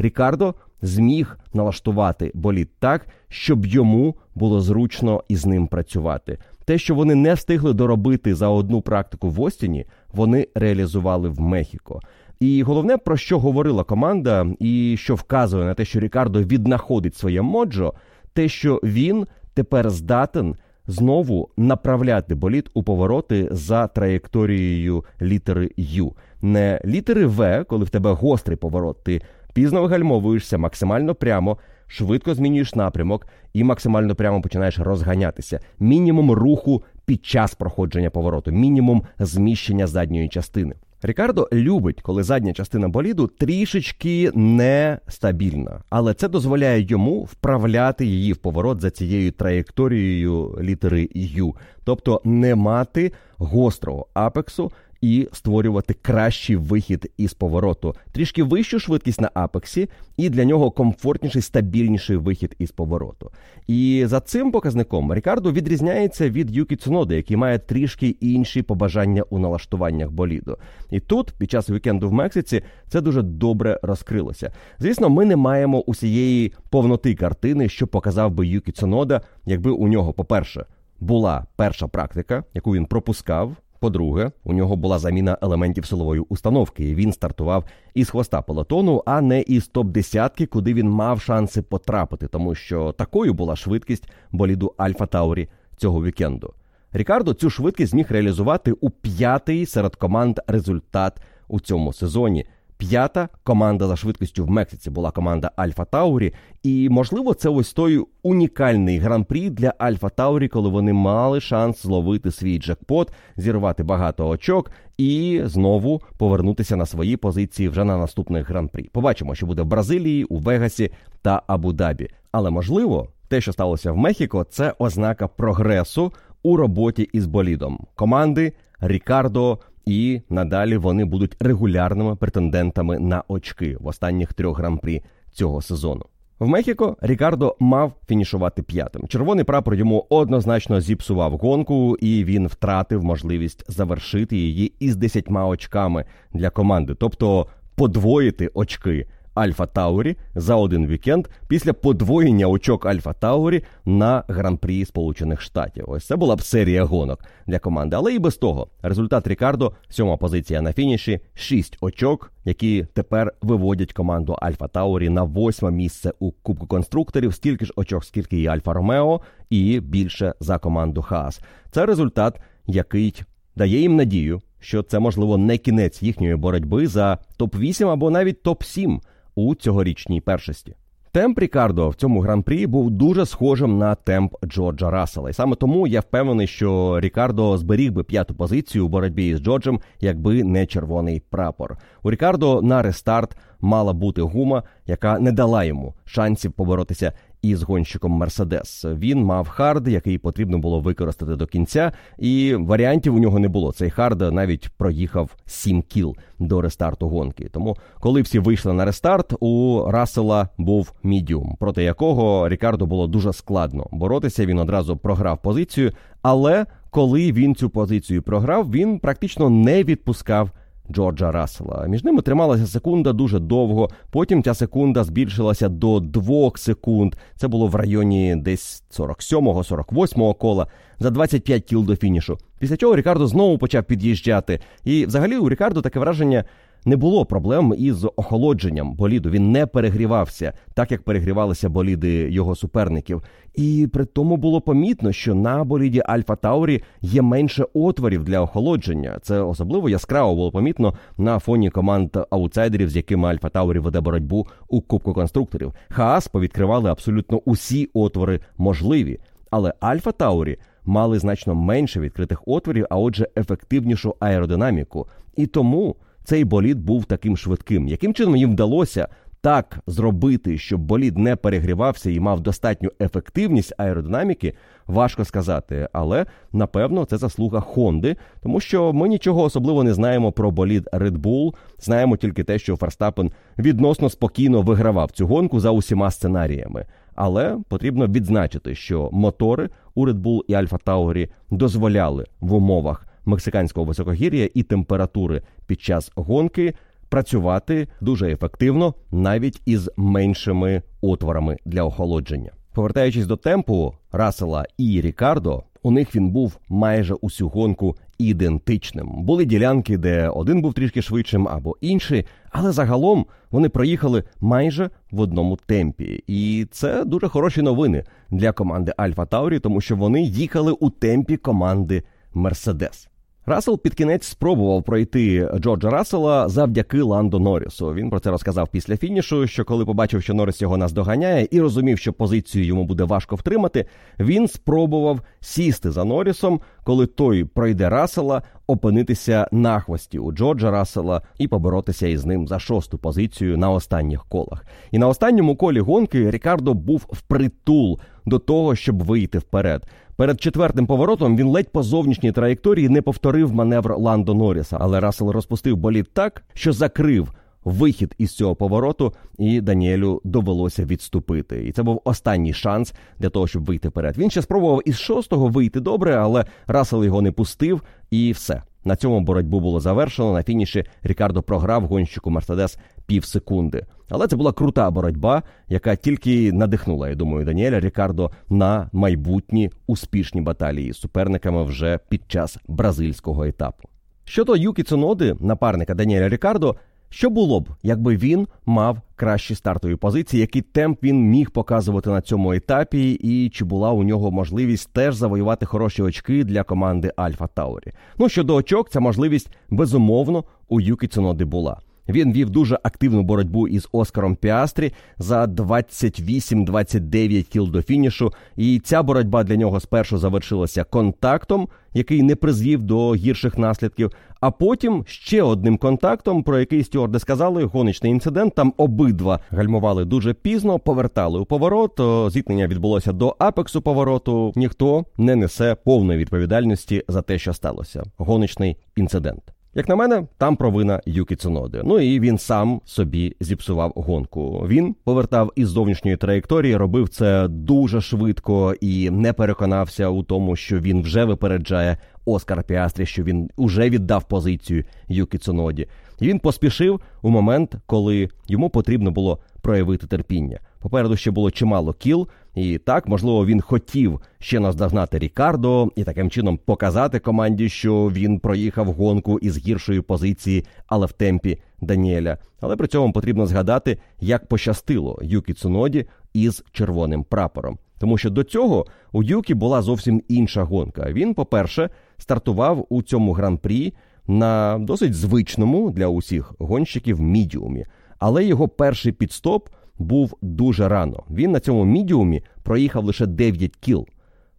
Рікардо 0.01 0.55
зміг 0.81 1.37
налаштувати 1.53 2.31
болід 2.33 2.69
так, 2.79 3.07
щоб 3.27 3.65
йому 3.65 4.15
було 4.35 4.61
зручно 4.61 5.23
із 5.27 5.45
ним 5.45 5.67
працювати. 5.67 6.37
Те, 6.65 6.77
що 6.77 6.95
вони 6.95 7.15
не 7.15 7.33
встигли 7.33 7.73
доробити 7.73 8.35
за 8.35 8.47
одну 8.47 8.81
практику 8.81 9.29
в 9.29 9.41
Остіні, 9.41 9.85
вони 10.13 10.47
реалізували 10.55 11.29
в 11.29 11.39
Мехіко. 11.39 11.99
І 12.39 12.63
головне, 12.63 12.97
про 12.97 13.17
що 13.17 13.39
говорила 13.39 13.83
команда, 13.83 14.47
і 14.59 14.95
що 14.99 15.15
вказує 15.15 15.65
на 15.65 15.73
те, 15.73 15.85
що 15.85 15.99
Рікардо 15.99 16.43
віднаходить 16.43 17.15
своє 17.15 17.41
моджо, 17.41 17.93
те, 18.33 18.47
що 18.47 18.79
він 18.83 19.27
тепер 19.53 19.89
здатен 19.89 20.55
знову 20.87 21.49
направляти 21.57 22.35
болід 22.35 22.69
у 22.73 22.83
повороти 22.83 23.47
за 23.51 23.87
траєкторією 23.87 25.05
літери 25.21 25.71
Ю, 25.77 26.13
не 26.41 26.81
літери 26.85 27.25
В, 27.25 27.63
коли 27.63 27.85
в 27.85 27.89
тебе 27.89 28.11
гострий 28.11 28.57
поворот. 28.57 29.03
ти 29.03 29.21
пізно 29.53 29.81
вигальмовуєшся 29.81 30.57
максимально 30.57 31.15
прямо, 31.15 31.57
швидко 31.87 32.35
змінюєш 32.35 32.75
напрямок 32.75 33.27
і 33.53 33.63
максимально 33.63 34.15
прямо 34.15 34.41
починаєш 34.41 34.79
розганятися. 34.79 35.59
Мінімум 35.79 36.31
руху 36.31 36.83
під 37.05 37.25
час 37.25 37.55
проходження 37.55 38.09
повороту, 38.09 38.51
мінімум 38.51 39.03
зміщення 39.19 39.87
задньої 39.87 40.29
частини. 40.29 40.75
Рікардо 41.03 41.49
любить, 41.53 42.01
коли 42.01 42.23
задня 42.23 42.53
частина 42.53 42.87
боліду 42.87 43.27
трішечки 43.27 44.31
нестабільна, 44.35 45.83
але 45.89 46.13
це 46.13 46.27
дозволяє 46.27 46.81
йому 46.81 47.23
вправляти 47.23 48.05
її 48.05 48.33
в 48.33 48.37
поворот 48.37 48.81
за 48.81 48.89
цією 48.89 49.31
траєкторією 49.31 50.57
літери 50.61 51.09
Ю, 51.13 51.55
тобто 51.83 52.21
не 52.23 52.55
мати 52.55 53.11
гострого 53.37 54.07
апексу 54.13 54.71
і 55.01 55.29
створювати 55.33 55.95
кращий 56.01 56.55
вихід 56.55 57.11
із 57.17 57.33
повороту, 57.33 57.95
трішки 58.11 58.43
вищу 58.43 58.79
швидкість 58.79 59.21
на 59.21 59.31
апексі, 59.33 59.89
і 60.17 60.29
для 60.29 60.45
нього 60.45 60.71
комфортніший, 60.71 61.41
стабільніший 61.41 62.17
вихід 62.17 62.55
із 62.59 62.71
повороту. 62.71 63.31
І 63.67 64.03
за 64.07 64.19
цим 64.19 64.51
показником 64.51 65.13
Рікардо 65.13 65.51
відрізняється 65.51 66.29
від 66.29 66.51
Юкі 66.51 66.75
Цуноди, 66.75 67.15
який 67.15 67.37
має 67.37 67.59
трішки 67.59 68.07
інші 68.07 68.61
побажання 68.61 69.23
у 69.29 69.39
налаштуваннях 69.39 70.11
боліду. 70.11 70.57
І 70.89 70.99
тут, 70.99 71.33
під 71.37 71.51
час 71.51 71.69
вікенду 71.69 72.09
в 72.09 72.13
Мексиці, 72.13 72.61
це 72.89 73.01
дуже 73.01 73.21
добре 73.21 73.79
розкрилося. 73.83 74.51
Звісно, 74.79 75.09
ми 75.09 75.25
не 75.25 75.35
маємо 75.35 75.79
усієї 75.79 76.53
повноти 76.69 77.15
картини, 77.15 77.69
що 77.69 77.87
показав 77.87 78.31
би 78.31 78.47
Юкі 78.47 78.71
Цунода, 78.71 79.21
якби 79.45 79.71
у 79.71 79.87
нього, 79.87 80.13
по-перше, 80.13 80.65
була 80.99 81.45
перша 81.55 81.87
практика, 81.87 82.43
яку 82.53 82.73
він 82.73 82.85
пропускав. 82.85 83.55
По-друге, 83.81 84.31
у 84.43 84.53
нього 84.53 84.75
була 84.75 84.99
заміна 84.99 85.37
елементів 85.41 85.85
силової 85.85 86.21
установки. 86.29 86.95
Він 86.95 87.13
стартував 87.13 87.65
із 87.93 88.09
хвоста 88.09 88.41
полотону, 88.41 89.03
а 89.05 89.21
не 89.21 89.41
із 89.41 89.67
топ 89.67 89.87
десятки 89.87 90.45
куди 90.45 90.73
він 90.73 90.89
мав 90.89 91.21
шанси 91.21 91.61
потрапити, 91.61 92.27
тому 92.27 92.55
що 92.55 92.91
такою 92.91 93.33
була 93.33 93.55
швидкість 93.55 94.11
боліду 94.31 94.73
Альфа 94.77 95.05
Таурі 95.05 95.49
цього 95.77 96.03
вікенду. 96.03 96.53
Рікардо 96.91 97.33
цю 97.33 97.49
швидкість 97.49 97.91
зміг 97.91 98.05
реалізувати 98.09 98.71
у 98.71 98.89
п'ятий 98.89 99.65
серед 99.65 99.95
команд 99.95 100.39
результат 100.47 101.21
у 101.47 101.59
цьому 101.59 101.93
сезоні. 101.93 102.45
П'ята 102.81 103.29
команда 103.43 103.87
за 103.87 103.95
швидкістю 103.95 104.45
в 104.45 104.49
Мексиці 104.49 104.89
була 104.89 105.11
команда 105.11 105.51
Альфа 105.55 105.85
Таурі, 105.85 106.33
і 106.63 106.89
можливо, 106.89 107.33
це 107.33 107.49
ось 107.49 107.73
той 107.73 108.05
унікальний 108.23 108.97
гран-прі 108.97 109.49
для 109.49 109.73
Альфа 109.77 110.09
Таурі, 110.09 110.47
коли 110.47 110.69
вони 110.69 110.93
мали 110.93 111.41
шанс 111.41 111.81
зловити 111.81 112.31
свій 112.31 112.57
джекпот, 112.57 113.11
зірвати 113.37 113.83
багато 113.83 114.27
очок 114.27 114.71
і 114.97 115.41
знову 115.45 116.01
повернутися 116.17 116.75
на 116.75 116.85
свої 116.85 117.17
позиції 117.17 117.69
вже 117.69 117.83
на 117.83 117.97
наступних 117.97 118.49
гран-прі. 118.49 118.89
Побачимо, 118.91 119.35
що 119.35 119.45
буде 119.45 119.61
в 119.61 119.65
Бразилії, 119.65 120.23
у 120.23 120.37
Вегасі 120.37 120.91
та 121.21 121.41
Абу-Дабі. 121.47 122.09
Але 122.31 122.49
можливо, 122.49 123.07
те, 123.27 123.41
що 123.41 123.53
сталося 123.53 123.91
в 123.91 123.97
Мехіко, 123.97 124.43
це 124.43 124.73
ознака 124.79 125.27
прогресу 125.27 126.13
у 126.43 126.57
роботі 126.57 127.09
із 127.13 127.25
болідом 127.27 127.79
команди 127.95 128.53
Рікардо 128.79 129.59
і 129.91 130.21
надалі 130.29 130.77
вони 130.77 131.05
будуть 131.05 131.35
регулярними 131.39 132.15
претендентами 132.15 132.99
на 132.99 133.23
очки 133.27 133.77
в 133.79 133.87
останніх 133.87 134.33
трьох 134.33 134.57
гран-прі 134.57 135.01
цього 135.31 135.61
сезону. 135.61 136.05
В 136.39 136.47
Мехіко 136.47 136.97
Рікардо 137.01 137.55
мав 137.59 137.93
фінішувати 138.07 138.63
п'ятим. 138.63 139.07
Червоний 139.07 139.43
прапор 139.45 139.75
йому 139.75 140.05
однозначно 140.09 140.81
зіпсував 140.81 141.37
гонку, 141.37 141.97
і 142.01 142.23
він 142.23 142.47
втратив 142.47 143.03
можливість 143.03 143.71
завершити 143.71 144.37
її 144.37 144.73
із 144.79 144.95
десятьма 144.95 145.47
очками 145.47 146.05
для 146.33 146.49
команди, 146.49 146.95
тобто 146.95 147.47
подвоїти 147.75 148.49
очки 148.53 149.07
Альфа 149.33 149.65
Таурі 149.65 150.17
за 150.35 150.55
один 150.55 150.87
вікенд 150.87 151.27
після 151.47 151.73
подвоєння 151.73 152.47
очок 152.47 152.85
Альфа 152.85 153.13
Таурі 153.13 153.63
на 153.85 154.23
гран-прі 154.27 154.85
Сполучених 154.85 155.41
Штатів. 155.41 155.85
Ось 155.87 156.05
це 156.05 156.15
була 156.15 156.35
б 156.35 156.41
серія 156.41 156.83
гонок 156.83 157.23
для 157.47 157.59
команди. 157.59 157.95
Але 157.95 158.13
і 158.13 158.19
без 158.19 158.35
того 158.35 158.67
результат 158.81 159.27
Рікардо, 159.27 159.71
сьома 159.89 160.17
позиція 160.17 160.61
на 160.61 160.73
фініші, 160.73 161.19
шість 161.33 161.77
очок, 161.81 162.31
які 162.45 162.85
тепер 162.93 163.33
виводять 163.41 163.93
команду 163.93 164.33
Альфа 164.33 164.67
Таурі 164.67 165.09
на 165.09 165.23
восьме 165.23 165.71
місце 165.71 166.11
у 166.19 166.31
Кубку 166.31 166.67
конструкторів, 166.67 167.33
стільки 167.33 167.65
ж 167.65 167.73
очок, 167.75 168.05
скільки 168.05 168.41
і 168.41 168.47
Альфа 168.47 168.73
Ромео, 168.73 169.21
і 169.49 169.79
більше 169.79 170.33
за 170.39 170.57
команду 170.57 171.01
Хаас. 171.01 171.41
Це 171.71 171.85
результат, 171.85 172.41
який 172.67 173.23
дає 173.55 173.79
їм 173.79 173.95
надію. 173.95 174.41
Що 174.59 174.83
це 174.83 174.99
можливо 174.99 175.37
не 175.37 175.57
кінець 175.57 176.03
їхньої 176.03 176.35
боротьби 176.35 176.87
за 176.87 177.17
топ 177.37 177.55
8 177.55 177.87
або 177.87 178.09
навіть 178.09 178.43
топ 178.43 178.63
7 178.63 179.01
у 179.47 179.55
цьогорічній 179.55 180.21
першості. 180.21 180.75
Темп 181.13 181.39
Рікардо 181.39 181.89
в 181.89 181.95
цьому 181.95 182.19
гран-прі 182.19 182.67
був 182.67 182.91
дуже 182.91 183.25
схожим 183.25 183.77
на 183.77 183.95
темп 183.95 184.35
Джорджа 184.45 184.91
Рассела. 184.91 185.29
І 185.29 185.33
саме 185.33 185.55
тому 185.55 185.87
я 185.87 185.99
впевнений, 185.99 186.47
що 186.47 186.99
Рікардо 186.99 187.57
зберіг 187.57 187.91
би 187.91 188.03
п'яту 188.03 188.35
позицію 188.35 188.85
у 188.85 188.89
боротьбі 188.89 189.35
з 189.35 189.39
Джорджем, 189.39 189.79
якби 189.99 190.43
не 190.43 190.65
червоний 190.65 191.23
прапор. 191.29 191.77
У 192.03 192.11
Рікардо 192.11 192.61
на 192.61 192.81
рестарт 192.81 193.37
мала 193.61 193.93
бути 193.93 194.21
гума, 194.21 194.63
яка 194.85 195.19
не 195.19 195.31
дала 195.31 195.63
йому 195.63 195.93
шансів 196.05 196.51
поборотися 196.51 197.13
із 197.41 197.63
гонщиком 197.63 198.11
Мерседес. 198.11 198.85
Він 198.85 199.23
мав 199.23 199.47
хард, 199.47 199.87
який 199.87 200.17
потрібно 200.17 200.57
було 200.57 200.79
використати 200.79 201.35
до 201.35 201.47
кінця, 201.47 201.91
і 202.17 202.55
варіантів 202.55 203.15
у 203.15 203.19
нього 203.19 203.39
не 203.39 203.47
було. 203.47 203.71
Цей 203.71 203.89
хард 203.89 204.21
навіть 204.33 204.69
проїхав 204.69 205.35
7 205.45 205.81
кіл 205.81 206.15
до 206.39 206.61
рестарту 206.61 207.09
гонки. 207.09 207.49
Тому, 207.51 207.77
коли 207.99 208.21
всі 208.21 208.39
вийшли 208.39 208.73
на 208.73 208.85
рестарт, 208.85 209.33
у 209.39 209.83
Рассела 209.87 210.49
був 210.57 210.93
мідіум, 211.03 211.55
проти 211.59 211.83
якого 211.83 212.49
Рікардо 212.49 212.85
було 212.85 213.07
дуже 213.07 213.33
складно 213.33 213.87
боротися. 213.91 214.45
Він 214.45 214.59
одразу 214.59 214.97
програв 214.97 215.41
позицію, 215.41 215.91
але 216.21 216.65
коли 216.89 217.31
він 217.31 217.55
цю 217.55 217.69
позицію 217.69 218.21
програв, 218.21 218.71
він 218.71 218.99
практично 218.99 219.49
не 219.49 219.83
відпускав 219.83 220.51
Джорджа 220.91 221.31
Рассела. 221.31 221.87
Між 221.87 222.03
ними 222.03 222.21
трималася 222.21 222.67
секунда 222.67 223.13
дуже 223.13 223.39
довго. 223.39 223.89
Потім 224.11 224.43
ця 224.43 224.53
секунда 224.53 225.03
збільшилася 225.03 225.69
до 225.69 225.99
двох 225.99 226.57
секунд. 226.57 227.15
Це 227.35 227.47
було 227.47 227.67
в 227.67 227.75
районі 227.75 228.35
десь 228.35 228.83
47-го, 228.97 229.61
48-го 229.61 230.33
кола 230.33 230.67
за 230.99 231.09
25 231.09 231.63
кіл 231.63 231.85
до 231.85 231.95
фінішу. 231.95 232.37
Після 232.59 232.77
чого 232.77 232.95
Рікардо 232.95 233.27
знову 233.27 233.57
почав 233.57 233.83
під'їжджати. 233.83 234.59
І 234.83 235.05
взагалі 235.05 235.37
у 235.37 235.49
Рікардо 235.49 235.81
таке 235.81 235.99
враження. 235.99 236.43
Не 236.85 236.97
було 236.97 237.25
проблем 237.25 237.73
із 237.77 238.05
охолодженням 238.15 238.93
боліду. 238.93 239.29
Він 239.29 239.51
не 239.51 239.65
перегрівався, 239.65 240.53
так 240.73 240.91
як 240.91 241.03
перегрівалися 241.03 241.69
боліди 241.69 242.31
його 242.31 242.55
суперників. 242.55 243.23
І 243.55 243.89
при 243.93 244.05
тому 244.05 244.37
було 244.37 244.61
помітно, 244.61 245.11
що 245.11 245.35
на 245.35 245.63
боліді 245.63 246.01
Альфа 246.05 246.35
Таурі 246.35 246.83
є 247.01 247.21
менше 247.21 247.65
отворів 247.73 248.23
для 248.23 248.41
охолодження. 248.41 249.19
Це 249.21 249.41
особливо 249.41 249.89
яскраво 249.89 250.35
було 250.35 250.51
помітно 250.51 250.93
на 251.17 251.39
фоні 251.39 251.69
команд 251.69 252.17
аутсайдерів, 252.29 252.89
з 252.89 252.95
якими 252.95 253.29
Альфа 253.29 253.49
Таурі 253.49 253.79
веде 253.79 253.99
боротьбу 253.99 254.47
у 254.67 254.81
Кубку 254.81 255.13
конструкторів. 255.13 255.73
Хаас 255.89 256.27
повідкривали 256.27 256.89
абсолютно 256.89 257.37
усі 257.37 257.89
отвори 257.93 258.39
можливі, 258.57 259.19
але 259.49 259.73
Альфа 259.79 260.11
Таурі 260.11 260.57
мали 260.85 261.19
значно 261.19 261.55
менше 261.55 261.99
відкритих 261.99 262.43
отворів, 262.45 262.85
а 262.89 262.97
отже, 262.97 263.27
ефективнішу 263.37 264.15
аеродинаміку. 264.19 265.07
І 265.35 265.47
тому 265.47 265.95
цей 266.23 266.43
болід 266.43 266.79
був 266.79 267.05
таким 267.05 267.37
швидким. 267.37 267.87
Яким 267.87 268.13
чином 268.13 268.35
їм 268.35 268.51
вдалося 268.51 269.07
так 269.41 269.79
зробити, 269.87 270.57
щоб 270.57 270.81
болід 270.81 271.17
не 271.17 271.35
перегрівався 271.35 272.11
і 272.11 272.19
мав 272.19 272.41
достатню 272.41 272.89
ефективність 273.01 273.73
аеродинаміки, 273.77 274.53
важко 274.87 275.25
сказати. 275.25 275.87
Але 275.93 276.25
напевно 276.53 277.05
це 277.05 277.17
заслуга 277.17 277.59
Хонди, 277.59 278.15
тому 278.41 278.59
що 278.59 278.93
ми 278.93 279.09
нічого 279.09 279.43
особливо 279.43 279.83
не 279.83 279.93
знаємо 279.93 280.31
про 280.31 280.51
болід 280.51 280.89
Red 280.93 281.17
Bull. 281.17 281.53
Знаємо 281.79 282.17
тільки 282.17 282.43
те, 282.43 282.59
що 282.59 282.75
Ферстапен 282.75 283.31
відносно 283.57 284.09
спокійно 284.09 284.61
вигравав 284.61 285.11
цю 285.11 285.27
гонку 285.27 285.59
за 285.59 285.71
усіма 285.71 286.11
сценаріями. 286.11 286.85
Але 287.15 287.57
потрібно 287.69 288.07
відзначити, 288.07 288.75
що 288.75 289.09
мотори 289.11 289.69
у 289.95 290.07
Red 290.07 290.21
Bull 290.21 290.41
і 290.47 290.53
Альфа 290.53 290.77
Таурі 290.77 291.29
дозволяли 291.49 292.25
в 292.39 292.53
умовах 292.53 293.10
мексиканського 293.25 293.85
високогір'я 293.85 294.49
і 294.53 294.63
температури 294.63 295.41
під 295.67 295.81
час 295.81 296.11
гонки 296.15 296.73
працювати 297.09 297.87
дуже 298.01 298.31
ефективно, 298.31 298.93
навіть 299.11 299.61
із 299.65 299.89
меншими 299.97 300.81
отворами 301.01 301.57
для 301.65 301.83
охолодження. 301.83 302.51
Повертаючись 302.73 303.25
до 303.25 303.37
темпу 303.37 303.93
Расела 304.11 304.65
і 304.77 305.01
Рікардо, 305.01 305.63
у 305.83 305.91
них 305.91 306.15
він 306.15 306.29
був 306.29 306.59
майже 306.69 307.13
усю 307.13 307.49
гонку 307.49 307.95
ідентичним. 308.17 309.07
Були 309.23 309.45
ділянки, 309.45 309.97
де 309.97 310.29
один 310.29 310.61
був 310.61 310.73
трішки 310.73 311.01
швидшим 311.01 311.47
або 311.47 311.77
інший, 311.81 312.25
але 312.49 312.71
загалом 312.71 313.25
вони 313.51 313.69
проїхали 313.69 314.23
майже 314.39 314.89
в 315.11 315.19
одному 315.19 315.55
темпі. 315.65 316.23
І 316.27 316.67
це 316.71 317.05
дуже 317.05 317.27
хороші 317.27 317.61
новини 317.61 318.03
для 318.29 318.51
команди 318.51 318.93
Альфа 318.97 319.25
Таурі, 319.25 319.59
тому 319.59 319.81
що 319.81 319.95
вони 319.95 320.21
їхали 320.21 320.71
у 320.71 320.89
темпі 320.89 321.37
команди 321.37 322.03
Мерседес. 322.33 323.10
Рассел 323.51 323.81
під 323.81 323.93
кінець 323.93 324.25
спробував 324.25 324.83
пройти 324.83 325.49
Джорджа 325.59 325.89
Рассела 325.89 326.49
завдяки 326.49 327.01
Ландо 327.01 327.39
Норрісу. 327.39 327.93
Він 327.93 328.09
про 328.09 328.19
це 328.19 328.31
розказав 328.31 328.67
після 328.67 328.97
фінішу. 328.97 329.47
Що 329.47 329.65
коли 329.65 329.85
побачив, 329.85 330.23
що 330.23 330.33
Норріс 330.33 330.61
його 330.61 330.77
наздоганяє, 330.77 331.47
і 331.51 331.61
розумів, 331.61 331.97
що 331.97 332.13
позицію 332.13 332.65
йому 332.65 332.83
буде 332.83 333.03
важко 333.03 333.35
втримати, 333.35 333.85
він 334.19 334.47
спробував 334.47 335.21
сісти 335.39 335.91
за 335.91 336.03
Норрісом, 336.03 336.61
коли 336.83 337.05
той 337.05 337.43
пройде 337.43 337.89
Рассела, 337.89 338.41
опинитися 338.67 339.47
на 339.51 339.79
хвості 339.79 340.19
у 340.19 340.31
Джорджа 340.31 340.71
Рассела 340.71 341.21
і 341.37 341.47
поборотися 341.47 342.07
із 342.07 342.25
ним 342.25 342.47
за 342.47 342.59
шосту 342.59 342.97
позицію 342.97 343.57
на 343.57 343.71
останніх 343.71 344.25
колах. 344.25 344.65
І 344.91 344.97
на 344.97 345.07
останньому 345.07 345.55
колі 345.55 345.79
гонки 345.79 346.31
Рікардо 346.31 346.73
був 346.73 347.05
впритул 347.09 347.99
до 348.25 348.39
того, 348.39 348.75
щоб 348.75 349.03
вийти 349.03 349.37
вперед. 349.37 349.85
Перед 350.21 350.41
четвертим 350.41 350.85
поворотом 350.85 351.37
він 351.37 351.47
ледь 351.47 351.71
по 351.71 351.83
зовнішній 351.83 352.31
траєкторії 352.31 352.89
не 352.89 353.01
повторив 353.01 353.53
маневр 353.53 353.95
Ландо 353.97 354.33
Норріса, 354.33 354.77
але 354.79 354.99
Рассел 354.99 355.29
розпустив 355.29 355.77
болід 355.77 356.09
так, 356.13 356.43
що 356.53 356.73
закрив 356.73 357.33
вихід 357.63 358.15
із 358.17 358.35
цього 358.35 358.55
повороту, 358.55 359.13
і 359.37 359.61
Даніелю 359.61 360.21
довелося 360.23 360.85
відступити. 360.85 361.67
І 361.67 361.71
це 361.71 361.83
був 361.83 362.01
останній 362.03 362.53
шанс 362.53 362.93
для 363.19 363.29
того, 363.29 363.47
щоб 363.47 363.65
вийти 363.65 363.89
вперед. 363.89 364.17
Він 364.17 364.29
ще 364.29 364.41
спробував 364.41 364.81
із 364.85 364.99
шостого 364.99 365.47
вийти 365.47 365.79
добре, 365.79 366.15
але 366.15 366.45
Рассел 366.67 367.03
його 367.03 367.21
не 367.21 367.31
пустив, 367.31 367.81
і 368.11 368.31
все. 368.31 368.63
На 368.85 368.95
цьому 368.95 369.21
боротьбу 369.21 369.59
було 369.59 369.79
завершено. 369.79 370.33
На 370.33 370.43
фініші 370.43 370.83
Рікардо 371.03 371.41
програв 371.41 371.85
гонщику 371.85 372.29
Мерседес 372.29 372.77
пів 373.05 373.25
секунди. 373.25 373.85
Але 374.09 374.27
це 374.27 374.35
була 374.35 374.51
крута 374.51 374.91
боротьба, 374.91 375.43
яка 375.67 375.95
тільки 375.95 376.51
надихнула, 376.51 377.09
я 377.09 377.15
думаю, 377.15 377.45
Даніеля 377.45 377.79
Рікардо 377.79 378.31
на 378.49 378.89
майбутні 378.93 379.71
успішні 379.87 380.41
баталії 380.41 380.93
з 380.93 380.97
суперниками 380.97 381.63
вже 381.63 381.99
під 382.09 382.31
час 382.31 382.57
бразильського 382.67 383.45
етапу. 383.45 383.89
Щодо 384.25 384.55
Юкі 384.55 384.83
Цуноди, 384.83 385.35
напарника 385.39 385.93
Даніеля 385.93 386.29
Рікардо, 386.29 386.75
що 387.09 387.29
було 387.29 387.59
б, 387.59 387.69
якби 387.83 388.17
він 388.17 388.47
мав 388.65 389.01
кращі 389.15 389.55
стартові 389.55 389.95
позиції, 389.95 390.41
який 390.41 390.61
темп 390.61 391.03
він 391.03 391.29
міг 391.29 391.51
показувати 391.51 392.09
на 392.09 392.21
цьому 392.21 392.53
етапі, 392.53 393.11
і 393.11 393.49
чи 393.49 393.65
була 393.65 393.91
у 393.91 394.03
нього 394.03 394.31
можливість 394.31 394.93
теж 394.93 395.15
завоювати 395.15 395.65
хороші 395.65 396.01
очки 396.01 396.43
для 396.43 396.63
команди 396.63 397.11
Альфа 397.15 397.47
Таурі? 397.47 397.91
Ну 398.17 398.29
щодо 398.29 398.55
очок, 398.55 398.89
ця 398.89 398.99
можливість 398.99 399.49
безумовно 399.69 400.43
у 400.67 400.81
Юкі 400.81 401.07
Цуноди 401.07 401.45
була. 401.45 401.79
Він 402.09 402.33
вів 402.33 402.49
дуже 402.49 402.79
активну 402.83 403.23
боротьбу 403.23 403.67
із 403.67 403.87
Оскаром 403.91 404.35
Піастрі 404.35 404.93
за 405.17 405.45
28-29 405.45 407.43
кіл 407.43 407.67
до 407.67 407.81
фінішу. 407.81 408.33
І 408.57 408.79
ця 408.79 409.03
боротьба 409.03 409.43
для 409.43 409.55
нього 409.55 409.79
спершу 409.79 410.17
завершилася 410.17 410.83
контактом, 410.83 411.67
який 411.93 412.23
не 412.23 412.35
призвів 412.35 412.83
до 412.83 413.15
гірших 413.15 413.57
наслідків. 413.57 414.11
А 414.39 414.51
потім 414.51 415.03
ще 415.07 415.43
одним 415.43 415.77
контактом, 415.77 416.43
про 416.43 416.59
який 416.59 416.83
стюарди 416.83 417.19
сказали, 417.19 417.63
гоночний 417.63 418.11
інцидент. 418.11 418.55
Там 418.55 418.73
обидва 418.77 419.39
гальмували 419.49 420.05
дуже 420.05 420.33
пізно, 420.33 420.79
повертали 420.79 421.39
у 421.39 421.45
поворот. 421.45 422.01
Зіткнення 422.31 422.67
відбулося 422.67 423.13
до 423.13 423.35
апексу 423.39 423.81
повороту. 423.81 424.53
Ніхто 424.55 425.05
не 425.17 425.35
несе 425.35 425.75
повної 425.75 426.19
відповідальності 426.19 427.03
за 427.07 427.21
те, 427.21 427.37
що 427.37 427.53
сталося. 427.53 428.03
Гоночний 428.17 428.77
інцидент. 428.95 429.43
Як 429.75 429.89
на 429.89 429.95
мене, 429.95 430.27
там 430.37 430.55
провина 430.55 431.01
Юкі 431.05 431.35
Цуноди. 431.35 431.81
Ну 431.85 431.99
і 431.99 432.19
він 432.19 432.37
сам 432.37 432.81
собі 432.85 433.35
зіпсував 433.39 433.93
гонку. 433.95 434.65
Він 434.67 434.95
повертав 435.03 435.51
із 435.55 435.69
зовнішньої 435.69 436.17
траєкторії, 436.17 436.75
робив 436.75 437.09
це 437.09 437.47
дуже 437.47 438.01
швидко 438.01 438.75
і 438.81 439.09
не 439.09 439.33
переконався 439.33 440.07
у 440.07 440.23
тому, 440.23 440.55
що 440.55 440.79
він 440.79 441.01
вже 441.01 441.25
випереджає 441.25 441.97
Оскар 442.25 442.63
Піастрі, 442.63 443.05
що 443.05 443.23
він 443.23 443.49
уже 443.57 443.89
віддав 443.89 444.23
позицію 444.23 444.83
Юкі 445.07 445.37
Цуноді. 445.37 445.87
Він 446.21 446.39
поспішив 446.39 447.01
у 447.21 447.29
момент, 447.29 447.75
коли 447.85 448.29
йому 448.47 448.69
потрібно 448.69 449.11
було 449.11 449.39
проявити 449.61 450.07
терпіння. 450.07 450.59
Попереду 450.79 451.15
ще 451.15 451.31
було 451.31 451.51
чимало 451.51 451.93
кіл, 451.93 452.27
і 452.55 452.77
так, 452.77 453.07
можливо, 453.07 453.45
він 453.45 453.61
хотів 453.61 454.21
ще 454.39 454.59
наздогнати 454.59 455.19
Рікардо 455.19 455.91
і 455.95 456.03
таким 456.03 456.29
чином 456.29 456.57
показати 456.65 457.19
команді, 457.19 457.69
що 457.69 458.09
він 458.13 458.39
проїхав 458.39 458.93
гонку 458.93 459.39
із 459.39 459.57
гіршої 459.57 460.01
позиції, 460.01 460.65
але 460.87 461.05
в 461.05 461.11
темпі 461.11 461.61
Даніеля. 461.81 462.37
Але 462.61 462.75
при 462.75 462.87
цьому 462.87 463.13
потрібно 463.13 463.45
згадати, 463.45 463.97
як 464.19 464.47
пощастило 464.47 465.19
Юкі 465.23 465.53
Цуноді 465.53 466.05
із 466.33 466.63
червоним 466.71 467.23
прапором. 467.23 467.77
Тому 467.99 468.17
що 468.17 468.29
до 468.29 468.43
цього 468.43 468.85
у 469.11 469.23
Юкі 469.23 469.53
була 469.53 469.81
зовсім 469.81 470.21
інша 470.27 470.63
гонка. 470.63 471.11
Він, 471.11 471.33
по-перше, 471.33 471.89
стартував 472.17 472.85
у 472.89 473.01
цьому 473.01 473.33
гран-прі 473.33 473.93
на 474.27 474.77
досить 474.79 475.13
звичному 475.13 475.91
для 475.91 476.07
усіх 476.07 476.53
гонщиків 476.59 477.21
мідіумі. 477.21 477.85
Але 478.19 478.45
його 478.45 478.67
перший 478.67 479.11
пітстоп 479.11 479.69
був 480.01 480.37
дуже 480.41 480.87
рано. 480.87 481.23
Він 481.29 481.51
на 481.51 481.59
цьому 481.59 481.85
мідіумі 481.85 482.43
проїхав 482.63 483.05
лише 483.05 483.25
9 483.25 483.75
кіл, 483.75 484.07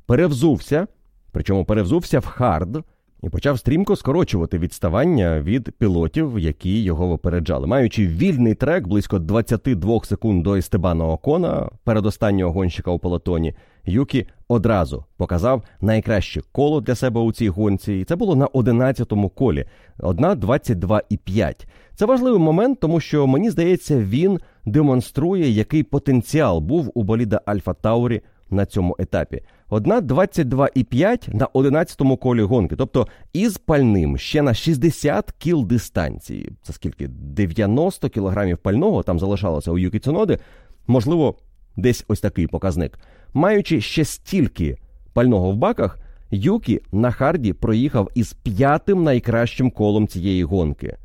перевзувся, 0.06 0.86
причому 1.30 1.64
перевзувся 1.64 2.18
в 2.18 2.26
хард. 2.26 2.84
І 3.22 3.28
почав 3.28 3.58
стрімко 3.58 3.96
скорочувати 3.96 4.58
відставання 4.58 5.40
від 5.40 5.70
пілотів, 5.70 6.38
які 6.38 6.82
його 6.82 7.08
випереджали. 7.08 7.66
Маючи 7.66 8.06
вільний 8.06 8.54
трек 8.54 8.86
близько 8.86 9.18
22 9.18 10.00
секунд 10.04 10.42
до 10.42 10.54
Естебана 10.54 11.06
Окона, 11.06 11.68
передостаннього 11.84 12.52
гонщика 12.52 12.90
у 12.90 12.98
пелотоні, 12.98 13.54
Юкі 13.84 14.26
одразу 14.48 15.04
показав 15.16 15.62
найкраще 15.80 16.40
коло 16.52 16.80
для 16.80 16.94
себе 16.94 17.20
у 17.20 17.32
цій 17.32 17.48
гонці, 17.48 17.94
і 17.94 18.04
це 18.04 18.16
було 18.16 18.36
на 18.36 18.46
11-му 18.46 19.28
колі. 19.28 19.64
1.22,5. 19.98 21.66
Це 21.94 22.06
важливий 22.06 22.40
момент, 22.40 22.80
тому 22.80 23.00
що 23.00 23.26
мені 23.26 23.50
здається, 23.50 23.98
він 23.98 24.40
демонструє, 24.64 25.50
який 25.50 25.82
потенціал 25.82 26.60
був 26.60 26.90
у 26.94 27.02
боліда 27.02 27.40
Альфа 27.46 27.74
Таурі 27.74 28.20
на 28.50 28.66
цьому 28.66 28.96
етапі. 28.98 29.42
Одна 29.72 30.00
22,5 30.00 31.34
на 31.34 31.46
11-му 31.46 32.16
колі 32.16 32.42
гонки, 32.42 32.76
тобто 32.76 33.06
із 33.32 33.58
пальним 33.58 34.18
ще 34.18 34.42
на 34.42 34.54
60 34.54 35.32
кіл 35.38 35.66
дистанції. 35.66 36.52
Це 36.62 36.72
скільки 36.72 37.08
90 37.08 38.08
кілограмів 38.08 38.58
пального 38.58 39.02
там 39.02 39.18
залишалося 39.18 39.70
у 39.70 39.78
Юкі 39.78 39.98
Цуноди. 39.98 40.38
Можливо, 40.86 41.34
десь 41.76 42.04
ось 42.08 42.20
такий 42.20 42.46
показник. 42.46 42.98
Маючи 43.34 43.80
ще 43.80 44.04
стільки 44.04 44.76
пального 45.12 45.50
в 45.50 45.56
баках, 45.56 45.98
Юкі 46.30 46.80
на 46.92 47.10
харді 47.10 47.52
проїхав 47.52 48.08
із 48.14 48.32
п'ятим 48.32 49.02
найкращим 49.02 49.70
колом 49.70 50.08
цієї 50.08 50.44
гонки. 50.44 50.96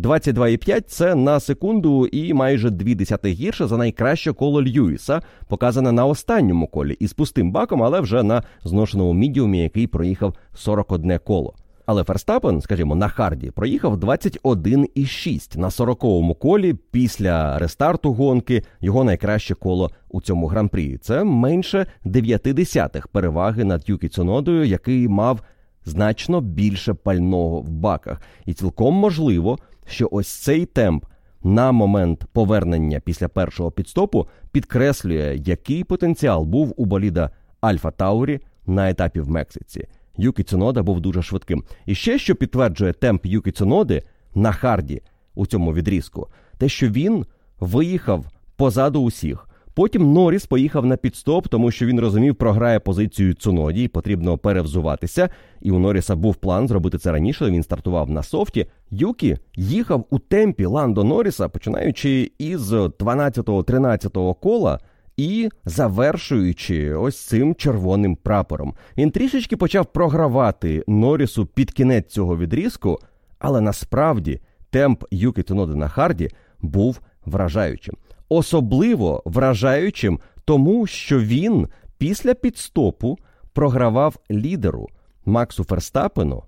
22,5– 0.00 0.80
це 0.86 1.14
на 1.14 1.40
секунду 1.40 2.06
і 2.06 2.34
майже 2.34 2.70
дві 2.70 2.94
десятих 2.94 3.32
гірше 3.32 3.66
за 3.66 3.76
найкраще 3.76 4.32
коло 4.32 4.62
Льюіса, 4.62 5.20
показане 5.48 5.92
на 5.92 6.06
останньому 6.06 6.66
колі 6.66 6.96
із 7.00 7.12
пустим 7.12 7.52
баком, 7.52 7.82
але 7.82 8.00
вже 8.00 8.22
на 8.22 8.42
зношеному 8.64 9.12
мідіумі, 9.12 9.62
який 9.62 9.86
проїхав 9.86 10.34
41 10.54 11.18
коло. 11.18 11.54
Але 11.86 12.04
Ферстапен, 12.04 12.60
скажімо, 12.60 12.94
на 12.94 13.08
харді 13.08 13.50
проїхав 13.50 13.96
21,6 13.96 15.58
на 15.58 15.68
40-му 15.68 16.34
колі 16.34 16.74
після 16.90 17.58
рестарту 17.58 18.12
гонки. 18.12 18.62
Його 18.80 19.04
найкраще 19.04 19.54
коло 19.54 19.90
у 20.08 20.20
цьому 20.20 20.46
гран-прі. 20.46 20.98
Це 20.98 21.24
менше 21.24 21.86
9 22.04 22.42
десятих 22.42 23.08
переваги 23.08 23.64
над 23.64 23.88
Юкі 23.88 24.08
Цунодою, 24.08 24.64
який 24.64 25.08
мав 25.08 25.40
значно 25.84 26.40
більше 26.40 26.94
пального 26.94 27.60
в 27.60 27.70
баках. 27.70 28.22
І 28.46 28.54
цілком 28.54 28.94
можливо, 28.94 29.58
що 29.86 30.08
ось 30.12 30.28
цей 30.28 30.66
темп 30.66 31.04
на 31.42 31.72
момент 31.72 32.24
повернення 32.32 33.00
після 33.00 33.28
першого 33.28 33.70
підстопу 33.70 34.28
підкреслює, 34.52 35.40
який 35.44 35.84
потенціал 35.84 36.44
був 36.44 36.74
у 36.76 36.84
боліда 36.84 37.30
Альфа 37.60 37.90
Таурі 37.90 38.40
на 38.66 38.90
етапі 38.90 39.20
в 39.20 39.30
Мексиці. 39.30 39.88
Юкі 40.16 40.42
Цунода 40.42 40.82
був 40.82 41.00
дуже 41.00 41.22
швидким. 41.22 41.64
І 41.86 41.94
ще 41.94 42.18
що 42.18 42.34
підтверджує 42.34 42.92
темп 42.92 43.26
Юкі 43.26 43.50
Цуноди 43.50 44.02
на 44.34 44.52
харді 44.52 45.02
у 45.34 45.46
цьому 45.46 45.74
відрізку, 45.74 46.28
те, 46.58 46.68
що 46.68 46.88
він 46.88 47.26
виїхав 47.60 48.24
позаду 48.56 49.02
усіх. 49.02 49.49
Потім 49.74 50.12
Норріс 50.12 50.46
поїхав 50.46 50.86
на 50.86 50.96
підстоп, 50.96 51.48
тому 51.48 51.70
що 51.70 51.86
він 51.86 52.00
розумів, 52.00 52.34
програє 52.34 52.80
позицію 52.80 53.34
Цуноді, 53.34 53.82
і 53.82 53.88
потрібно 53.88 54.38
перевзуватися. 54.38 55.28
І 55.60 55.70
у 55.70 55.78
Норріса 55.78 56.16
був 56.16 56.34
план 56.34 56.68
зробити 56.68 56.98
це 56.98 57.12
раніше. 57.12 57.50
Він 57.50 57.62
стартував 57.62 58.10
на 58.10 58.22
софті. 58.22 58.66
Юкі 58.90 59.36
їхав 59.56 60.06
у 60.10 60.18
темпі 60.18 60.64
Ландо 60.64 61.04
Норріса, 61.04 61.48
починаючи 61.48 62.32
із 62.38 62.72
12-13 62.72 64.34
кола. 64.34 64.78
І 65.16 65.48
завершуючи 65.64 66.94
ось 66.94 67.26
цим 67.26 67.54
червоним 67.54 68.16
прапором, 68.16 68.74
він 68.98 69.10
трішечки 69.10 69.56
почав 69.56 69.86
програвати 69.86 70.84
Норрісу 70.86 71.46
під 71.46 71.70
кінець 71.70 72.08
цього 72.08 72.36
відрізку, 72.36 72.98
але 73.38 73.60
насправді 73.60 74.40
темп 74.70 75.04
Юкі 75.10 75.42
Туноди 75.42 75.74
на 75.74 75.88
харді 75.88 76.30
був 76.60 77.00
вражаючим 77.26 77.96
особливо 78.30 79.22
вражаючим, 79.24 80.20
тому 80.44 80.86
що 80.86 81.20
він 81.20 81.68
після 81.98 82.34
пітстопу 82.34 83.18
програвав 83.52 84.16
лідеру 84.30 84.88
Максу 85.24 85.64
Ферстапену 85.64 86.42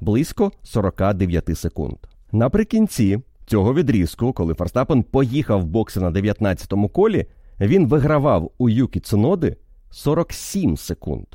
близько 0.00 0.52
49 0.62 1.58
секунд. 1.58 1.96
Наприкінці 2.32 3.20
цього 3.46 3.74
відрізку, 3.74 4.32
коли 4.32 4.54
Ферстапен 4.54 5.02
поїхав 5.02 5.60
в 5.60 5.66
бокси 5.66 6.00
на 6.00 6.10
19-му 6.10 6.88
колі, 6.88 7.26
він 7.60 7.86
вигравав 7.86 8.50
у 8.58 8.68
Юкі 8.68 9.00
Цуноди 9.00 9.56
47 9.90 10.76
секунд. 10.76 11.26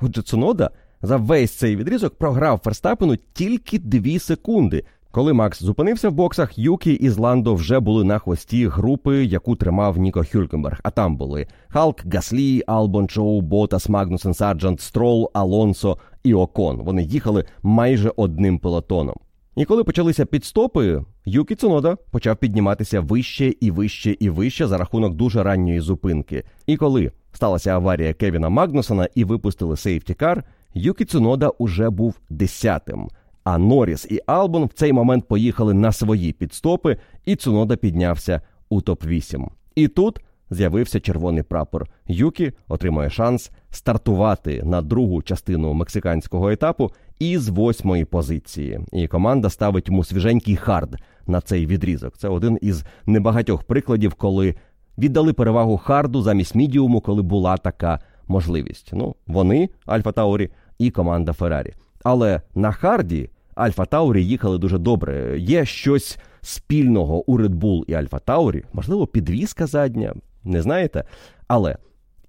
Отже, 0.00 0.22
Цунода 0.22 0.70
за 1.02 1.16
весь 1.16 1.50
цей 1.50 1.76
відрізок 1.76 2.14
програв 2.18 2.60
Ферстапену 2.64 3.16
тільки 3.32 3.78
2 3.78 4.18
секунди. 4.18 4.84
Коли 5.12 5.32
Макс 5.32 5.62
зупинився 5.62 6.08
в 6.08 6.12
боксах, 6.12 6.58
Юкі 6.58 6.92
із 6.92 7.10
Ландо 7.10 7.54
вже 7.54 7.80
були 7.80 8.04
на 8.04 8.18
хвості 8.18 8.66
групи, 8.66 9.24
яку 9.24 9.56
тримав 9.56 9.98
Ніко 9.98 10.24
Хюлькенберг. 10.32 10.80
А 10.82 10.90
там 10.90 11.16
були 11.16 11.46
Халк, 11.68 12.14
Гаслі, 12.14 12.62
Албон, 12.66 13.08
Джоу, 13.08 13.40
Боттас, 13.40 13.88
Магнуссен, 13.88 14.34
Сарджант, 14.34 14.80
Строл, 14.80 15.30
Алонсо 15.34 15.98
і 16.22 16.34
Окон. 16.34 16.82
Вони 16.82 17.02
їхали 17.02 17.44
майже 17.62 18.12
одним 18.16 18.58
пелотоном. 18.58 19.16
І 19.56 19.64
коли 19.64 19.84
почалися 19.84 20.26
підстопи, 20.26 21.04
Юкі 21.24 21.54
Цунода 21.54 21.96
почав 22.10 22.36
підніматися 22.36 23.00
вище 23.00 23.54
і 23.60 23.70
вище 23.70 24.16
і 24.20 24.30
вище 24.30 24.66
за 24.66 24.78
рахунок 24.78 25.14
дуже 25.14 25.42
ранньої 25.42 25.80
зупинки. 25.80 26.44
І 26.66 26.76
коли 26.76 27.12
сталася 27.32 27.70
аварія 27.70 28.14
Кевіна 28.14 28.48
Магнусона 28.48 29.08
і 29.14 29.24
випустили 29.24 29.76
сейфтікар, 29.76 30.44
Юкі 30.74 31.04
Цунода 31.04 31.48
уже 31.48 31.90
був 31.90 32.20
десятим. 32.28 33.08
А 33.44 33.58
Норріс 33.58 34.06
і 34.10 34.20
Албон 34.26 34.64
в 34.64 34.72
цей 34.72 34.92
момент 34.92 35.28
поїхали 35.28 35.74
на 35.74 35.92
свої 35.92 36.32
підстопи, 36.32 36.96
і 37.24 37.36
Цунода 37.36 37.76
піднявся 37.76 38.40
у 38.68 38.80
топ-8. 38.80 39.48
І 39.74 39.88
тут 39.88 40.20
з'явився 40.50 41.00
червоний 41.00 41.42
прапор. 41.42 41.86
Юкі 42.06 42.52
отримує 42.68 43.10
шанс 43.10 43.50
стартувати 43.70 44.62
на 44.62 44.82
другу 44.82 45.22
частину 45.22 45.72
мексиканського 45.72 46.50
етапу 46.50 46.90
із 47.18 47.48
восьмої 47.48 48.04
позиції. 48.04 48.80
І 48.92 49.06
команда 49.06 49.50
ставить 49.50 49.88
йому 49.88 50.04
свіженький 50.04 50.56
хард 50.56 50.96
на 51.26 51.40
цей 51.40 51.66
відрізок. 51.66 52.18
Це 52.18 52.28
один 52.28 52.58
із 52.62 52.84
небагатьох 53.06 53.62
прикладів, 53.62 54.14
коли 54.14 54.54
віддали 54.98 55.32
перевагу 55.32 55.76
харду 55.76 56.22
замість 56.22 56.54
мідіуму, 56.54 57.00
коли 57.00 57.22
була 57.22 57.56
така 57.56 58.00
можливість. 58.28 58.90
Ну, 58.92 59.14
вони, 59.26 59.68
Альфа 59.86 60.12
Таурі, 60.12 60.50
і 60.78 60.90
команда 60.90 61.32
Феррарі. 61.32 61.74
Але 62.04 62.42
на 62.54 62.72
харді 62.72 63.30
Альфа 63.54 63.84
Таурі 63.84 64.24
їхали 64.24 64.58
дуже 64.58 64.78
добре. 64.78 65.38
Є 65.38 65.64
щось 65.64 66.18
спільного 66.42 67.30
у 67.30 67.38
Red 67.38 67.54
Bull 67.54 67.84
і 67.86 67.94
Альфа 67.94 68.18
Таурі, 68.18 68.64
можливо, 68.72 69.06
підвіска 69.06 69.66
задня, 69.66 70.14
не 70.44 70.62
знаєте. 70.62 71.04
Але 71.48 71.76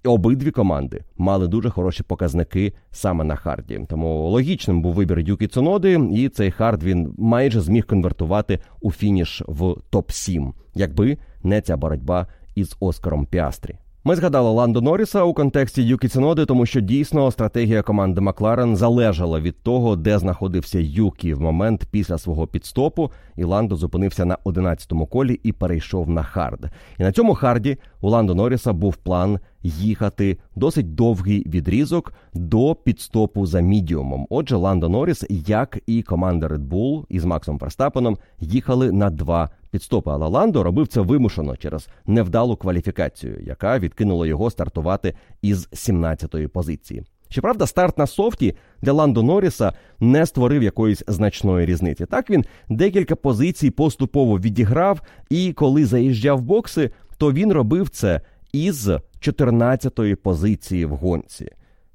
обидві 0.04 0.50
команди 0.50 1.04
мали 1.16 1.48
дуже 1.48 1.70
хороші 1.70 2.02
показники 2.02 2.72
саме 2.90 3.24
на 3.24 3.36
харді. 3.36 3.80
Тому 3.88 4.28
логічним 4.28 4.82
був 4.82 4.94
вибір 4.94 5.18
Юкі 5.18 5.46
Цуноди, 5.46 6.08
і 6.12 6.28
цей 6.28 6.50
хард 6.50 6.82
він 6.82 7.14
майже 7.18 7.60
зміг 7.60 7.86
конвертувати 7.86 8.58
у 8.80 8.92
фініш 8.92 9.42
в 9.46 9.74
топ 9.90 10.10
7 10.10 10.54
якби 10.74 11.18
не 11.42 11.60
ця 11.60 11.76
боротьба 11.76 12.26
із 12.54 12.76
Оскаром 12.80 13.26
Піастрі. 13.26 13.76
Ми 14.04 14.16
згадали 14.16 14.50
Ландо 14.50 14.80
Норріса 14.80 15.22
у 15.22 15.34
контексті 15.34 15.82
Юкі 15.82 16.08
Цуноди, 16.08 16.46
тому 16.46 16.66
що 16.66 16.80
дійсно 16.80 17.30
стратегія 17.30 17.82
команди 17.82 18.20
Макларен 18.20 18.76
залежала 18.76 19.40
від 19.40 19.62
того, 19.62 19.96
де 19.96 20.18
знаходився 20.18 20.78
Юкі 20.80 21.34
в 21.34 21.40
момент 21.40 21.86
після 21.90 22.18
свого 22.18 22.46
пітстопу. 22.46 23.10
І 23.36 23.44
Ландо 23.44 23.76
зупинився 23.76 24.24
на 24.24 24.36
11-му 24.44 25.06
колі 25.06 25.40
і 25.42 25.52
перейшов 25.52 26.10
на 26.10 26.22
хард. 26.22 26.70
І 26.98 27.02
на 27.02 27.12
цьому 27.12 27.34
харді 27.34 27.76
у 28.00 28.10
Ландо 28.10 28.34
Норріса 28.34 28.72
був 28.72 28.96
план 28.96 29.38
їхати 29.62 30.38
досить 30.56 30.94
довгий 30.94 31.48
відрізок 31.48 32.12
до 32.34 32.74
підстопу 32.74 33.46
за 33.46 33.60
мідіумом. 33.60 34.26
Отже, 34.30 34.56
Ландо 34.56 34.88
Норріс, 34.88 35.24
як 35.30 35.78
і 35.86 36.02
команда 36.02 36.46
Red 36.48 36.68
Bull 36.68 37.04
із 37.08 37.24
Максом 37.24 37.58
Ферстапеном, 37.58 38.16
їхали 38.40 38.92
на 38.92 39.10
два 39.10 39.50
підстопи. 39.72 40.10
Але 40.10 40.26
Ландо 40.26 40.62
робив 40.62 40.88
це 40.88 41.00
вимушено 41.00 41.56
через 41.56 41.88
невдалу 42.06 42.56
кваліфікацію, 42.56 43.40
яка 43.46 43.78
відкинула 43.78 44.26
його 44.26 44.50
стартувати 44.50 45.14
із 45.42 45.68
17-ї 45.68 46.46
позиції. 46.46 47.04
Щоправда, 47.28 47.66
старт 47.66 47.98
на 47.98 48.06
софті 48.06 48.54
для 48.82 48.92
Ландо 48.92 49.22
Норріса 49.22 49.72
не 50.00 50.26
створив 50.26 50.62
якоїсь 50.62 51.02
значної 51.06 51.66
різниці. 51.66 52.06
Так 52.06 52.30
він 52.30 52.44
декілька 52.68 53.16
позицій 53.16 53.70
поступово 53.70 54.38
відіграв, 54.38 55.00
і 55.30 55.52
коли 55.52 55.84
заїжджав 55.86 56.40
бокси, 56.40 56.90
то 57.18 57.32
він 57.32 57.52
робив 57.52 57.88
це 57.88 58.20
із 58.52 58.88
14-ї 59.20 60.14
позиції 60.14 60.84
в 60.84 60.90
гонці. 60.90 61.50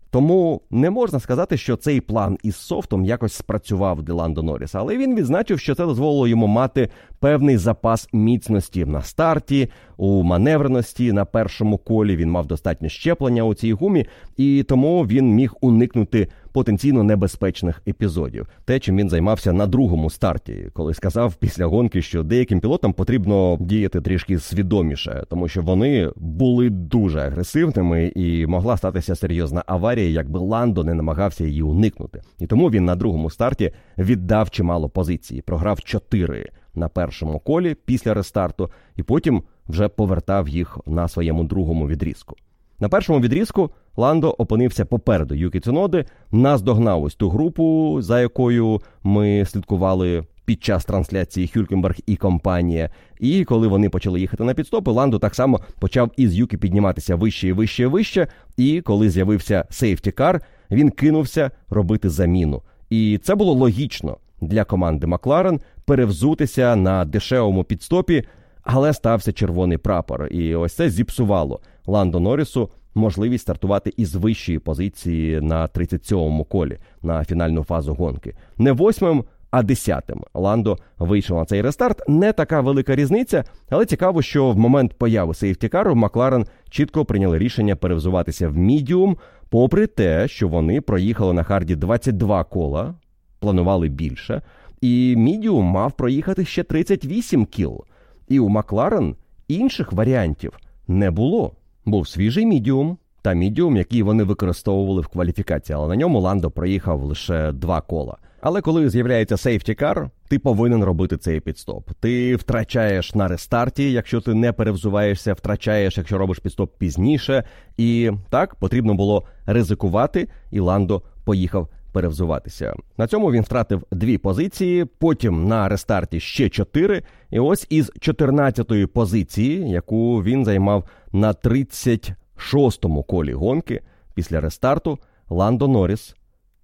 Тому 0.09 0.61
не 0.71 0.89
можна 0.89 1.19
сказати, 1.19 1.57
що 1.57 1.75
цей 1.75 2.01
план 2.01 2.37
із 2.43 2.55
софтом 2.55 3.05
якось 3.05 3.33
спрацював 3.33 4.03
для 4.03 4.13
Ландо 4.13 4.43
Норріса, 4.43 4.79
але 4.79 4.97
він 4.97 5.15
відзначив, 5.15 5.59
що 5.59 5.75
це 5.75 5.85
дозволило 5.85 6.27
йому 6.27 6.47
мати 6.47 6.89
певний 7.19 7.57
запас 7.57 8.09
міцності 8.13 8.85
на 8.85 9.01
старті, 9.01 9.69
у 9.97 10.23
маневреності 10.23 11.13
на 11.13 11.25
першому 11.25 11.77
колі. 11.77 12.15
Він 12.15 12.31
мав 12.31 12.45
достатньо 12.45 12.89
щеплення 12.89 13.43
у 13.43 13.53
цій 13.53 13.73
гумі, 13.73 14.05
і 14.37 14.63
тому 14.63 15.03
він 15.03 15.29
міг 15.29 15.53
уникнути 15.61 16.27
потенційно 16.57 17.03
небезпечних 17.03 17.81
епізодів. 17.87 18.47
Те, 18.65 18.79
чим 18.79 18.97
він 18.97 19.09
займався 19.09 19.53
на 19.53 19.67
другому 19.67 20.09
старті, 20.09 20.69
коли 20.73 20.93
сказав 20.93 21.35
після 21.35 21.65
гонки, 21.65 22.01
що 22.01 22.23
деяким 22.23 22.59
пілотам 22.59 22.93
потрібно 22.93 23.57
діяти 23.59 24.01
трішки 24.01 24.39
свідоміше, 24.39 25.23
тому 25.29 25.47
що 25.47 25.61
вони 25.61 26.11
були 26.15 26.69
дуже 26.69 27.19
агресивними 27.19 28.11
і 28.15 28.45
могла 28.45 28.77
статися 28.77 29.15
серйозна 29.15 29.63
аварія, 29.67 30.09
якби 30.09 30.39
Ландо 30.39 30.83
не 30.83 30.93
намагався 30.93 31.45
її 31.45 31.61
уникнути. 31.61 32.21
І 32.39 32.47
тому 32.47 32.69
він 32.69 32.85
на 32.85 32.95
другому 32.95 33.29
старті 33.29 33.71
віддав 33.97 34.49
чимало 34.49 34.89
позицій, 34.89 35.41
програв 35.45 35.81
чотири 35.81 36.49
на 36.75 36.87
першому 36.87 37.39
колі 37.39 37.75
після 37.85 38.13
рестарту, 38.13 38.69
і 38.95 39.03
потім 39.03 39.43
вже 39.67 39.87
повертав 39.87 40.49
їх 40.49 40.77
на 40.85 41.07
своєму 41.07 41.43
другому 41.43 41.87
відрізку. 41.87 42.35
На 42.79 42.89
першому 42.89 43.19
відрізку 43.19 43.69
Ландо 43.95 44.35
опинився 44.37 44.85
попереду 44.85 45.35
Юкі 45.35 45.59
Цуноди, 45.59 46.05
наздогнав 46.31 47.03
ось 47.03 47.15
ту 47.15 47.29
групу, 47.29 47.97
за 48.01 48.21
якою 48.21 48.81
ми 49.03 49.45
слідкували 49.45 50.23
під 50.45 50.63
час 50.63 50.85
трансляції 50.85 51.47
Хюлькенберг 51.53 51.95
і 52.05 52.15
компанія. 52.15 52.89
І 53.19 53.43
коли 53.43 53.67
вони 53.67 53.89
почали 53.89 54.19
їхати 54.19 54.43
на 54.43 54.53
підстопи, 54.53 54.91
Ландо 54.91 55.19
так 55.19 55.35
само 55.35 55.59
почав 55.79 56.11
із 56.17 56.35
Юкі 56.35 56.57
підніматися 56.57 57.15
вище 57.15 57.47
і 57.47 57.51
вище 57.51 57.83
і 57.83 57.85
вище. 57.85 58.27
І 58.57 58.81
коли 58.81 59.09
з'явився 59.09 59.65
сейфтікар, 59.69 60.41
він 60.71 60.89
кинувся 60.89 61.51
робити 61.69 62.09
заміну. 62.09 62.61
І 62.89 63.19
це 63.23 63.35
було 63.35 63.53
логічно 63.53 64.17
для 64.41 64.63
команди 64.63 65.07
Макларен 65.07 65.59
перевзутися 65.85 66.75
на 66.75 67.05
дешевому 67.05 67.63
підстопі, 67.63 68.23
але 68.63 68.93
стався 68.93 69.31
червоний 69.31 69.77
прапор. 69.77 70.27
І 70.27 70.55
ось 70.55 70.73
це 70.73 70.89
зіпсувало 70.89 71.59
Ландо 71.87 72.19
Норрісу 72.19 72.69
можливість 72.95 73.41
стартувати 73.41 73.93
із 73.97 74.15
вищої 74.15 74.59
позиції 74.59 75.41
на 75.41 75.67
37-му 75.67 76.43
колі 76.43 76.77
на 77.01 77.23
фінальну 77.23 77.63
фазу 77.63 77.93
гонки. 77.93 78.35
Не 78.57 78.71
восьмим, 78.71 79.23
а 79.51 79.63
десятим. 79.63 80.23
Ландо 80.33 80.77
вийшов 80.99 81.37
на 81.37 81.45
цей 81.45 81.61
рестарт. 81.61 82.01
Не 82.07 82.33
така 82.33 82.61
велика 82.61 82.95
різниця, 82.95 83.43
але 83.69 83.85
цікаво, 83.85 84.21
що 84.21 84.51
в 84.51 84.57
момент 84.57 84.93
появи 84.93 85.33
сейфтікару 85.33 85.95
Макларен 85.95 86.45
чітко 86.69 87.05
прийняли 87.05 87.37
рішення 87.37 87.75
перевзуватися 87.75 88.49
в 88.49 88.57
мідіум, 88.57 89.17
попри 89.49 89.87
те, 89.87 90.27
що 90.27 90.47
вони 90.47 90.81
проїхали 90.81 91.33
на 91.33 91.43
харді 91.43 91.75
22 91.75 92.43
кола, 92.43 92.95
планували 93.39 93.89
більше. 93.89 94.41
І 94.81 95.15
мідіум 95.17 95.65
мав 95.65 95.91
проїхати 95.91 96.45
ще 96.45 96.63
38 96.63 97.45
кіл. 97.45 97.83
І 98.27 98.39
у 98.39 98.49
Макларен 98.49 99.15
інших 99.47 99.93
варіантів 99.93 100.53
не 100.87 101.11
було. 101.11 101.56
Був 101.87 102.07
свіжий 102.07 102.45
мідіум 102.45 102.97
та 103.21 103.33
мідіум, 103.33 103.77
який 103.77 104.03
вони 104.03 104.23
використовували 104.23 105.01
в 105.01 105.07
кваліфікації, 105.07 105.75
але 105.75 105.87
на 105.87 105.95
ньому 105.95 106.19
Ландо 106.19 106.51
проїхав 106.51 107.03
лише 107.03 107.51
два 107.51 107.81
кола. 107.81 108.17
Але 108.41 108.61
коли 108.61 108.89
з'являється 108.89 109.37
safety 109.37 109.80
car, 109.80 110.09
ти 110.29 110.39
повинен 110.39 110.83
робити 110.83 111.17
цей 111.17 111.39
пітстоп. 111.39 111.89
Ти 111.99 112.35
втрачаєш 112.35 113.15
на 113.15 113.27
рестарті, 113.27 113.91
якщо 113.91 114.21
ти 114.21 114.33
не 114.33 114.53
перевзуваєшся, 114.53 115.33
втрачаєш, 115.33 115.97
якщо 115.97 116.17
робиш 116.17 116.39
пітстоп 116.39 116.77
пізніше. 116.77 117.43
І 117.77 118.11
так 118.29 118.55
потрібно 118.55 118.93
було 118.93 119.23
ризикувати, 119.45 120.27
і 120.51 120.59
Ландо 120.59 121.01
поїхав 121.25 121.69
перевзуватися. 121.97 122.75
На 122.97 123.07
цьому 123.07 123.31
він 123.31 123.41
втратив 123.41 123.83
дві 123.91 124.17
позиції. 124.17 124.85
Потім 124.85 125.47
на 125.47 125.69
рестарті 125.69 126.19
ще 126.19 126.49
чотири. 126.49 127.03
І 127.29 127.39
ось 127.39 127.67
із 127.69 127.91
14-ї 127.91 128.85
позиції, 128.85 129.69
яку 129.69 130.23
він 130.23 130.45
займав 130.45 130.83
на 131.11 131.33
36-му 131.33 133.03
колі 133.03 133.33
гонки 133.33 133.81
після 134.13 134.41
рестарту, 134.41 134.99
Ландо 135.29 135.67
Норріс 135.67 136.15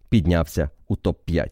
піднявся 0.09 0.69
у 0.87 0.95
топ-5. 0.95 1.47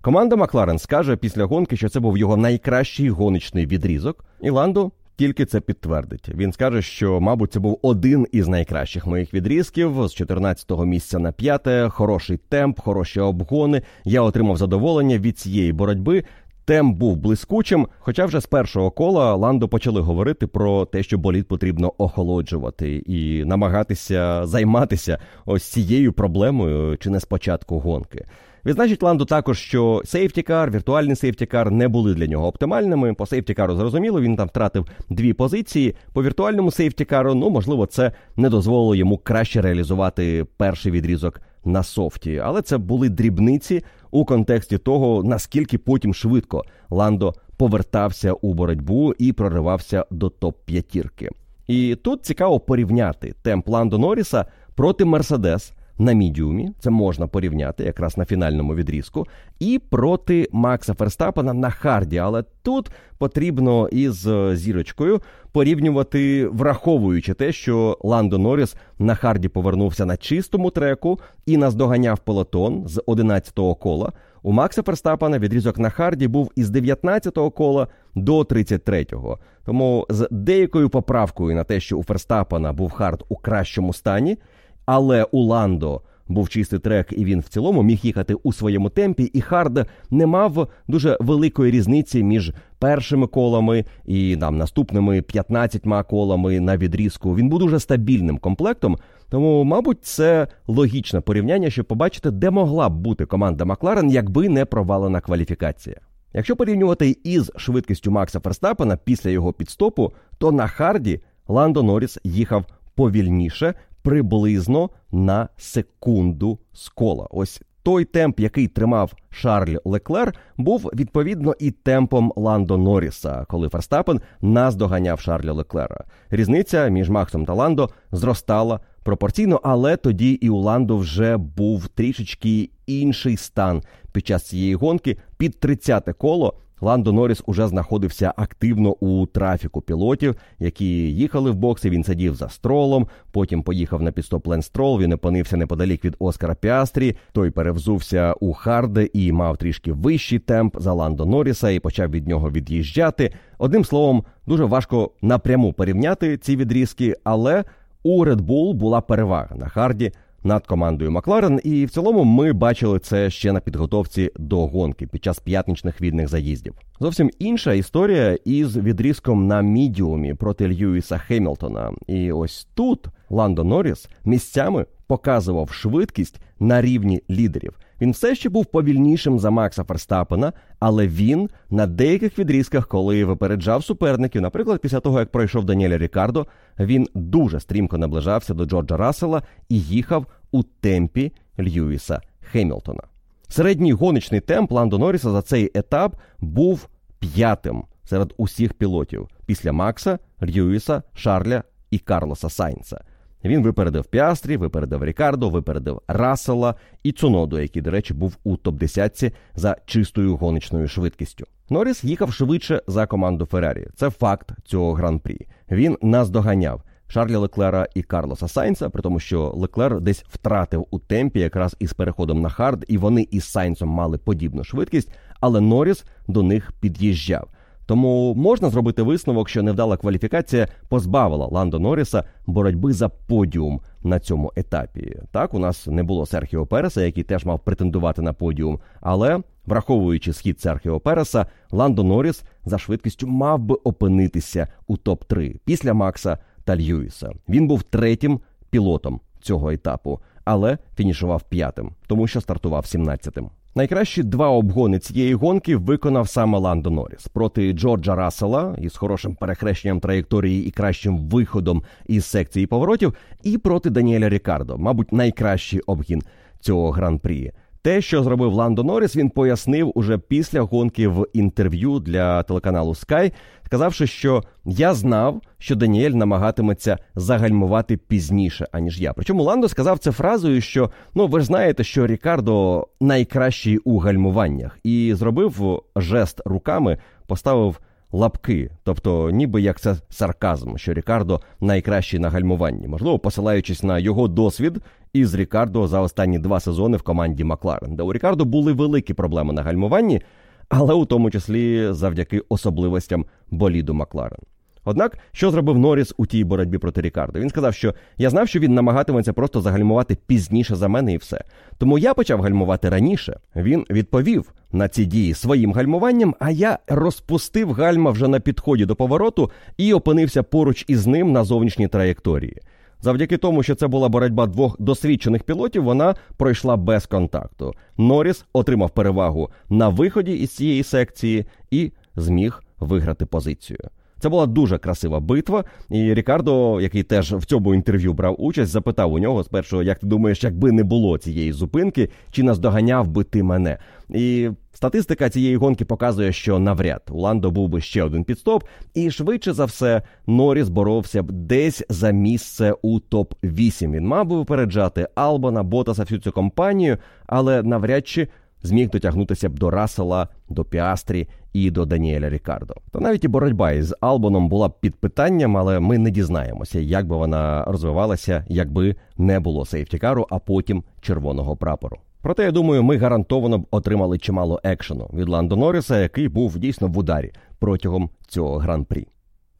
Команда 0.00 0.36
Макларен 0.36 0.78
скаже 0.78 1.16
після 1.16 1.44
гонки, 1.44 1.76
що 1.76 1.88
це 1.88 2.00
був 2.00 2.18
його 2.18 2.36
найкращий 2.36 3.10
гоночний 3.10 3.66
відрізок, 3.66 4.24
і 4.40 4.50
Ландо 4.50 4.90
тільки 5.16 5.44
це 5.44 5.60
підтвердить. 5.60 6.28
Він 6.28 6.52
скаже, 6.52 6.82
що, 6.82 7.20
мабуть, 7.20 7.52
це 7.52 7.60
був 7.60 7.78
один 7.82 8.26
із 8.32 8.48
найкращих 8.48 9.06
моїх 9.06 9.34
відрізків 9.34 10.08
з 10.08 10.20
14-го 10.20 10.84
місця 10.84 11.18
на 11.18 11.32
п'яте, 11.32 11.88
хороший 11.88 12.36
темп, 12.36 12.80
хороші 12.80 13.20
обгони. 13.20 13.82
Я 14.04 14.22
отримав 14.22 14.56
задоволення 14.56 15.18
від 15.18 15.38
цієї 15.38 15.72
боротьби. 15.72 16.24
Темп 16.64 16.98
був 16.98 17.16
блискучим, 17.16 17.88
хоча 17.98 18.26
вже 18.26 18.40
з 18.40 18.46
першого 18.46 18.90
кола 18.90 19.34
Ландо 19.34 19.68
почали 19.68 20.00
говорити 20.00 20.46
про 20.46 20.84
те, 20.84 21.02
що 21.02 21.18
боліт 21.18 21.48
потрібно 21.48 21.92
охолоджувати 21.98 22.96
і 22.96 23.44
намагатися 23.44 24.46
займатися 24.46 25.18
ось 25.44 25.64
цією 25.64 26.12
проблемою 26.12 26.96
чи 26.96 27.10
не 27.10 27.20
спочатку 27.20 27.78
гонки. 27.78 28.26
Відзначить 28.66 29.02
Ланду 29.02 29.24
також, 29.24 29.58
що 29.58 30.02
сейфтікар, 30.04 30.70
віртуальний 30.70 31.16
сейфтікар 31.16 31.70
не 31.70 31.88
були 31.88 32.14
для 32.14 32.26
нього 32.26 32.46
оптимальними. 32.46 33.14
По 33.14 33.26
сейфтікару 33.26 33.76
зрозуміло, 33.76 34.20
він 34.20 34.36
там 34.36 34.48
втратив 34.48 34.86
дві 35.10 35.32
позиції. 35.32 35.94
По 36.12 36.22
віртуальному 36.22 36.70
сейфтікару, 36.70 37.34
ну 37.34 37.50
можливо, 37.50 37.86
це 37.86 38.12
не 38.36 38.50
дозволило 38.50 38.94
йому 38.94 39.18
краще 39.18 39.62
реалізувати 39.62 40.46
перший 40.56 40.92
відрізок 40.92 41.40
на 41.64 41.82
софті. 41.82 42.38
Але 42.44 42.62
це 42.62 42.78
були 42.78 43.08
дрібниці 43.08 43.84
у 44.10 44.24
контексті 44.24 44.78
того, 44.78 45.22
наскільки 45.22 45.78
потім 45.78 46.14
швидко 46.14 46.64
Ландо 46.90 47.34
повертався 47.56 48.32
у 48.32 48.54
боротьбу 48.54 49.14
і 49.18 49.32
проривався 49.32 50.04
до 50.10 50.28
топ 50.28 50.56
п'ятірки. 50.64 51.30
І 51.66 51.94
тут 51.94 52.24
цікаво 52.24 52.60
порівняти 52.60 53.34
темп 53.42 53.68
Ландо 53.68 53.98
Норріса 53.98 54.44
проти 54.74 55.04
Мерседес 55.04 55.72
на 55.98 56.12
мідіумі, 56.12 56.70
це 56.80 56.90
можна 56.90 57.26
порівняти 57.26 57.84
якраз 57.84 58.16
на 58.16 58.24
фінальному 58.24 58.74
відрізку, 58.74 59.26
і 59.58 59.80
проти 59.90 60.48
Макса 60.52 60.94
Ферстапена 60.94 61.52
на 61.52 61.70
харді. 61.70 62.18
Але 62.18 62.44
тут 62.62 62.90
потрібно 63.18 63.88
із 63.88 64.28
зірочкою 64.52 65.20
порівнювати, 65.52 66.46
враховуючи 66.46 67.34
те, 67.34 67.52
що 67.52 67.98
Ландо 68.02 68.38
Норріс 68.38 68.76
на 68.98 69.14
харді 69.14 69.48
повернувся 69.48 70.06
на 70.06 70.16
чистому 70.16 70.70
треку 70.70 71.20
і 71.46 71.56
наздоганяв 71.56 72.18
пелотон 72.18 72.88
з 72.88 73.02
11-го 73.06 73.74
кола. 73.74 74.12
У 74.42 74.52
Макса 74.52 74.82
Ферстапена 74.82 75.38
відрізок 75.38 75.78
на 75.78 75.90
харді 75.90 76.28
був 76.28 76.52
із 76.56 76.70
19-го 76.70 77.50
кола 77.50 77.88
до 78.14 78.40
33-го. 78.40 79.38
Тому 79.64 80.06
з 80.08 80.28
деякою 80.30 80.90
поправкою 80.90 81.56
на 81.56 81.64
те, 81.64 81.80
що 81.80 81.98
у 81.98 82.02
Ферстапена 82.02 82.72
був 82.72 82.90
хард 82.90 83.24
у 83.28 83.36
кращому 83.36 83.92
стані. 83.92 84.38
Але 84.86 85.24
у 85.24 85.42
Ландо 85.42 86.00
був 86.28 86.48
чистий 86.48 86.78
трек, 86.78 87.12
і 87.12 87.24
він 87.24 87.40
в 87.40 87.48
цілому 87.48 87.82
міг 87.82 87.98
їхати 88.02 88.34
у 88.34 88.52
своєму 88.52 88.88
темпі, 88.88 89.22
і 89.22 89.40
Хард 89.40 89.86
не 90.10 90.26
мав 90.26 90.68
дуже 90.88 91.16
великої 91.20 91.72
різниці 91.72 92.22
між 92.22 92.52
першими 92.78 93.26
колами 93.26 93.84
і 94.04 94.36
там 94.40 94.56
наступними 94.58 95.22
15 95.22 95.82
колами 96.08 96.60
на 96.60 96.76
відрізку. 96.76 97.36
Він 97.36 97.48
був 97.48 97.58
дуже 97.58 97.80
стабільним 97.80 98.38
комплектом. 98.38 98.96
Тому, 99.30 99.64
мабуть, 99.64 100.04
це 100.04 100.48
логічне 100.66 101.20
порівняння, 101.20 101.70
щоб 101.70 101.86
побачити, 101.86 102.30
де 102.30 102.50
могла 102.50 102.88
б 102.88 102.94
бути 102.94 103.26
команда 103.26 103.64
Макларен, 103.64 104.10
якби 104.10 104.48
не 104.48 104.64
провалена 104.64 105.20
кваліфікація. 105.20 105.96
Якщо 106.32 106.56
порівнювати 106.56 107.16
із 107.24 107.52
швидкістю 107.56 108.10
Макса 108.10 108.40
Ферстапена 108.40 108.96
після 108.96 109.30
його 109.30 109.52
підстопу, 109.52 110.12
то 110.38 110.52
на 110.52 110.66
Харді 110.66 111.20
Ландо 111.48 111.82
Норріс 111.82 112.18
їхав 112.24 112.64
повільніше, 112.94 113.74
приблизно 114.06 114.90
на 115.12 115.48
секунду 115.56 116.58
з 116.72 116.88
кола. 116.88 117.26
Ось 117.30 117.62
той 117.82 118.04
темп, 118.04 118.40
який 118.40 118.68
тримав 118.68 119.12
Шарль 119.30 119.76
Леклер, 119.84 120.34
був 120.56 120.90
відповідно 120.94 121.54
і 121.58 121.70
темпом 121.70 122.32
Ландо 122.36 122.76
Норріса, 122.76 123.44
коли 123.48 123.68
Ферстапен 123.68 124.20
наздоганяв 124.40 125.20
Шарля 125.20 125.52
Леклера. 125.52 126.04
Різниця 126.30 126.88
між 126.88 127.10
Максом 127.10 127.44
та 127.46 127.54
Ландо 127.54 127.90
зростала 128.12 128.80
пропорційно, 129.02 129.60
але 129.64 129.96
тоді 129.96 130.32
і 130.32 130.50
у 130.50 130.56
Ландо 130.56 130.96
вже 130.96 131.36
був 131.36 131.88
трішечки 131.88 132.70
інший 132.86 133.36
стан 133.36 133.82
під 134.12 134.26
час 134.26 134.42
цієї 134.42 134.74
гонки. 134.74 135.16
Під 135.36 135.56
30-те 135.62 136.12
коло 136.12 136.54
Ландо 136.80 137.12
Норріс 137.12 137.42
уже 137.46 137.68
знаходився 137.68 138.34
активно 138.36 138.90
у 138.90 139.26
трафіку 139.26 139.80
пілотів, 139.80 140.36
які 140.58 141.14
їхали 141.14 141.50
в 141.50 141.54
бокси. 141.54 141.90
Він 141.90 142.04
сидів 142.04 142.34
за 142.34 142.48
стролом. 142.48 143.06
Потім 143.32 143.62
поїхав 143.62 144.02
на 144.02 144.12
підстоп 144.12 144.46
Лен 144.46 144.62
Строл. 144.62 145.00
Він 145.00 145.12
опинився 145.12 145.56
неподалік 145.56 146.04
від 146.04 146.16
Оскара 146.18 146.54
Піастрі. 146.54 147.16
Той 147.32 147.50
перевзувся 147.50 148.34
у 148.40 148.52
Харде 148.52 149.08
і 149.12 149.32
мав 149.32 149.56
трішки 149.56 149.92
вищий 149.92 150.38
темп 150.38 150.76
за 150.80 150.92
Ландо 150.92 151.26
Норріса 151.26 151.70
і 151.70 151.80
почав 151.80 152.10
від 152.10 152.28
нього 152.28 152.50
від'їжджати. 152.50 153.32
Одним 153.58 153.84
словом, 153.84 154.24
дуже 154.46 154.64
важко 154.64 155.10
напряму 155.22 155.72
порівняти 155.72 156.38
ці 156.38 156.56
відрізки, 156.56 157.14
але 157.24 157.64
у 158.02 158.24
Red 158.24 158.40
Bull 158.40 158.72
була 158.72 159.00
перевага 159.00 159.56
на 159.56 159.68
Харді 159.68 160.12
над 160.44 160.66
командою 160.66 161.10
Макларен, 161.10 161.60
і 161.64 161.84
в 161.84 161.90
цілому 161.90 162.24
ми 162.24 162.52
бачили 162.52 162.98
це 162.98 163.30
ще 163.30 163.52
на 163.52 163.60
підготовці 163.60 164.30
до 164.36 164.66
гонки 164.66 165.06
під 165.06 165.24
час 165.24 165.38
п'ятничних 165.38 166.00
відних 166.00 166.28
заїздів. 166.28 166.74
Зовсім 167.00 167.30
інша 167.38 167.72
історія 167.72 168.38
із 168.44 168.76
відрізком 168.76 169.46
на 169.46 169.60
мідіумі 169.60 170.34
проти 170.34 170.68
Льюіса 170.68 171.18
Хемілтона. 171.18 171.92
І 172.06 172.32
ось 172.32 172.68
тут 172.74 173.06
Ландо 173.30 173.64
Норріс 173.64 174.08
місцями 174.24 174.86
показував 175.06 175.70
швидкість 175.72 176.40
на 176.60 176.82
рівні 176.82 177.22
лідерів. 177.30 177.72
Він 178.00 178.10
все 178.10 178.34
ще 178.34 178.48
був 178.48 178.66
повільнішим 178.66 179.38
за 179.38 179.50
Макса 179.50 179.84
Ферстапена, 179.84 180.52
але 180.78 181.06
він 181.06 181.50
на 181.70 181.86
деяких 181.86 182.38
відрізках, 182.38 182.88
коли 182.88 183.24
випереджав 183.24 183.84
суперників, 183.84 184.42
наприклад, 184.42 184.80
після 184.80 185.00
того 185.00 185.18
як 185.18 185.30
пройшов 185.30 185.64
Даніеля 185.64 185.98
Рікардо, 185.98 186.46
він 186.78 187.08
дуже 187.14 187.60
стрімко 187.60 187.98
наближався 187.98 188.54
до 188.54 188.64
Джорджа 188.64 188.96
Рассела 188.96 189.42
і 189.68 189.80
їхав 189.80 190.26
у 190.52 190.62
темпі 190.62 191.32
Льюіса 191.58 192.20
Хемілтона. 192.40 193.02
Середній 193.48 193.92
гоночний 193.92 194.40
темп 194.40 194.72
Ландо 194.72 194.98
Норріса 194.98 195.30
за 195.30 195.42
цей 195.42 195.70
етап 195.74 196.16
був 196.38 196.88
п'ятим 197.18 197.84
серед 198.04 198.34
усіх 198.36 198.74
пілотів 198.74 199.28
після 199.46 199.72
Макса, 199.72 200.18
Льюіса, 200.42 201.02
Шарля 201.14 201.62
і 201.90 201.98
Карлоса 201.98 202.50
Сайнца. 202.50 203.04
Він 203.46 203.62
випередив 203.62 204.04
Піастрі, 204.04 204.56
випередив 204.56 205.04
Рікардо, 205.04 205.48
випередив 205.48 206.00
Рассела 206.08 206.74
і 207.02 207.12
Цуноду, 207.12 207.60
який, 207.60 207.82
до 207.82 207.90
речі, 207.90 208.14
був 208.14 208.36
у 208.44 208.56
топ-10 208.56 209.32
за 209.54 209.76
чистою 209.86 210.36
гоночною 210.36 210.88
швидкістю. 210.88 211.46
Норріс 211.70 212.04
їхав 212.04 212.32
швидше 212.32 212.82
за 212.86 213.06
команду 213.06 213.46
Феррарі. 213.46 213.86
Це 213.96 214.10
факт 214.10 214.52
цього 214.64 214.92
гран-прі. 214.92 215.46
Він 215.70 215.98
наздоганяв 216.02 216.82
Шарля 217.08 217.38
Леклера 217.38 217.88
і 217.94 218.02
Карлоса 218.02 218.48
Сайнца, 218.48 218.90
при 218.90 219.02
тому, 219.02 219.20
що 219.20 219.52
Леклер 219.56 220.00
десь 220.00 220.24
втратив 220.28 220.86
у 220.90 220.98
темпі 220.98 221.40
якраз 221.40 221.76
із 221.78 221.92
переходом 221.92 222.40
на 222.40 222.48
хард, 222.48 222.84
і 222.88 222.98
вони 222.98 223.28
із 223.30 223.44
Сайнцем 223.44 223.88
мали 223.88 224.18
подібну 224.18 224.64
швидкість. 224.64 225.12
але 225.40 225.60
Норріс 225.60 226.04
до 226.28 226.42
них 226.42 226.72
під'їжджав. 226.80 227.48
Тому 227.86 228.34
можна 228.34 228.70
зробити 228.70 229.02
висновок, 229.02 229.48
що 229.48 229.62
невдала 229.62 229.96
кваліфікація 229.96 230.68
позбавила 230.88 231.46
Ландо 231.46 231.78
Норріса 231.78 232.24
боротьби 232.46 232.92
за 232.92 233.08
подіум 233.08 233.80
на 234.02 234.20
цьому 234.20 234.52
етапі. 234.56 235.16
Так, 235.32 235.54
у 235.54 235.58
нас 235.58 235.86
не 235.86 236.02
було 236.02 236.26
Серхіо 236.26 236.66
Переса, 236.66 237.02
який 237.02 237.24
теж 237.24 237.44
мав 237.44 237.60
претендувати 237.60 238.22
на 238.22 238.32
подіум, 238.32 238.80
але 239.00 239.40
враховуючи 239.66 240.32
схід 240.32 240.60
Серхіо 240.60 241.00
Переса, 241.00 241.46
Ландо 241.70 242.02
Норріс 242.04 242.42
за 242.64 242.78
швидкістю 242.78 243.26
мав 243.26 243.58
би 243.58 243.74
опинитися 243.74 244.68
у 244.86 244.96
топ 244.96 245.24
3 245.24 245.56
після 245.64 245.94
Макса 245.94 246.38
та 246.64 246.76
Льюіса. 246.76 247.32
Він 247.48 247.66
був 247.66 247.82
третім 247.82 248.40
пілотом 248.70 249.20
цього 249.40 249.70
етапу, 249.70 250.20
але 250.44 250.78
фінішував 250.96 251.42
п'ятим, 251.42 251.90
тому 252.06 252.26
що 252.26 252.40
стартував 252.40 252.82
17-тим. 252.82 253.50
Найкращі 253.76 254.22
два 254.22 254.48
обгони 254.48 254.98
цієї 254.98 255.34
гонки 255.34 255.76
виконав 255.76 256.28
саме 256.28 256.58
Ландо 256.58 256.90
Норріс 256.90 257.28
проти 257.28 257.72
Джорджа 257.72 258.14
Рассела 258.14 258.76
із 258.78 258.96
хорошим 258.96 259.34
перехрещенням 259.34 260.00
траєкторії 260.00 260.66
і 260.66 260.70
кращим 260.70 261.18
виходом 261.18 261.82
із 262.06 262.24
секції 262.24 262.66
поворотів, 262.66 263.14
і 263.42 263.58
проти 263.58 263.90
Даніеля 263.90 264.28
Рікардо, 264.28 264.78
мабуть, 264.78 265.12
найкращий 265.12 265.80
обгін 265.80 266.22
цього 266.60 266.90
гран-прі. 266.90 267.52
Те, 267.86 268.00
що 268.00 268.22
зробив 268.22 268.52
Ландо 268.52 268.84
Норріс, 268.84 269.16
він 269.16 269.30
пояснив 269.30 269.92
уже 269.94 270.18
після 270.18 270.60
гонки 270.60 271.08
в 271.08 271.26
інтерв'ю 271.32 271.98
для 271.98 272.42
телеканалу 272.42 272.92
Sky, 272.92 273.32
сказавши, 273.64 274.06
що 274.06 274.42
я 274.64 274.94
знав, 274.94 275.40
що 275.58 275.76
Даніель 275.76 276.10
намагатиметься 276.10 276.98
загальмувати 277.14 277.96
пізніше, 277.96 278.66
аніж 278.72 279.00
я. 279.00 279.12
Причому 279.12 279.42
Ландо 279.42 279.68
сказав 279.68 279.98
це 279.98 280.12
фразою, 280.12 280.60
що 280.60 280.90
ну 281.14 281.26
ви 281.26 281.40
ж 281.40 281.46
знаєте, 281.46 281.84
що 281.84 282.06
Рікардо 282.06 282.86
найкращий 283.00 283.78
у 283.78 283.98
гальмуваннях, 283.98 284.78
і 284.84 285.14
зробив 285.14 285.82
жест 285.96 286.40
руками, 286.44 286.98
поставив 287.26 287.80
лапки, 288.16 288.70
тобто, 288.84 289.30
ніби 289.30 289.60
як 289.60 289.80
це 289.80 289.96
сарказм, 290.08 290.76
що 290.76 290.94
Рікардо 290.94 291.40
найкращий 291.60 292.20
на 292.20 292.30
гальмуванні, 292.30 292.88
можливо, 292.88 293.18
посилаючись 293.18 293.82
на 293.82 293.98
його 293.98 294.28
досвід 294.28 294.78
із 295.12 295.34
Рікардо 295.34 295.88
за 295.88 296.00
останні 296.00 296.38
два 296.38 296.60
сезони 296.60 296.96
в 296.96 297.02
команді 297.02 297.44
Макларен, 297.44 297.96
де 297.96 298.02
у 298.02 298.12
Рікардо 298.12 298.44
були 298.44 298.72
великі 298.72 299.14
проблеми 299.14 299.52
на 299.52 299.62
гальмуванні, 299.62 300.20
але 300.68 300.94
у 300.94 301.04
тому 301.04 301.30
числі 301.30 301.92
завдяки 301.92 302.42
особливостям 302.48 303.26
боліду 303.50 303.94
Макларен. 303.94 304.40
Однак, 304.88 305.18
що 305.32 305.50
зробив 305.50 305.78
Норріс 305.78 306.14
у 306.16 306.26
тій 306.26 306.44
боротьбі 306.44 306.78
проти 306.78 307.00
Рікардо? 307.00 307.40
Він 307.40 307.48
сказав, 307.48 307.74
що 307.74 307.94
я 308.16 308.30
знав, 308.30 308.48
що 308.48 308.58
він 308.58 308.74
намагатиметься 308.74 309.32
просто 309.32 309.60
загальмувати 309.60 310.16
пізніше 310.26 310.76
за 310.76 310.88
мене 310.88 311.12
і 311.12 311.16
все. 311.16 311.44
Тому 311.78 311.98
я 311.98 312.14
почав 312.14 312.40
гальмувати 312.40 312.88
раніше. 312.88 313.40
Він 313.56 313.86
відповів 313.90 314.52
на 314.72 314.88
ці 314.88 315.04
дії 315.04 315.34
своїм 315.34 315.72
гальмуванням, 315.72 316.34
а 316.38 316.50
я 316.50 316.78
розпустив 316.86 317.72
гальма 317.72 318.10
вже 318.10 318.28
на 318.28 318.40
підході 318.40 318.86
до 318.86 318.96
повороту 318.96 319.50
і 319.76 319.92
опинився 319.92 320.42
поруч 320.42 320.84
із 320.88 321.06
ним 321.06 321.32
на 321.32 321.44
зовнішній 321.44 321.88
траєкторії. 321.88 322.56
Завдяки 323.00 323.36
тому, 323.36 323.62
що 323.62 323.74
це 323.74 323.86
була 323.86 324.08
боротьба 324.08 324.46
двох 324.46 324.76
досвідчених 324.80 325.42
пілотів, 325.42 325.84
вона 325.84 326.14
пройшла 326.36 326.76
без 326.76 327.06
контакту. 327.06 327.74
Норріс 327.98 328.44
отримав 328.52 328.90
перевагу 328.90 329.50
на 329.68 329.88
виході 329.88 330.32
із 330.32 330.50
цієї 330.50 330.82
секції 330.82 331.46
і 331.70 331.92
зміг 332.16 332.62
виграти 332.80 333.26
позицію. 333.26 333.78
Це 334.18 334.28
була 334.28 334.46
дуже 334.46 334.78
красива 334.78 335.20
битва. 335.20 335.64
І 335.90 336.14
Рікардо, 336.14 336.80
який 336.80 337.02
теж 337.02 337.32
в 337.32 337.44
цьому 337.44 337.74
інтерв'ю 337.74 338.12
брав 338.12 338.36
участь, 338.38 338.72
запитав 338.72 339.12
у 339.12 339.18
нього 339.18 339.44
спершу, 339.44 339.82
як 339.82 339.98
ти 339.98 340.06
думаєш, 340.06 340.44
якби 340.44 340.72
не 340.72 340.84
було 340.84 341.18
цієї 341.18 341.52
зупинки, 341.52 342.08
чи 342.30 342.42
наздоганяв 342.42 343.08
би 343.08 343.24
ти 343.24 343.42
мене? 343.42 343.78
І 344.08 344.50
статистика 344.72 345.30
цієї 345.30 345.56
гонки 345.56 345.84
показує, 345.84 346.32
що 346.32 346.58
навряд 346.58 347.02
у 347.10 347.20
Ландо 347.20 347.50
був 347.50 347.68
би 347.68 347.80
ще 347.80 348.02
один 348.02 348.24
підстоп, 348.24 348.64
і 348.94 349.10
швидше 349.10 349.52
за 349.52 349.64
все 349.64 350.02
Норріс 350.26 350.68
боровся 350.68 351.22
б 351.22 351.32
десь 351.32 351.84
за 351.88 352.10
місце 352.10 352.74
у 352.82 353.00
топ 353.00 353.34
8 353.44 353.92
Він 353.92 354.06
мав 354.06 354.26
би 354.26 354.36
випереджати 354.36 355.08
Албана, 355.14 355.62
Ботаса 355.62 356.02
всю 356.02 356.20
цю 356.20 356.32
компанію, 356.32 356.98
але 357.26 357.62
навряд 357.62 358.08
чи 358.08 358.28
зміг 358.62 358.90
дотягнутися 358.90 359.48
б 359.48 359.58
до 359.58 359.70
Рассела, 359.70 360.28
до 360.48 360.64
Піастрі 360.64 361.28
і 361.56 361.70
до 361.70 361.86
Даніеля 361.86 362.30
Рікардо. 362.30 362.74
То 362.92 363.00
навіть 363.00 363.24
і 363.24 363.28
боротьба 363.28 363.72
із 363.72 363.94
Албоном 364.00 364.48
була 364.48 364.68
б 364.68 364.80
під 364.80 364.94
питанням, 364.94 365.56
але 365.56 365.80
ми 365.80 365.98
не 365.98 366.10
дізнаємося, 366.10 366.80
як 366.80 367.06
би 367.06 367.16
вона 367.16 367.64
розвивалася, 367.64 368.44
якби 368.48 368.96
не 369.16 369.40
було 369.40 369.66
сейфтікару, 369.66 370.26
а 370.30 370.38
потім 370.38 370.82
червоного 371.00 371.56
прапору. 371.56 371.96
Проте 372.22 372.44
я 372.44 372.50
думаю, 372.50 372.82
ми 372.82 372.96
гарантовано 372.96 373.58
б 373.58 373.66
отримали 373.70 374.18
чимало 374.18 374.60
екшену 374.64 375.10
від 375.14 375.28
Ландо 375.28 375.56
Норріса, 375.56 375.98
який 375.98 376.28
був 376.28 376.58
дійсно 376.58 376.88
в 376.88 376.98
ударі 376.98 377.32
протягом 377.58 378.10
цього 378.28 378.58
гран-прі. 378.58 379.06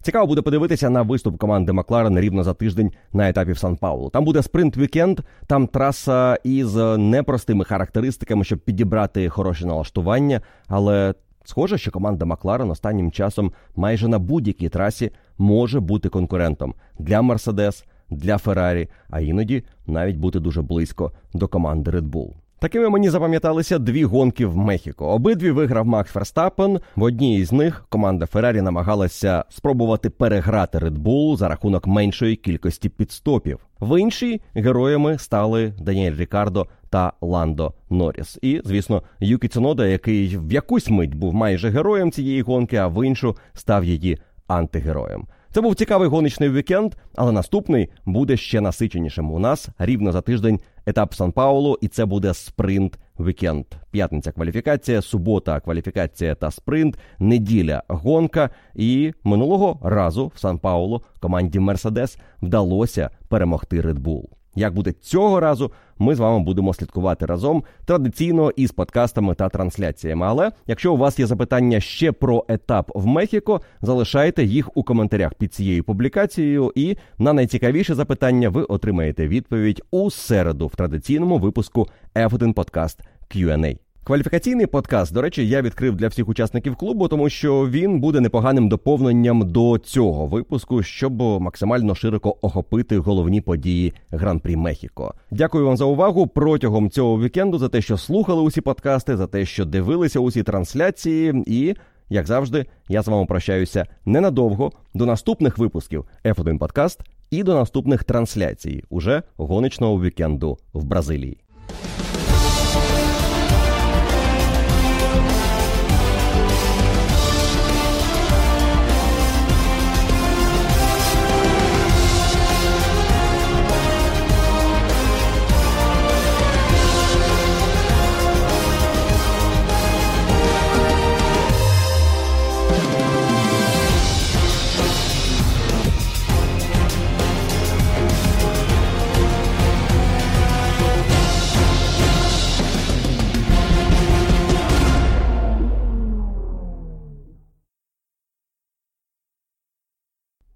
Цікаво 0.03 0.27
буде 0.27 0.43
подивитися 0.43 0.91
на 0.91 1.03
виступ 1.03 1.39
команди 1.39 1.73
Макларен 1.73 2.21
рівно 2.21 2.45
за 2.45 2.55
тиждень 2.55 2.93
на 3.13 3.29
етапі 3.29 3.53
в 3.53 3.59
Сан 3.59 3.77
Паулу. 3.77 4.11
Там 4.11 4.25
буде 4.25 4.39
спринт-вікенд, 4.41 5.19
там 5.47 5.67
траса 5.67 6.39
із 6.45 6.77
непростими 6.99 7.65
характеристиками, 7.65 8.45
щоб 8.45 8.59
підібрати 8.59 9.29
хороше 9.29 9.67
налаштування. 9.67 10.41
Але 10.69 11.15
схоже, 11.49 11.79
що 11.79 11.91
команда 11.91 12.25
Макларен 12.25 12.71
останнім 12.71 13.11
часом 13.11 13.53
майже 13.77 14.09
на 14.09 14.19
будь-якій 14.19 14.69
трасі 14.69 15.11
може 15.39 15.81
бути 15.81 16.09
конкурентом 16.09 16.75
для 16.99 17.23
Мерседес, 17.23 17.85
для 18.11 18.39
Феррарі, 18.39 18.89
а 19.11 19.21
іноді 19.21 19.63
навіть 19.87 20.17
бути 20.17 20.41
дуже 20.41 20.63
близько 20.63 21.13
до 21.35 21.49
команди 21.49 21.91
Red 21.91 22.11
Bull. 22.11 22.33
Такими 22.59 22.89
мені 22.89 23.11
запам'яталися 23.11 23.79
дві 23.79 24.05
гонки 24.05 24.47
в 24.47 24.57
Мехіко. 24.57 25.07
Обидві 25.07 25.51
виграв 25.51 25.87
Макс 25.87 26.11
Ферстапен. 26.13 26.81
В 26.97 27.03
одній 27.03 27.39
із 27.39 27.53
них 27.53 27.87
команда 27.89 28.27
Феррарі 28.27 28.63
намагалася 28.63 29.45
спробувати 29.49 30.11
переграти 30.11 30.79
Red 30.79 30.99
Bull 30.99 31.37
за 31.37 31.49
рахунок 31.49 31.87
меншої 31.87 32.37
кількості 32.37 32.89
пітстопів. 32.89 33.59
В 33.81 34.01
іншій 34.01 34.41
героями 34.55 35.19
стали 35.19 35.73
Даніель 35.81 36.17
Рікардо 36.17 36.67
та 36.91 37.13
Ландо 37.21 37.73
Норріс. 37.91 38.39
І, 38.43 38.61
звісно, 38.65 39.03
Юкі 39.21 39.49
Цунода, 39.49 39.87
який 39.87 40.39
в 40.39 40.53
якусь 40.53 40.91
мить 40.91 41.15
був 41.15 41.35
майже 41.35 41.71
героєм 41.71 42.11
цієї 42.11 42.43
гонки, 42.43 42.77
а 42.77 42.87
в 42.89 43.07
іншу 43.07 43.37
став 43.55 43.85
її 43.85 44.19
антигероєм. 44.47 45.27
Це 45.57 45.61
був 45.61 45.75
цікавий 45.75 46.09
гоночний 46.09 46.51
вікенд, 46.51 46.95
але 47.15 47.33
наступний 47.33 47.89
буде 48.05 48.37
ще 48.37 48.61
насиченішим. 48.61 49.33
У 49.33 49.39
нас 49.39 49.69
рівно 49.79 50.13
за 50.13 50.21
тиждень 50.21 50.61
етап 50.87 51.15
Сан 51.15 51.33
Паулу, 51.33 51.79
і 51.81 51.89
це 51.89 52.05
буде 52.05 52.35
спринт 52.35 52.99
вікенд. 53.21 53.65
П'ятниця 53.91 54.33
кваліфікація, 54.33 55.03
субота, 55.03 55.61
кваліфікація 55.61 56.35
та 56.35 56.51
спринт, 56.51 56.99
неділя 57.19 57.83
гонка. 57.89 58.51
І 58.75 59.13
минулого 59.25 59.81
разу 59.83 60.33
в 60.35 60.39
Сан 60.39 60.59
Паулу 60.59 61.03
команді 61.21 61.59
Мерседес 61.59 62.19
вдалося 62.43 63.11
перемогти 63.29 63.81
Red 63.81 63.99
Bull. 63.99 64.25
Як 64.57 64.75
буде 64.75 64.93
цього 64.93 65.41
разу, 65.41 65.73
ми 65.99 66.15
з 66.15 66.19
вами 66.19 66.45
будемо 66.45 66.75
слідкувати 66.75 67.27
разом 67.27 67.65
традиційно 67.85 68.51
із 68.51 68.73
подкастами 68.73 69.35
та 69.35 69.49
трансляціями. 69.49 70.27
Але 70.27 70.53
якщо 70.67 70.95
у 70.95 70.97
вас 70.97 71.19
є 71.19 71.27
запитання 71.27 71.81
ще 71.81 72.13
про 72.13 72.45
етап 72.49 72.91
в 72.95 73.07
Мехіко, 73.07 73.61
залишайте 73.83 74.45
їх 74.45 74.77
у 74.77 74.83
коментарях 74.83 75.35
під 75.35 75.55
цією 75.55 75.85
публікацією, 75.85 76.73
і 76.75 76.97
на 77.19 77.33
найцікавіше 77.33 77.95
запитання 77.95 78.49
ви 78.49 78.63
отримаєте 78.63 79.29
відповідь 79.29 79.83
у 79.91 80.11
середу 80.11 80.67
в 80.67 80.77
традиційному 80.77 81.39
випуску 81.39 81.89
F1 82.15 82.55
Podcast 82.55 82.99
Q&A. 83.35 83.86
Кваліфікаційний 84.07 84.67
подкаст, 84.67 85.13
до 85.13 85.23
речі, 85.23 85.49
я 85.49 85.63
відкрив 85.63 85.97
для 85.97 86.09
всіх 86.09 86.29
учасників 86.29 86.77
клубу, 86.77 87.09
тому 87.09 87.29
що 87.29 87.69
він 87.69 88.01
буде 88.01 88.21
непоганим 88.21 88.69
доповненням 88.69 89.51
до 89.51 89.79
цього 89.79 90.27
випуску, 90.27 90.83
щоб 90.83 91.23
максимально 91.23 91.95
широко 91.95 92.37
охопити 92.43 92.99
головні 92.99 93.41
події 93.41 93.95
Гран-прі 94.11 94.57
Мехіко. 94.57 95.15
Дякую 95.31 95.67
вам 95.67 95.77
за 95.77 95.85
увагу 95.85 96.27
протягом 96.27 96.91
цього 96.91 97.21
вікенду 97.21 97.59
за 97.59 97.69
те, 97.69 97.81
що 97.83 97.97
слухали 97.99 98.43
усі 98.43 98.61
подкасти, 98.61 99.17
за 99.17 99.27
те, 99.27 99.45
що 99.45 99.65
дивилися 99.65 100.21
усі 100.21 100.43
трансляції, 100.43 101.43
і 101.47 101.75
як 102.09 102.27
завжди, 102.27 102.67
я 102.89 103.03
з 103.03 103.09
вами 103.09 103.27
прощаюся 103.27 103.87
ненадовго 104.05 104.73
до 104.95 105.07
наступних 105.07 105.59
випусків 105.59 106.05
F1 106.25 106.59
Подкаст 106.59 107.01
і 107.31 107.43
до 107.43 107.55
наступних 107.55 108.05
трансляцій 108.05 108.85
уже 108.89 109.23
гоночного 109.37 110.03
вікенду 110.03 110.59
в 110.73 110.85
Бразилії. 110.85 111.39